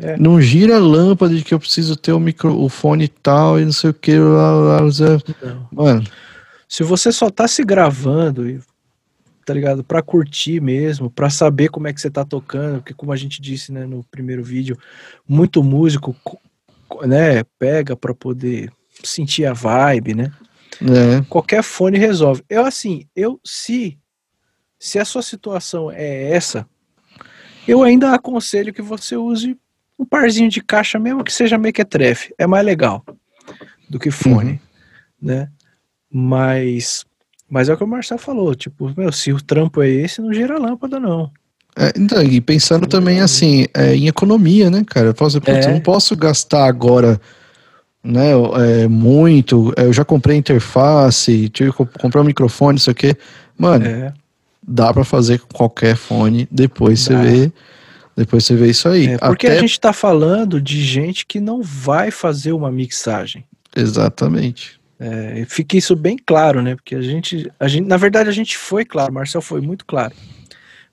[0.00, 0.16] É.
[0.16, 3.64] Não gira a lâmpada de que eu preciso ter o, micro, o fone tal e
[3.64, 4.16] não sei o que.
[4.18, 4.88] Lá, lá, lá.
[5.72, 6.04] Mano,
[6.68, 8.60] Se você só tá se gravando e
[9.44, 13.12] tá ligado, Pra curtir mesmo, pra saber como é que você tá tocando, porque como
[13.12, 14.78] a gente disse, né, no primeiro vídeo,
[15.26, 16.38] muito músico, co-
[16.86, 18.70] co- né, pega pra poder
[19.02, 20.32] sentir a vibe, né?
[20.80, 21.24] né?
[21.28, 22.42] Qualquer fone resolve.
[22.48, 23.98] Eu assim, eu se
[24.78, 26.64] se a sua situação é essa,
[27.66, 29.56] eu ainda aconselho que você use
[29.98, 33.04] um parzinho de caixa mesmo que seja mequetrefe, é mais legal
[33.90, 34.58] do que fone, Uhum.
[35.22, 35.48] né?
[36.10, 37.04] Mas
[37.50, 40.34] mas é o que o Marcelo falou, tipo, meu, se o trampo é esse, não
[40.34, 41.30] gira lâmpada não.
[41.74, 45.06] É, então, e pensando também assim, é, em economia, né, cara?
[45.08, 45.70] Eu falo assim, putz, É.
[45.70, 47.18] eu não posso gastar agora,
[48.04, 48.32] né,
[48.82, 49.72] é, muito.
[49.78, 53.16] é, Eu já comprei interface, tive que comp- comprar um microfone, isso aqui.
[53.56, 54.12] Mano, É,
[54.62, 57.22] dá pra fazer com qualquer fone, depois você Dá.
[57.22, 57.52] vê.
[58.18, 59.06] Depois você vê isso aí.
[59.06, 63.44] é, porque Até- a gente tá falando de gente que não vai fazer uma mixagem.
[63.76, 64.80] Exatamente.
[64.98, 66.74] É, fica isso bem claro, né?
[66.74, 69.86] Porque a gente, a gente, na verdade, a gente foi claro, o Marcel foi muito
[69.86, 70.12] claro.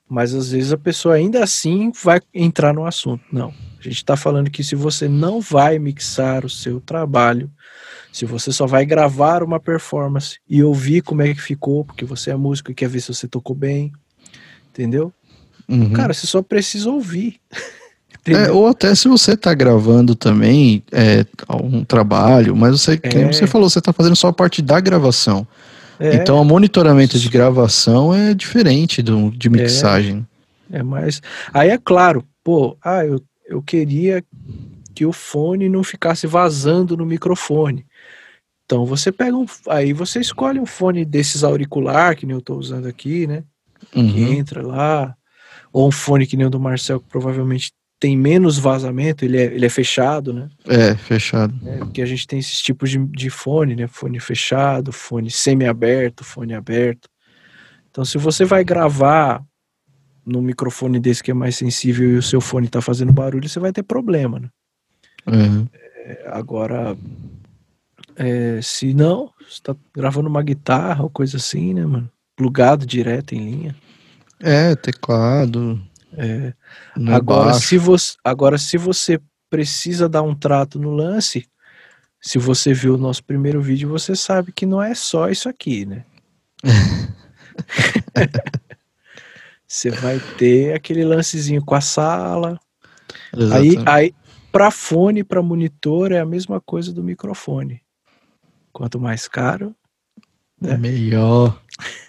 [0.07, 3.23] Mas às vezes a pessoa ainda assim vai entrar no assunto.
[3.31, 3.51] Não.
[3.79, 7.49] A gente está falando que se você não vai mixar o seu trabalho,
[8.13, 12.29] se você só vai gravar uma performance e ouvir como é que ficou, porque você
[12.29, 13.91] é músico e quer ver se você tocou bem,
[14.69, 15.11] entendeu?
[15.67, 15.93] Uhum.
[15.93, 17.39] Cara, você só precisa ouvir.
[18.27, 21.23] É, ou até se você tá gravando também é,
[21.61, 23.31] um trabalho, mas você, que É.
[23.31, 25.47] você falou, você tá fazendo só a parte da gravação.
[25.99, 30.25] É, Então, o monitoramento de gravação é diferente do, de mixagem.
[30.71, 31.21] É mais.
[31.53, 34.23] Aí é claro, pô, ah, eu, eu queria
[34.95, 37.85] que o fone não ficasse vazando no microfone.
[38.65, 39.45] Então você pega um.
[39.69, 43.43] Aí você escolhe um fone desses auricular, que nem eu tô usando aqui, né?
[43.91, 44.33] Que Uhum.
[44.33, 45.15] entra lá.
[45.75, 49.43] Ou um fone que nem o do Marcel, que provavelmente tem menos vazamento, ele é,
[49.43, 50.47] ele é fechado, né?
[50.65, 51.53] É, fechado.
[51.67, 53.85] É, Porque a gente tem esses tipos de, de fone, né?
[53.85, 57.09] Fone fechado, fone semi-aberto, fone aberto.
[57.91, 59.43] Então, se você vai gravar
[60.25, 63.59] num microfone desse que é mais sensível e o seu fone tá fazendo barulho, você
[63.59, 64.49] vai ter problema, né?
[65.27, 65.67] Uhum.
[65.73, 66.97] É, Agora,
[68.15, 72.09] é, se não, você tá gravando uma guitarra ou coisa assim, né, mano?
[72.33, 73.75] Plugado direto em linha.
[74.39, 75.81] É, teclado.
[76.17, 76.53] É,
[76.95, 77.67] não é agora, baixo.
[77.67, 81.47] se você, agora, se você precisa dar um trato no lance,
[82.21, 85.85] se você viu o nosso primeiro vídeo, você sabe que não é só isso aqui,
[85.85, 86.03] né?
[89.67, 92.59] você vai ter aquele lancezinho com a sala.
[93.31, 93.89] Aí, Exatamente.
[93.89, 94.15] aí
[94.51, 97.81] para fone, para monitor, é a mesma coisa do microfone.
[98.71, 99.75] Quanto mais caro,
[100.63, 101.61] É melhor.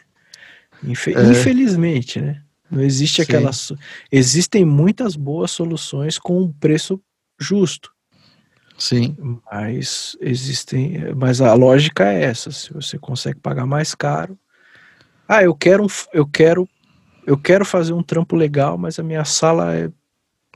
[0.85, 1.23] infe- É.
[1.25, 2.43] infelizmente, né?
[2.71, 3.53] Não existe aquela.
[3.53, 3.77] so-
[4.11, 7.01] Existem muitas boas soluções com um preço
[7.39, 7.91] justo.
[8.79, 9.17] Sim.
[9.51, 12.51] Mas existem, mas a lógica é essa.
[12.51, 14.39] Se você consegue pagar mais caro,
[15.29, 16.69] ah, eu quero, um eu quero,
[17.27, 19.89] eu quero fazer um trampo legal, mas a minha sala é,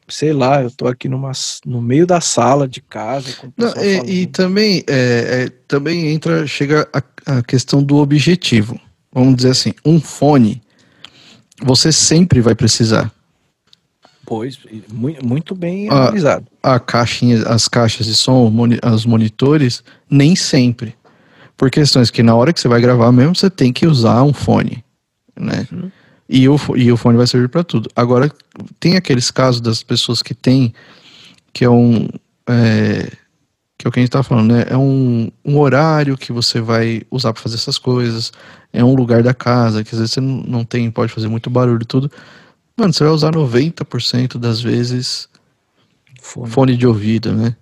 [0.06, 1.32] sei lá, eu tô aqui numa,
[1.64, 3.28] no meio da sala de casa.
[3.56, 8.78] Não, e, e também, é, é, também entra, chega a, a questão do objetivo.
[9.12, 10.62] Vamos dizer assim, um fone
[11.62, 13.12] você sempre vai precisar.
[14.24, 14.58] Pois,
[15.22, 16.46] muito, bem Ah, analisado.
[16.62, 20.94] A caixinha, as caixas de som, moni- os monitores, nem sempre.
[21.56, 24.32] Por questões que na hora que você vai gravar mesmo, você tem que usar um
[24.32, 24.84] fone,
[25.38, 25.66] né?
[25.72, 25.90] Uhum.
[26.28, 27.90] E o, e o fone vai servir para tudo.
[27.94, 28.30] Agora,
[28.78, 30.72] tem aqueles casos das pessoas que tem,
[31.52, 32.08] que é um.
[32.48, 33.10] é,
[33.80, 34.66] que é o que a gente tá falando, né?
[34.68, 38.30] É um, um horário que você vai usar para fazer essas coisas.
[38.70, 41.48] É um lugar da casa que às vezes você não, não tem, pode fazer muito
[41.48, 42.12] barulho e tudo.
[42.76, 45.30] Mano, você vai usar 90% das vezes
[46.20, 46.50] Fone.
[46.50, 47.56] fone de ouvido, né?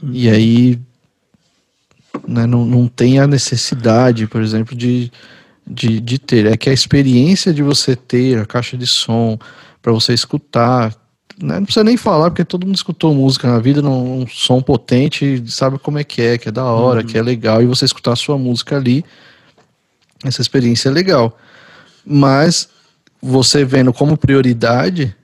[0.00, 0.10] Uhum.
[0.12, 0.78] E aí
[2.28, 5.10] né, não, não tem a necessidade, por exemplo, de,
[5.66, 6.46] de, de ter.
[6.46, 9.36] É que a experiência de você ter a caixa de som
[9.82, 10.94] para você escutar,
[11.40, 14.60] né, não precisa nem falar, porque todo mundo escutou música na vida num um som
[14.62, 17.06] potente, sabe como é que é, que é da hora, Uhum.
[17.06, 19.04] que é legal, e você escutar a sua música ali,
[20.24, 21.38] essa experiência é legal.
[22.04, 22.68] Mas
[23.20, 25.14] você vendo como prioridade,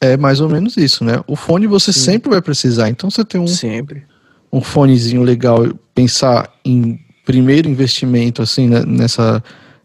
[0.00, 1.20] é mais ou menos isso, né?
[1.26, 2.00] O fone você Sim.
[2.00, 4.04] sempre vai precisar, então você tem um, Sempre.
[4.52, 9.42] um fonezinho legal, pensar em primeiro investimento, assim, né, nessa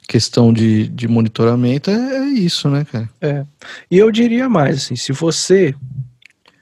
[0.10, 3.08] questão de, de monitoramento, é, é isso, né, cara?
[3.22, 3.46] É.
[3.92, 5.76] E eu diria mais, assim, se você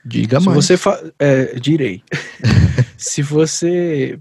[0.04, 0.56] Diga se mais.
[0.58, 1.02] você fa...
[1.18, 2.04] é, direi.
[2.98, 4.20] se você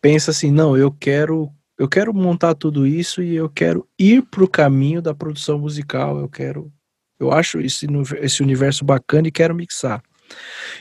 [0.00, 1.48] pensa assim, não, eu quero
[1.78, 6.18] eu quero montar tudo isso e eu quero ir para o caminho da produção musical,
[6.18, 6.72] eu quero
[7.20, 7.86] eu acho esse,
[8.20, 10.02] esse universo bacana e quero mixar.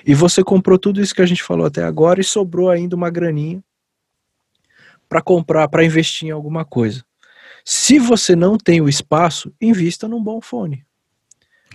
[0.05, 3.09] E você comprou tudo isso que a gente falou até agora e sobrou ainda uma
[3.11, 3.63] graninha
[5.07, 7.06] para comprar, para investir em alguma coisa.
[7.69, 10.85] Se você não tem o espaço, invista num bom fone.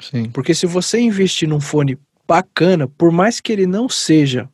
[0.01, 0.31] Sim.
[0.31, 4.49] Porque se você investir num fone bacana, por mais que ele não seja,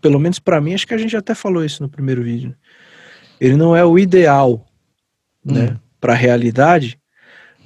[0.00, 2.50] pelo menos pra mim, acho que a gente até falou isso no primeiro vídeo.
[2.50, 2.54] né?
[3.40, 4.64] Ele não é o ideal,
[5.44, 5.78] né, Hum.
[6.00, 7.00] para realidade.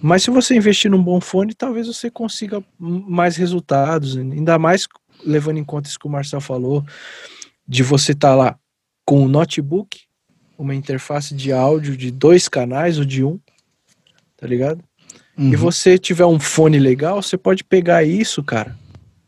[0.00, 4.34] Mas se você investir num bom fone, talvez você consiga mais resultados, né?
[4.34, 4.88] ainda mais
[5.26, 6.82] levando em conta isso que o Marcel falou,
[7.68, 8.58] de você estar lá
[9.04, 10.05] com um notebook,
[10.58, 13.38] uma interface de áudio de dois canais ou de um,
[14.36, 14.82] tá ligado?
[15.38, 15.52] Uhum.
[15.52, 18.74] e você tiver um fone legal, você pode pegar isso, cara,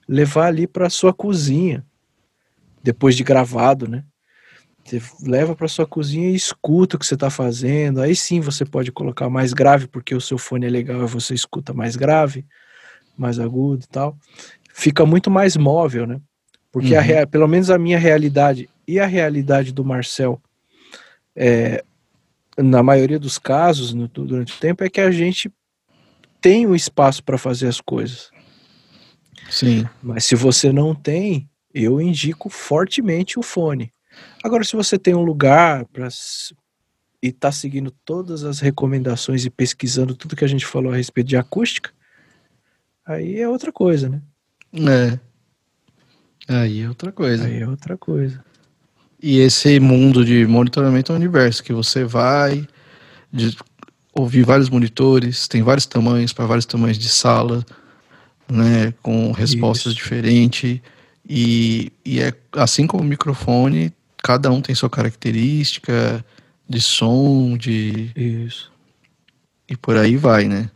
[0.09, 1.85] levar ali para sua cozinha,
[2.83, 4.05] depois de gravado, né?
[4.85, 8.01] Você leva para sua cozinha e escuta o que você tá fazendo.
[8.01, 11.35] Aí sim você pode colocar mais grave, porque o seu fone é legal e você
[11.35, 12.47] escuta mais grave,
[13.15, 14.17] mais agudo e tal.
[14.73, 16.19] Fica muito mais móvel, né?
[16.73, 17.05] Porque a Uhum.
[17.05, 20.41] rea- pelo menos a minha realidade e a realidade do Marcel,
[21.41, 21.85] é,
[22.59, 25.51] na maioria dos casos, no- durante o tempo, é que a gente
[26.41, 28.31] tem o espaço para fazer as coisas.
[29.49, 29.89] Sim.
[30.03, 33.93] Mas se você não tem, eu indico fortemente o fone.
[34.43, 36.09] Agora, se você tem um lugar para
[37.23, 41.29] e tá seguindo todas as recomendações e pesquisando tudo que a gente falou a respeito
[41.29, 41.93] de acústica,
[43.07, 44.23] aí é outra coisa, né?
[44.75, 45.19] É.
[46.49, 47.47] Aí é outra coisa.
[47.47, 48.45] Aí é outra coisa.
[49.21, 52.67] E esse mundo de monitoramento é um universo que você vai
[53.33, 53.57] de-
[54.15, 57.65] ouvir vários monitores, tem vários tamanhos para vários tamanhos de sala,
[58.49, 59.97] né, com respostas Isso.
[60.03, 60.81] diferentes
[61.29, 63.93] e, e é assim como o microfone,
[64.23, 66.25] cada um tem sua característica
[66.69, 68.73] de som, de Isso.
[69.69, 70.71] e por aí vai, né?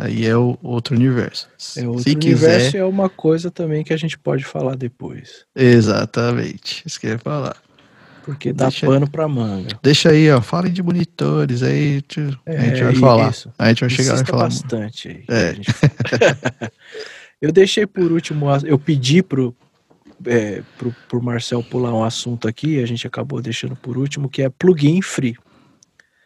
[0.00, 1.48] Aí é o outro universo.
[1.76, 5.44] É outro Se universo quiser, é uma coisa também que a gente pode falar depois.
[5.54, 6.82] exatamente.
[6.86, 7.56] Isso que eu ia falar.
[8.24, 9.68] Porque dá Deixa- pano pra manga.
[9.82, 10.40] Deixa aí, ó.
[10.40, 13.30] Falem de monitores, aí tio, a gente É, vai falar.
[13.30, 13.52] isso.
[13.58, 14.44] A gente vai chegar lá e Insista falar.
[14.44, 15.24] bastante aí.
[15.28, 15.54] É.
[15.54, 15.66] Gente-
[17.40, 19.54] eu deixei por último, eu pedi pro,
[20.26, 24.42] é, pro, pro Marcel pular um assunto aqui, a gente acabou deixando por último, que
[24.42, 25.36] é plugin free.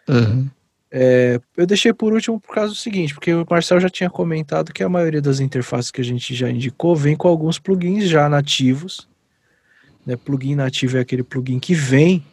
[0.09, 0.51] Aham.
[0.91, 4.73] É, eu deixei por último por causa do seguinte, porque o Marcel já tinha comentado
[4.73, 8.29] que a maioria das interfaces que a gente já indicou vem com alguns plugins já
[8.29, 9.09] nativos.
[10.07, 10.17] Né?
[10.17, 12.25] Plugin nativo é aquele plugin que vem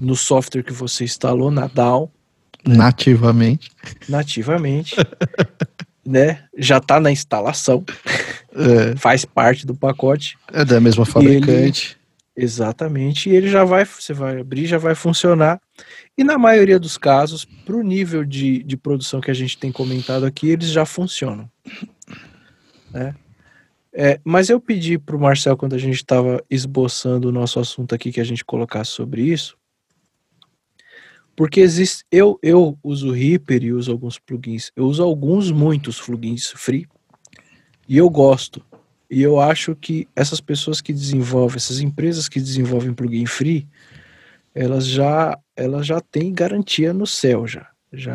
[0.00, 2.10] no software que você instalou na DAW.
[2.64, 3.70] Nativamente.
[4.08, 4.94] nativamente,
[6.06, 6.44] né?
[6.56, 7.84] Já tá na instalação,
[8.54, 10.36] É, faz parte do pacote.
[10.52, 11.96] é da mesma fabricante.
[12.36, 15.60] Exatamente, e ele já vai, você vai abrir, já vai funcionar.
[16.16, 19.72] E na maioria dos casos, para o nível de, de produção que a gente tem
[19.72, 21.50] comentado aqui, eles já funcionam.
[22.90, 23.14] Né?
[23.94, 27.94] É, mas eu pedi para o Marcel, quando a gente estava esboçando o nosso assunto
[27.94, 29.56] aqui, que a gente colocasse sobre isso,
[31.36, 32.04] porque existe.
[32.10, 34.70] Eu, eu uso Reaper e uso alguns plugins.
[34.76, 36.86] Eu uso alguns, muitos plugins free.
[37.88, 38.64] E eu gosto.
[39.10, 43.68] E eu acho que essas pessoas que desenvolvem, essas empresas que desenvolvem plugin free,
[44.54, 47.68] elas já, elas já têm garantia no céu já.
[47.92, 48.14] Já,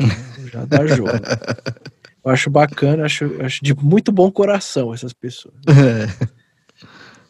[0.51, 1.11] já dá jogo.
[2.27, 5.55] Eu acho bacana, acho, acho de muito bom coração essas pessoas.
[5.65, 6.27] É.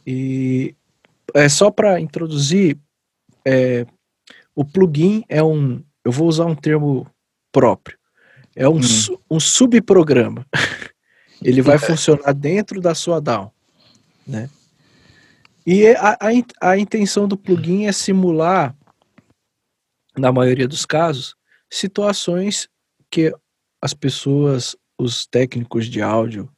[0.06, 0.76] E
[1.36, 2.80] é só para introduzir,
[3.46, 3.86] é,
[4.56, 7.06] o plugin é um, eu vou usar um termo
[7.52, 7.96] próprio,
[8.56, 8.82] é um, Hum.
[8.84, 10.44] su- um subprograma.
[11.44, 13.54] Ele vai funcionar dentro da sua DAW,
[14.26, 14.50] né?
[15.64, 18.76] E é- a, a, a intenção do plugin é simular,
[20.18, 21.36] na maioria dos casos,
[21.70, 22.68] situações
[23.12, 23.32] que
[23.80, 26.50] as pessoas, os técnicos de áudio,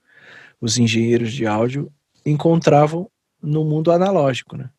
[0.62, 1.92] os engenheiros de áudio
[2.26, 3.10] encontravam
[3.42, 4.70] no mundo analógico, né?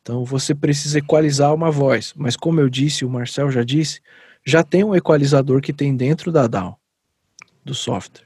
[0.00, 4.00] Então você precisa equalizar uma voz, mas como eu disse, o Marcel já disse,
[4.44, 6.78] já tem um equalizador que tem dentro da DAW,
[7.62, 8.24] do software.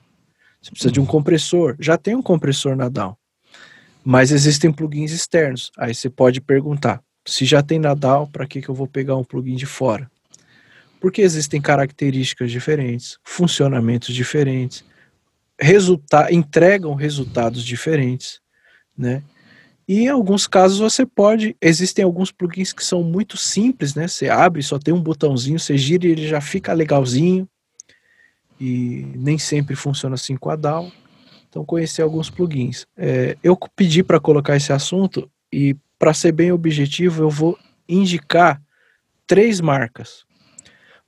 [0.60, 3.18] Você precisa de um compressor, já tem um compressor na DAW.
[4.04, 5.72] Mas existem plugins externos.
[5.76, 9.16] Aí você pode perguntar, se já tem na DAW, para que, que eu vou pegar
[9.16, 10.08] um plugin de fora?
[11.02, 14.84] Porque existem características diferentes, funcionamentos diferentes,
[15.60, 18.40] resulta entregam resultados diferentes,
[18.96, 19.20] né?
[19.88, 24.06] E em alguns casos você pode, existem alguns plugins que são muito simples, né?
[24.06, 27.48] Você abre, só tem um botãozinho, você gira e ele já fica legalzinho.
[28.60, 30.92] E nem sempre funciona assim com a DAW.
[31.48, 32.86] Então conhecer alguns plugins.
[32.96, 37.58] É, eu pedi para colocar esse assunto e para ser bem objetivo, eu vou
[37.88, 38.62] indicar
[39.26, 40.24] três marcas.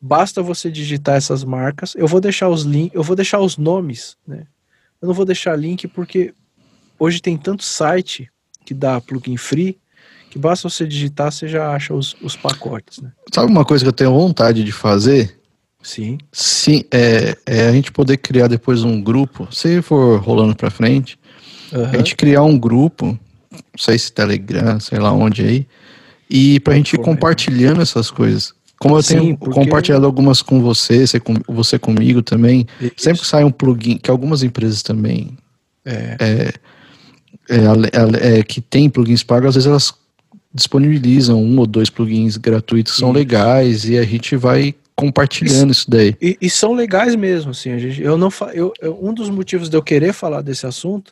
[0.07, 1.95] Basta você digitar essas marcas.
[1.97, 4.47] Eu vou deixar os links, eu vou deixar os nomes, né?
[5.01, 6.35] Eu não vou deixar link porque
[6.99, 8.31] hoje tem tanto site
[8.67, 9.79] que dá plugin free
[10.29, 13.13] que basta você digitar, você já acha os, os pacotes, né?
[13.33, 15.41] Sabe uma coisa que eu tenho vontade de fazer?
[15.83, 16.19] Sim.
[16.31, 21.19] Sim, é, é a gente poder criar depois um grupo, se for rolando pra frente,
[21.73, 21.91] Aham.
[21.91, 23.19] a gente criar um grupo,
[23.51, 25.67] não sei se Telegram, sei lá onde aí,
[26.29, 28.53] e pra gente ir compartilhando essas coisas.
[28.85, 32.93] Como eu Sim, tenho compartilhado algumas com você, você, com, você comigo também, Isso.
[32.99, 35.39] sempre que sai um plugin, que algumas empresas também
[35.87, 36.53] É,
[37.49, 37.91] é, ale-
[38.21, 39.95] é, que tem plugins pagos, às vezes elas
[40.53, 43.19] disponibilizam um ou dois plugins gratuitos que são Isso.
[43.19, 46.15] legais e a gente vai compartilhando isso, daí.
[46.21, 47.73] E, e são legais mesmo, assim.
[47.73, 51.11] A gente, eu não eu, eu- um dos motivos de eu querer falar desse assunto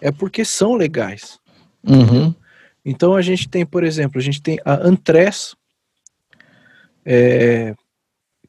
[0.00, 1.36] é porque são legais.
[1.84, 2.32] Uhum.
[2.84, 5.54] Então a gente tem, por exemplo, a gente tem a Antress,
[7.04, 7.74] é,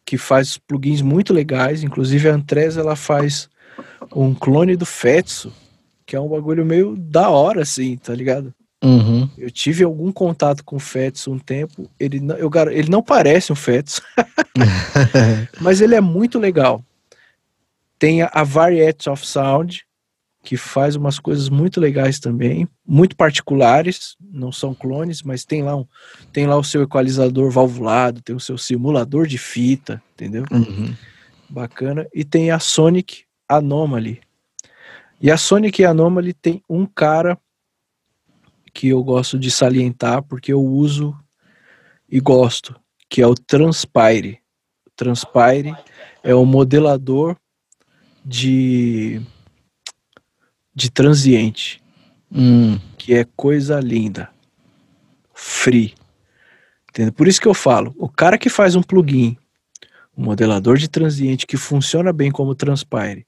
[0.06, 1.84] que faz plugins muito legais.
[1.84, 3.50] Inclusive a Antress ela faz
[4.16, 5.52] um clone do Fetso,
[6.06, 8.54] que é um bagulho meio da hora, assim, tá ligado?
[8.84, 9.30] Uhum.
[9.38, 11.90] Eu tive algum contato com o Fetso um tempo.
[11.98, 14.02] Ele não, eu, ele não parece um Fetso,
[15.62, 16.84] mas ele é muito legal.
[17.98, 19.86] Tem a, a Variety of Sound,
[20.44, 25.74] que faz umas coisas muito legais também, muito particulares, não são clones, mas tem lá,
[25.74, 25.88] um,
[26.34, 30.44] tem lá o seu equalizador valvulado, tem o seu simulador de fita, entendeu?
[30.52, 30.94] Uhum.
[31.50, 32.06] Bacana.
[32.14, 34.20] E tem a Sonic Anomaly.
[35.22, 37.40] E a Sonic Anomaly tem um cara
[38.74, 41.16] que eu gosto de salientar porque eu uso
[42.10, 42.76] e gosto,
[43.10, 44.40] que é o Transpire.
[44.86, 45.74] O Transpire
[46.22, 47.38] é o modelador
[48.26, 49.22] de
[50.74, 51.82] de transiente,
[52.32, 52.80] Hum.
[52.98, 54.30] que é coisa linda.
[55.34, 55.94] Free.
[56.90, 57.14] Entendeu?
[57.14, 59.38] Por isso que eu falo, o cara que faz um plugin,
[60.18, 63.26] um modelador de transiente que funciona bem como Transpire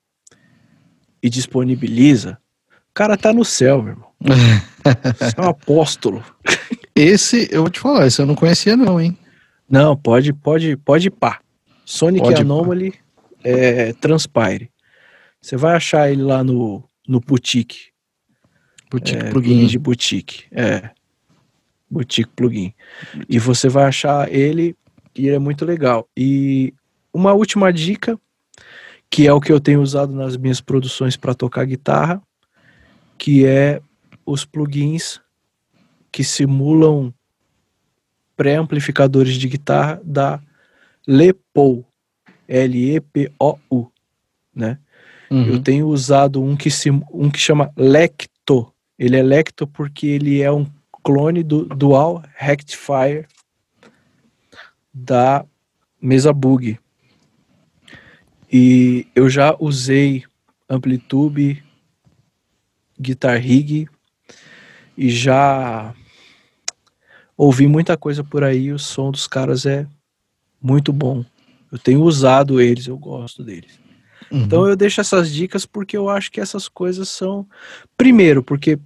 [1.22, 2.38] e disponibiliza,
[2.70, 4.10] o cara tá no céu, meu irmão.
[5.20, 6.24] Você é um apóstolo.
[6.96, 9.18] Esse, eu vou te falar, esse eu não conhecia não, hein?
[9.70, 11.40] Não, pode, pode, pode pá.
[11.84, 12.42] Sonic Pode pá.
[12.42, 12.94] Anomaly
[13.44, 14.72] é, Transpire.
[15.42, 17.92] Você vai achar ele lá no, no Boutique.
[18.90, 19.66] Boutique É, plugin.
[19.68, 20.46] de boutique.
[20.52, 20.90] É.
[21.90, 22.74] Boutique plugin.
[23.28, 24.76] E você vai achar ele
[25.16, 26.08] e ele é muito legal.
[26.16, 26.74] E
[27.14, 28.20] uma última dica,
[29.10, 32.22] que é o que eu tenho usado nas minhas produções para tocar guitarra,
[33.18, 33.82] que é
[34.26, 35.20] os plugins
[36.12, 37.14] que simulam
[38.36, 40.42] pré-amplificadores de guitarra da
[41.08, 41.86] Lepou.
[42.48, 43.92] L-E-P-O-U,
[44.54, 44.78] né?
[45.30, 45.46] Uhum.
[45.46, 48.72] Eu tenho usado um que, sim- um que chama Lecto.
[48.98, 50.66] Ele é Lecto porque ele é um
[51.04, 53.28] clone do Dual Rectifier
[54.94, 55.46] da
[56.02, 56.80] mesa Bug.
[58.52, 60.24] E eu já usei
[60.70, 61.64] Amplitude,
[63.00, 63.88] Guitar Rig
[64.98, 65.94] e já
[67.38, 68.72] ouvi muita coisa por aí.
[68.72, 69.86] O som dos caras é
[70.62, 71.26] muito bom.
[71.72, 73.78] Eu tenho usado eles, eu gosto deles.
[74.36, 74.44] Uhum.
[74.44, 77.48] Então eu deixo essas dicas porque eu acho que essas coisas são.
[77.96, 78.78] Primeiro, porque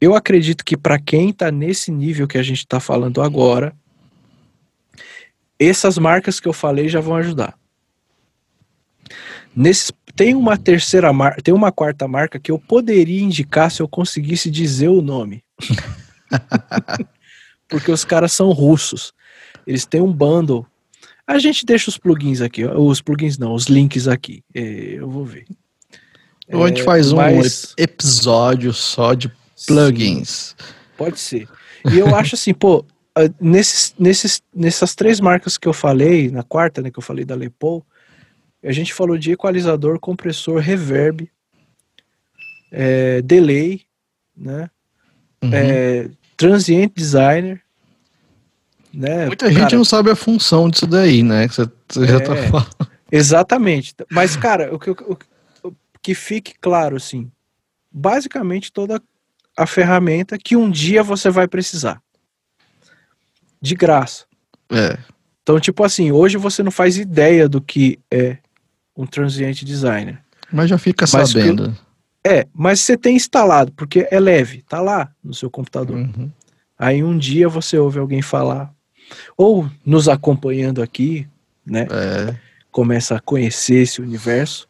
[0.00, 3.72] eu acredito que para quem está nesse nível que a gente está falando agora,
[5.56, 7.56] essas marcas que eu falei já vão ajudar.
[9.54, 13.86] Nesses, tem uma terceira marca, tem uma quarta marca que eu poderia indicar se eu
[13.86, 15.44] conseguisse dizer o nome.
[17.68, 19.14] Porque os caras são russos.
[19.64, 20.66] Eles têm um bundle.
[21.26, 22.78] A gente deixa os plugins aqui, ó.
[22.78, 24.42] os plugins não, os links aqui.
[24.54, 24.60] É,
[24.98, 25.46] eu vou ver.
[26.52, 29.32] Ou a gente É, faz um mas- ep- episódio só de
[29.66, 30.54] plugins.
[30.98, 31.48] Pode ser.
[31.90, 32.84] E eu acho assim, pô,
[33.40, 37.34] nesses, nesses, nessas três marcas que eu falei, na quarta, né, que eu falei da
[37.34, 37.84] Lepol,
[38.62, 41.30] a gente falou de equalizador, compressor, reverb,
[42.70, 43.82] é, delay,
[44.36, 44.68] né,
[45.42, 45.50] Uhum.
[45.52, 47.60] é, transient designer,
[48.94, 49.26] né.
[49.26, 51.48] Muita gente cara, não sabe a função disso daí, né?
[51.48, 52.48] que Você, você já tá É.
[52.48, 52.88] falando.
[53.10, 53.94] Exatamente.
[54.10, 54.96] Mas, cara, o que, o,
[55.62, 55.72] o-
[56.02, 57.30] que fique claro, assim,
[57.92, 59.00] basicamente toda
[59.56, 62.00] a ferramenta que um dia você vai precisar.
[63.60, 64.24] De graça.
[64.70, 64.98] É.
[65.42, 68.38] Então, tipo assim, hoje você não faz ideia do que é
[68.96, 70.18] um transient designer.
[70.52, 71.76] Mas já fica Mas sabendo.
[72.26, 75.96] É, mas você tem instalado, porque é leve, tá lá no seu computador.
[75.96, 76.30] Uhum.
[76.78, 78.73] Aí um dia você ouve alguém falar,
[79.36, 81.26] ou nos acompanhando aqui,
[81.66, 81.86] né?
[81.90, 82.34] É.
[82.70, 84.66] Começa a conhecer esse universo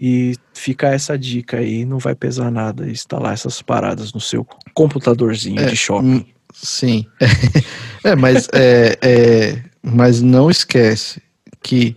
[0.00, 5.60] e fica essa dica aí, não vai pesar nada instalar essas paradas no seu computadorzinho
[5.60, 6.06] É, de shopping.
[6.06, 7.06] hum, Sim.
[8.04, 11.22] É, mas, é, é, mas não esquece
[11.62, 11.96] que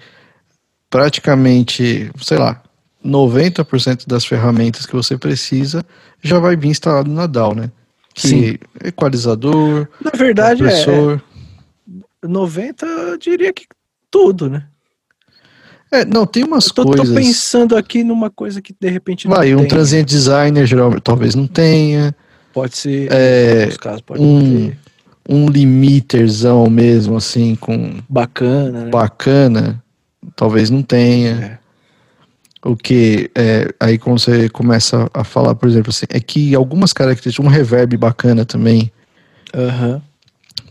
[0.90, 2.64] praticamente, sei lá,
[3.06, 5.86] 90% das ferramentas que você precisa
[6.24, 7.70] já vai vir instalado na DAO, né?
[8.14, 8.58] Que Sim.
[8.84, 11.22] equalizador, Na verdade, é, compressor.
[12.24, 13.66] É 90, eu diria que
[14.10, 14.66] tudo, né?
[15.92, 17.16] É, não, tem umas Eu tô, tô coisas.
[17.16, 19.68] pensando aqui numa coisa que de repente não Vai, um tem.
[19.70, 22.14] transient designer geralmente talvez não tenha.
[22.54, 24.78] Pode ser, É, casos pode um- ter.
[25.30, 28.90] Um limiterzão mesmo, assim, com Bacana, né?
[28.90, 29.84] bacana,
[30.38, 31.32] talvez não tenha.
[32.64, 32.68] É.
[32.70, 36.92] O que é, aí quando você começa a falar, por exemplo, assim, é que algumas
[36.94, 38.92] características, um reverb bacana também,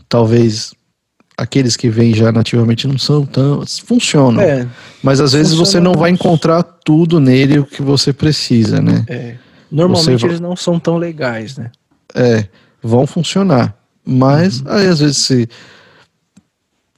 [0.09, 0.73] talvez
[1.37, 3.63] aqueles que vêm já nativamente não são tão.
[3.85, 4.41] funcionam.
[4.41, 4.67] É,
[5.03, 9.05] mas às vezes você não vai encontrar tudo nele o que você precisa, né?
[9.07, 9.35] é.
[9.69, 11.71] Normalmente Você vai- eles não são tão legais, né?
[12.15, 12.47] É,
[12.81, 13.75] vão funcionar.
[14.05, 14.71] Mas Uhum.
[14.71, 15.47] aí às vezes você.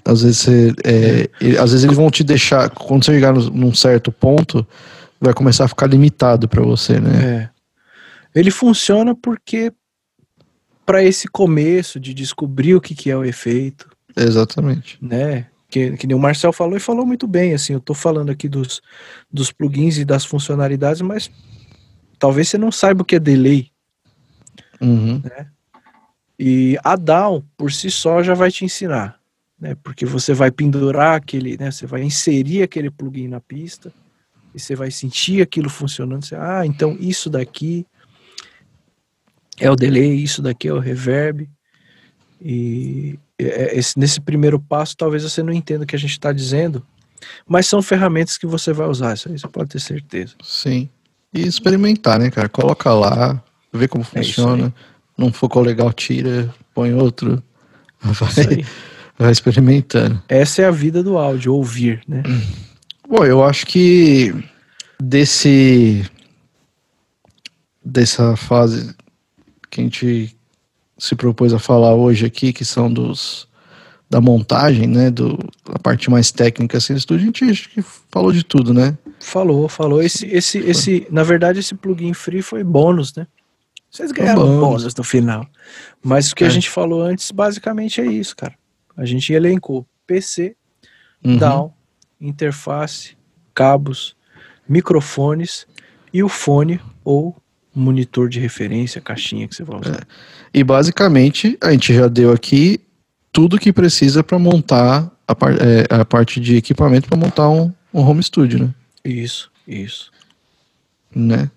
[0.05, 0.73] Às vezes você.
[0.85, 1.29] é,
[1.59, 2.69] às vezes eles vão te deixar.
[2.69, 4.65] Quando você chegar num certo ponto,
[5.19, 7.49] vai começar a ficar limitado para você, né?
[8.35, 8.39] É.
[8.39, 9.73] Ele funciona porque
[10.85, 14.97] para esse começo de descobrir o que, que é o efeito, Exatamente.
[15.01, 15.47] né?
[15.69, 18.49] Que, que nem o Marcel falou e falou muito bem, assim, eu tô falando aqui
[18.49, 18.81] dos,
[19.31, 21.29] dos plugins e das funcionalidades, mas
[22.17, 23.71] talvez você não saiba o que é delay.
[24.81, 25.21] Uhum.
[26.39, 29.19] E a DAW, por si só, já vai te ensinar,
[29.59, 29.75] né?
[29.83, 31.69] Porque você vai pendurar aquele, né?
[31.69, 33.91] Você vai inserir aquele plugin na pista
[34.55, 36.25] e você vai sentir aquilo funcionando.
[36.25, 37.85] Você, ah, então isso daqui
[39.59, 41.49] é o delay, isso daqui é o reverb.
[42.41, 46.85] E esse- nesse primeiro passo, talvez você não entenda o que a gente está dizendo,
[47.47, 50.33] mas são ferramentas que você vai usar, isso aí você pode ter certeza.
[50.43, 50.89] Sim.
[51.33, 52.49] E experimentar, né, cara?
[52.49, 53.41] Coloca lá,
[53.71, 54.73] vê como É funciona.
[55.17, 57.41] Não ficou legal, tira, põe outro.
[58.09, 58.65] Isso Vai,
[59.17, 60.21] vai experimentando.
[60.29, 62.23] Essa é a vida do áudio, ouvir, né?
[63.07, 64.33] Bom, eu acho que
[65.01, 66.05] desse
[67.83, 68.95] dessa fase
[69.69, 70.35] que a gente
[70.99, 73.47] se propôs a falar hoje aqui, que são dos
[74.09, 75.37] da montagem, né, do
[75.71, 77.79] a parte mais técnica assim do estúdio, a gente acho que
[78.11, 78.97] falou de tudo, né?
[79.19, 80.01] Falou, falou.
[80.01, 83.27] Esse, esse, esse, na verdade, esse plugin free foi bônus, né?
[83.91, 84.59] Vocês ganharam bônus.
[84.83, 84.95] bônus.
[84.95, 85.45] no final.
[86.03, 86.49] Mas o que a É.
[86.49, 88.55] gente falou antes, basicamente é isso, cara.
[88.97, 90.55] A gente elencou PC,
[91.23, 91.37] Uhum.
[91.37, 91.73] DAW,
[92.19, 93.15] interface,
[93.53, 94.15] cabos,
[94.67, 95.67] microfones
[96.13, 97.35] e o fone ou
[97.75, 100.07] monitor de referência, caixinha que você vai usar.
[100.53, 102.79] E basicamente a gente já deu aqui
[103.31, 107.71] tudo que precisa para montar a, par- é, a parte de equipamento para montar um,
[107.93, 108.73] um home studio, né?
[109.05, 110.11] Isso, isso.
[111.15, 111.49] né?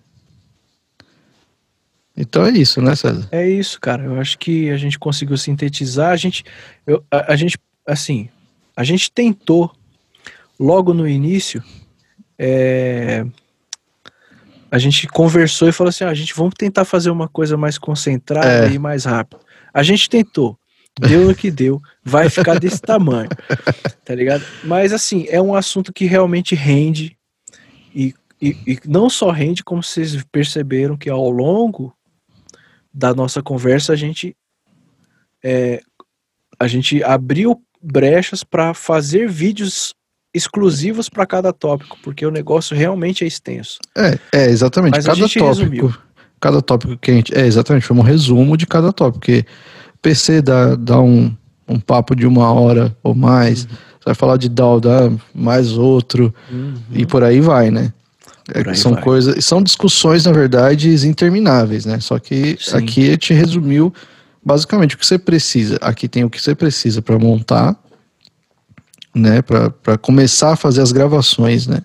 [2.15, 3.27] Então é isso, né, César?
[3.31, 4.03] É isso, cara.
[4.03, 6.11] Eu acho que a gente conseguiu sintetizar.
[6.11, 6.43] A gente,
[6.85, 7.57] eu, a, a gente,
[7.87, 8.29] assim,
[8.75, 9.73] a gente tentou
[10.59, 11.63] logo no início.
[12.37, 13.25] é,
[14.73, 17.77] a gente conversou e falou assim: ah, a gente vamos tentar fazer uma coisa mais
[17.77, 18.71] concentrada É.
[18.71, 19.39] e mais rápido.
[19.71, 20.57] A gente tentou,
[20.99, 23.29] deu o que deu, vai ficar desse tamanho,
[24.03, 24.43] tá ligado?
[24.63, 27.15] Mas assim, é um assunto que realmente rende
[27.93, 31.95] e, e, e não só rende, como vocês perceberam que ao longo
[32.91, 34.35] da nossa conversa a gente
[35.43, 35.81] é,
[36.59, 39.93] a gente abriu brechas para fazer vídeos
[40.33, 43.79] exclusivos para cada tópico, porque o negócio realmente é extenso.
[43.95, 44.95] É, é exatamente.
[44.95, 45.45] Mas cada tópico.
[45.45, 45.93] resumiu.
[46.39, 47.37] Cada tópico que a gente.
[47.37, 49.19] É, exatamente, foi um resumo de cada tópico.
[49.19, 49.45] Porque
[50.01, 51.33] PC dá, dá um,
[51.67, 53.63] um papo de uma hora ou mais.
[53.63, 53.69] Uhum.
[53.69, 56.33] Você vai falar de DAO, dá mais outro.
[56.91, 57.93] E por aí vai, né?
[58.53, 59.01] É, aí são vai.
[59.01, 59.45] coisas.
[59.45, 61.99] São discussões, na verdade, intermináveis, né?
[62.01, 62.77] Só que Sim.
[62.77, 63.93] aqui a gente resumiu
[64.43, 65.77] basicamente o que você precisa.
[65.81, 67.77] Aqui tem o que você precisa para montar,
[69.13, 69.41] né?
[69.41, 71.81] Para começar a fazer as gravações, né?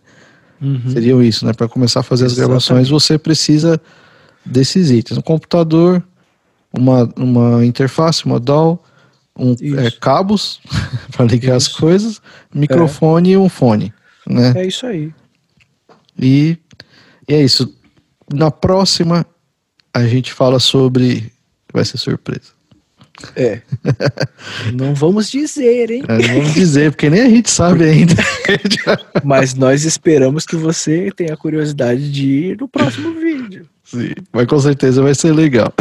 [0.60, 0.90] Uhum.
[0.90, 1.52] Seriam isso, né?
[1.52, 2.48] Para começar a fazer as Exatamente.
[2.48, 3.80] gravações, você precisa
[4.44, 6.02] desses itens: um computador,
[6.72, 8.82] uma, uma interface, uma DAW,
[9.36, 10.60] um, é, cabos
[11.12, 11.78] para ligar as Isso.
[11.78, 12.22] coisas,
[12.52, 13.92] microfone e um fone,
[14.26, 14.52] né?
[14.56, 15.12] É isso aí.
[16.18, 16.58] E,
[17.28, 17.72] e é isso.
[18.32, 19.24] Na próxima,
[19.94, 21.32] a gente fala sobre.
[21.72, 22.57] Vai ser surpresa.
[23.34, 23.60] É.
[24.74, 26.02] Não vamos dizer, hein?
[26.08, 28.14] É, não vamos dizer, porque nem a gente sabe ainda.
[29.24, 33.68] Mas nós esperamos que você tenha curiosidade de ir no próximo vídeo.
[33.84, 35.72] Sim, Mas com certeza vai ser legal.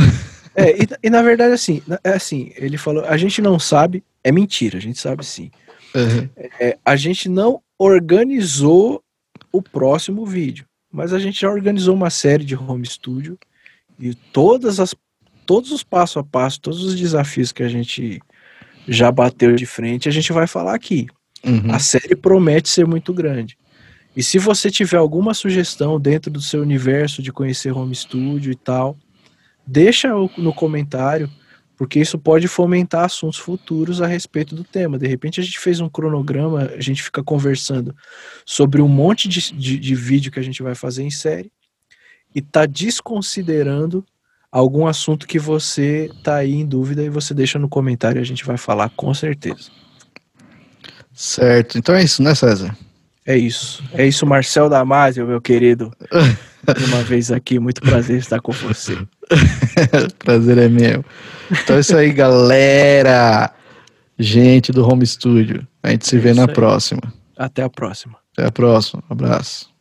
[0.55, 4.31] É, e, e na verdade, assim, é assim, ele falou, a gente não sabe, é
[4.31, 5.51] mentira, a gente sabe sim.
[5.93, 6.29] Uhum.
[6.59, 9.03] É, a gente não organizou
[9.51, 13.37] o próximo vídeo, mas a gente já organizou uma série de home studio
[13.99, 14.95] e todas as,
[15.47, 18.21] todos os passo a passo, todos os desafios que a gente
[18.87, 21.07] já bateu de frente, a gente vai falar aqui.
[21.43, 21.71] Uhum.
[21.71, 23.57] A série promete ser muito grande.
[24.15, 28.55] E se você tiver alguma sugestão dentro do seu universo de conhecer home studio e
[28.55, 28.97] tal,
[29.65, 31.29] deixa no comentário,
[31.77, 34.97] porque isso pode fomentar assuntos futuros a respeito do tema.
[34.97, 37.95] De repente a gente fez um cronograma, a gente fica conversando
[38.45, 41.51] sobre um monte de, de, de vídeo que a gente vai fazer em série
[42.35, 44.03] e tá desconsiderando
[44.57, 48.45] algum assunto que você tá aí em dúvida e você deixa no comentário a gente
[48.45, 49.69] vai falar com certeza.
[51.13, 51.77] Certo.
[51.77, 52.75] Então é isso, né, César?
[53.25, 53.83] É isso.
[53.93, 55.91] É isso, Marcel Damasio, meu querido.
[56.87, 58.97] Uma vez aqui, muito prazer estar com você.
[60.19, 61.03] Prazer é meu.
[61.51, 63.51] Então é isso aí, galera.
[64.17, 65.67] Gente do Home Studio.
[65.83, 66.53] A gente se É vê na aí.
[66.53, 67.01] próxima.
[67.37, 68.17] Até a próxima.
[68.33, 69.03] Até a próxima.
[69.09, 69.76] Um abraço.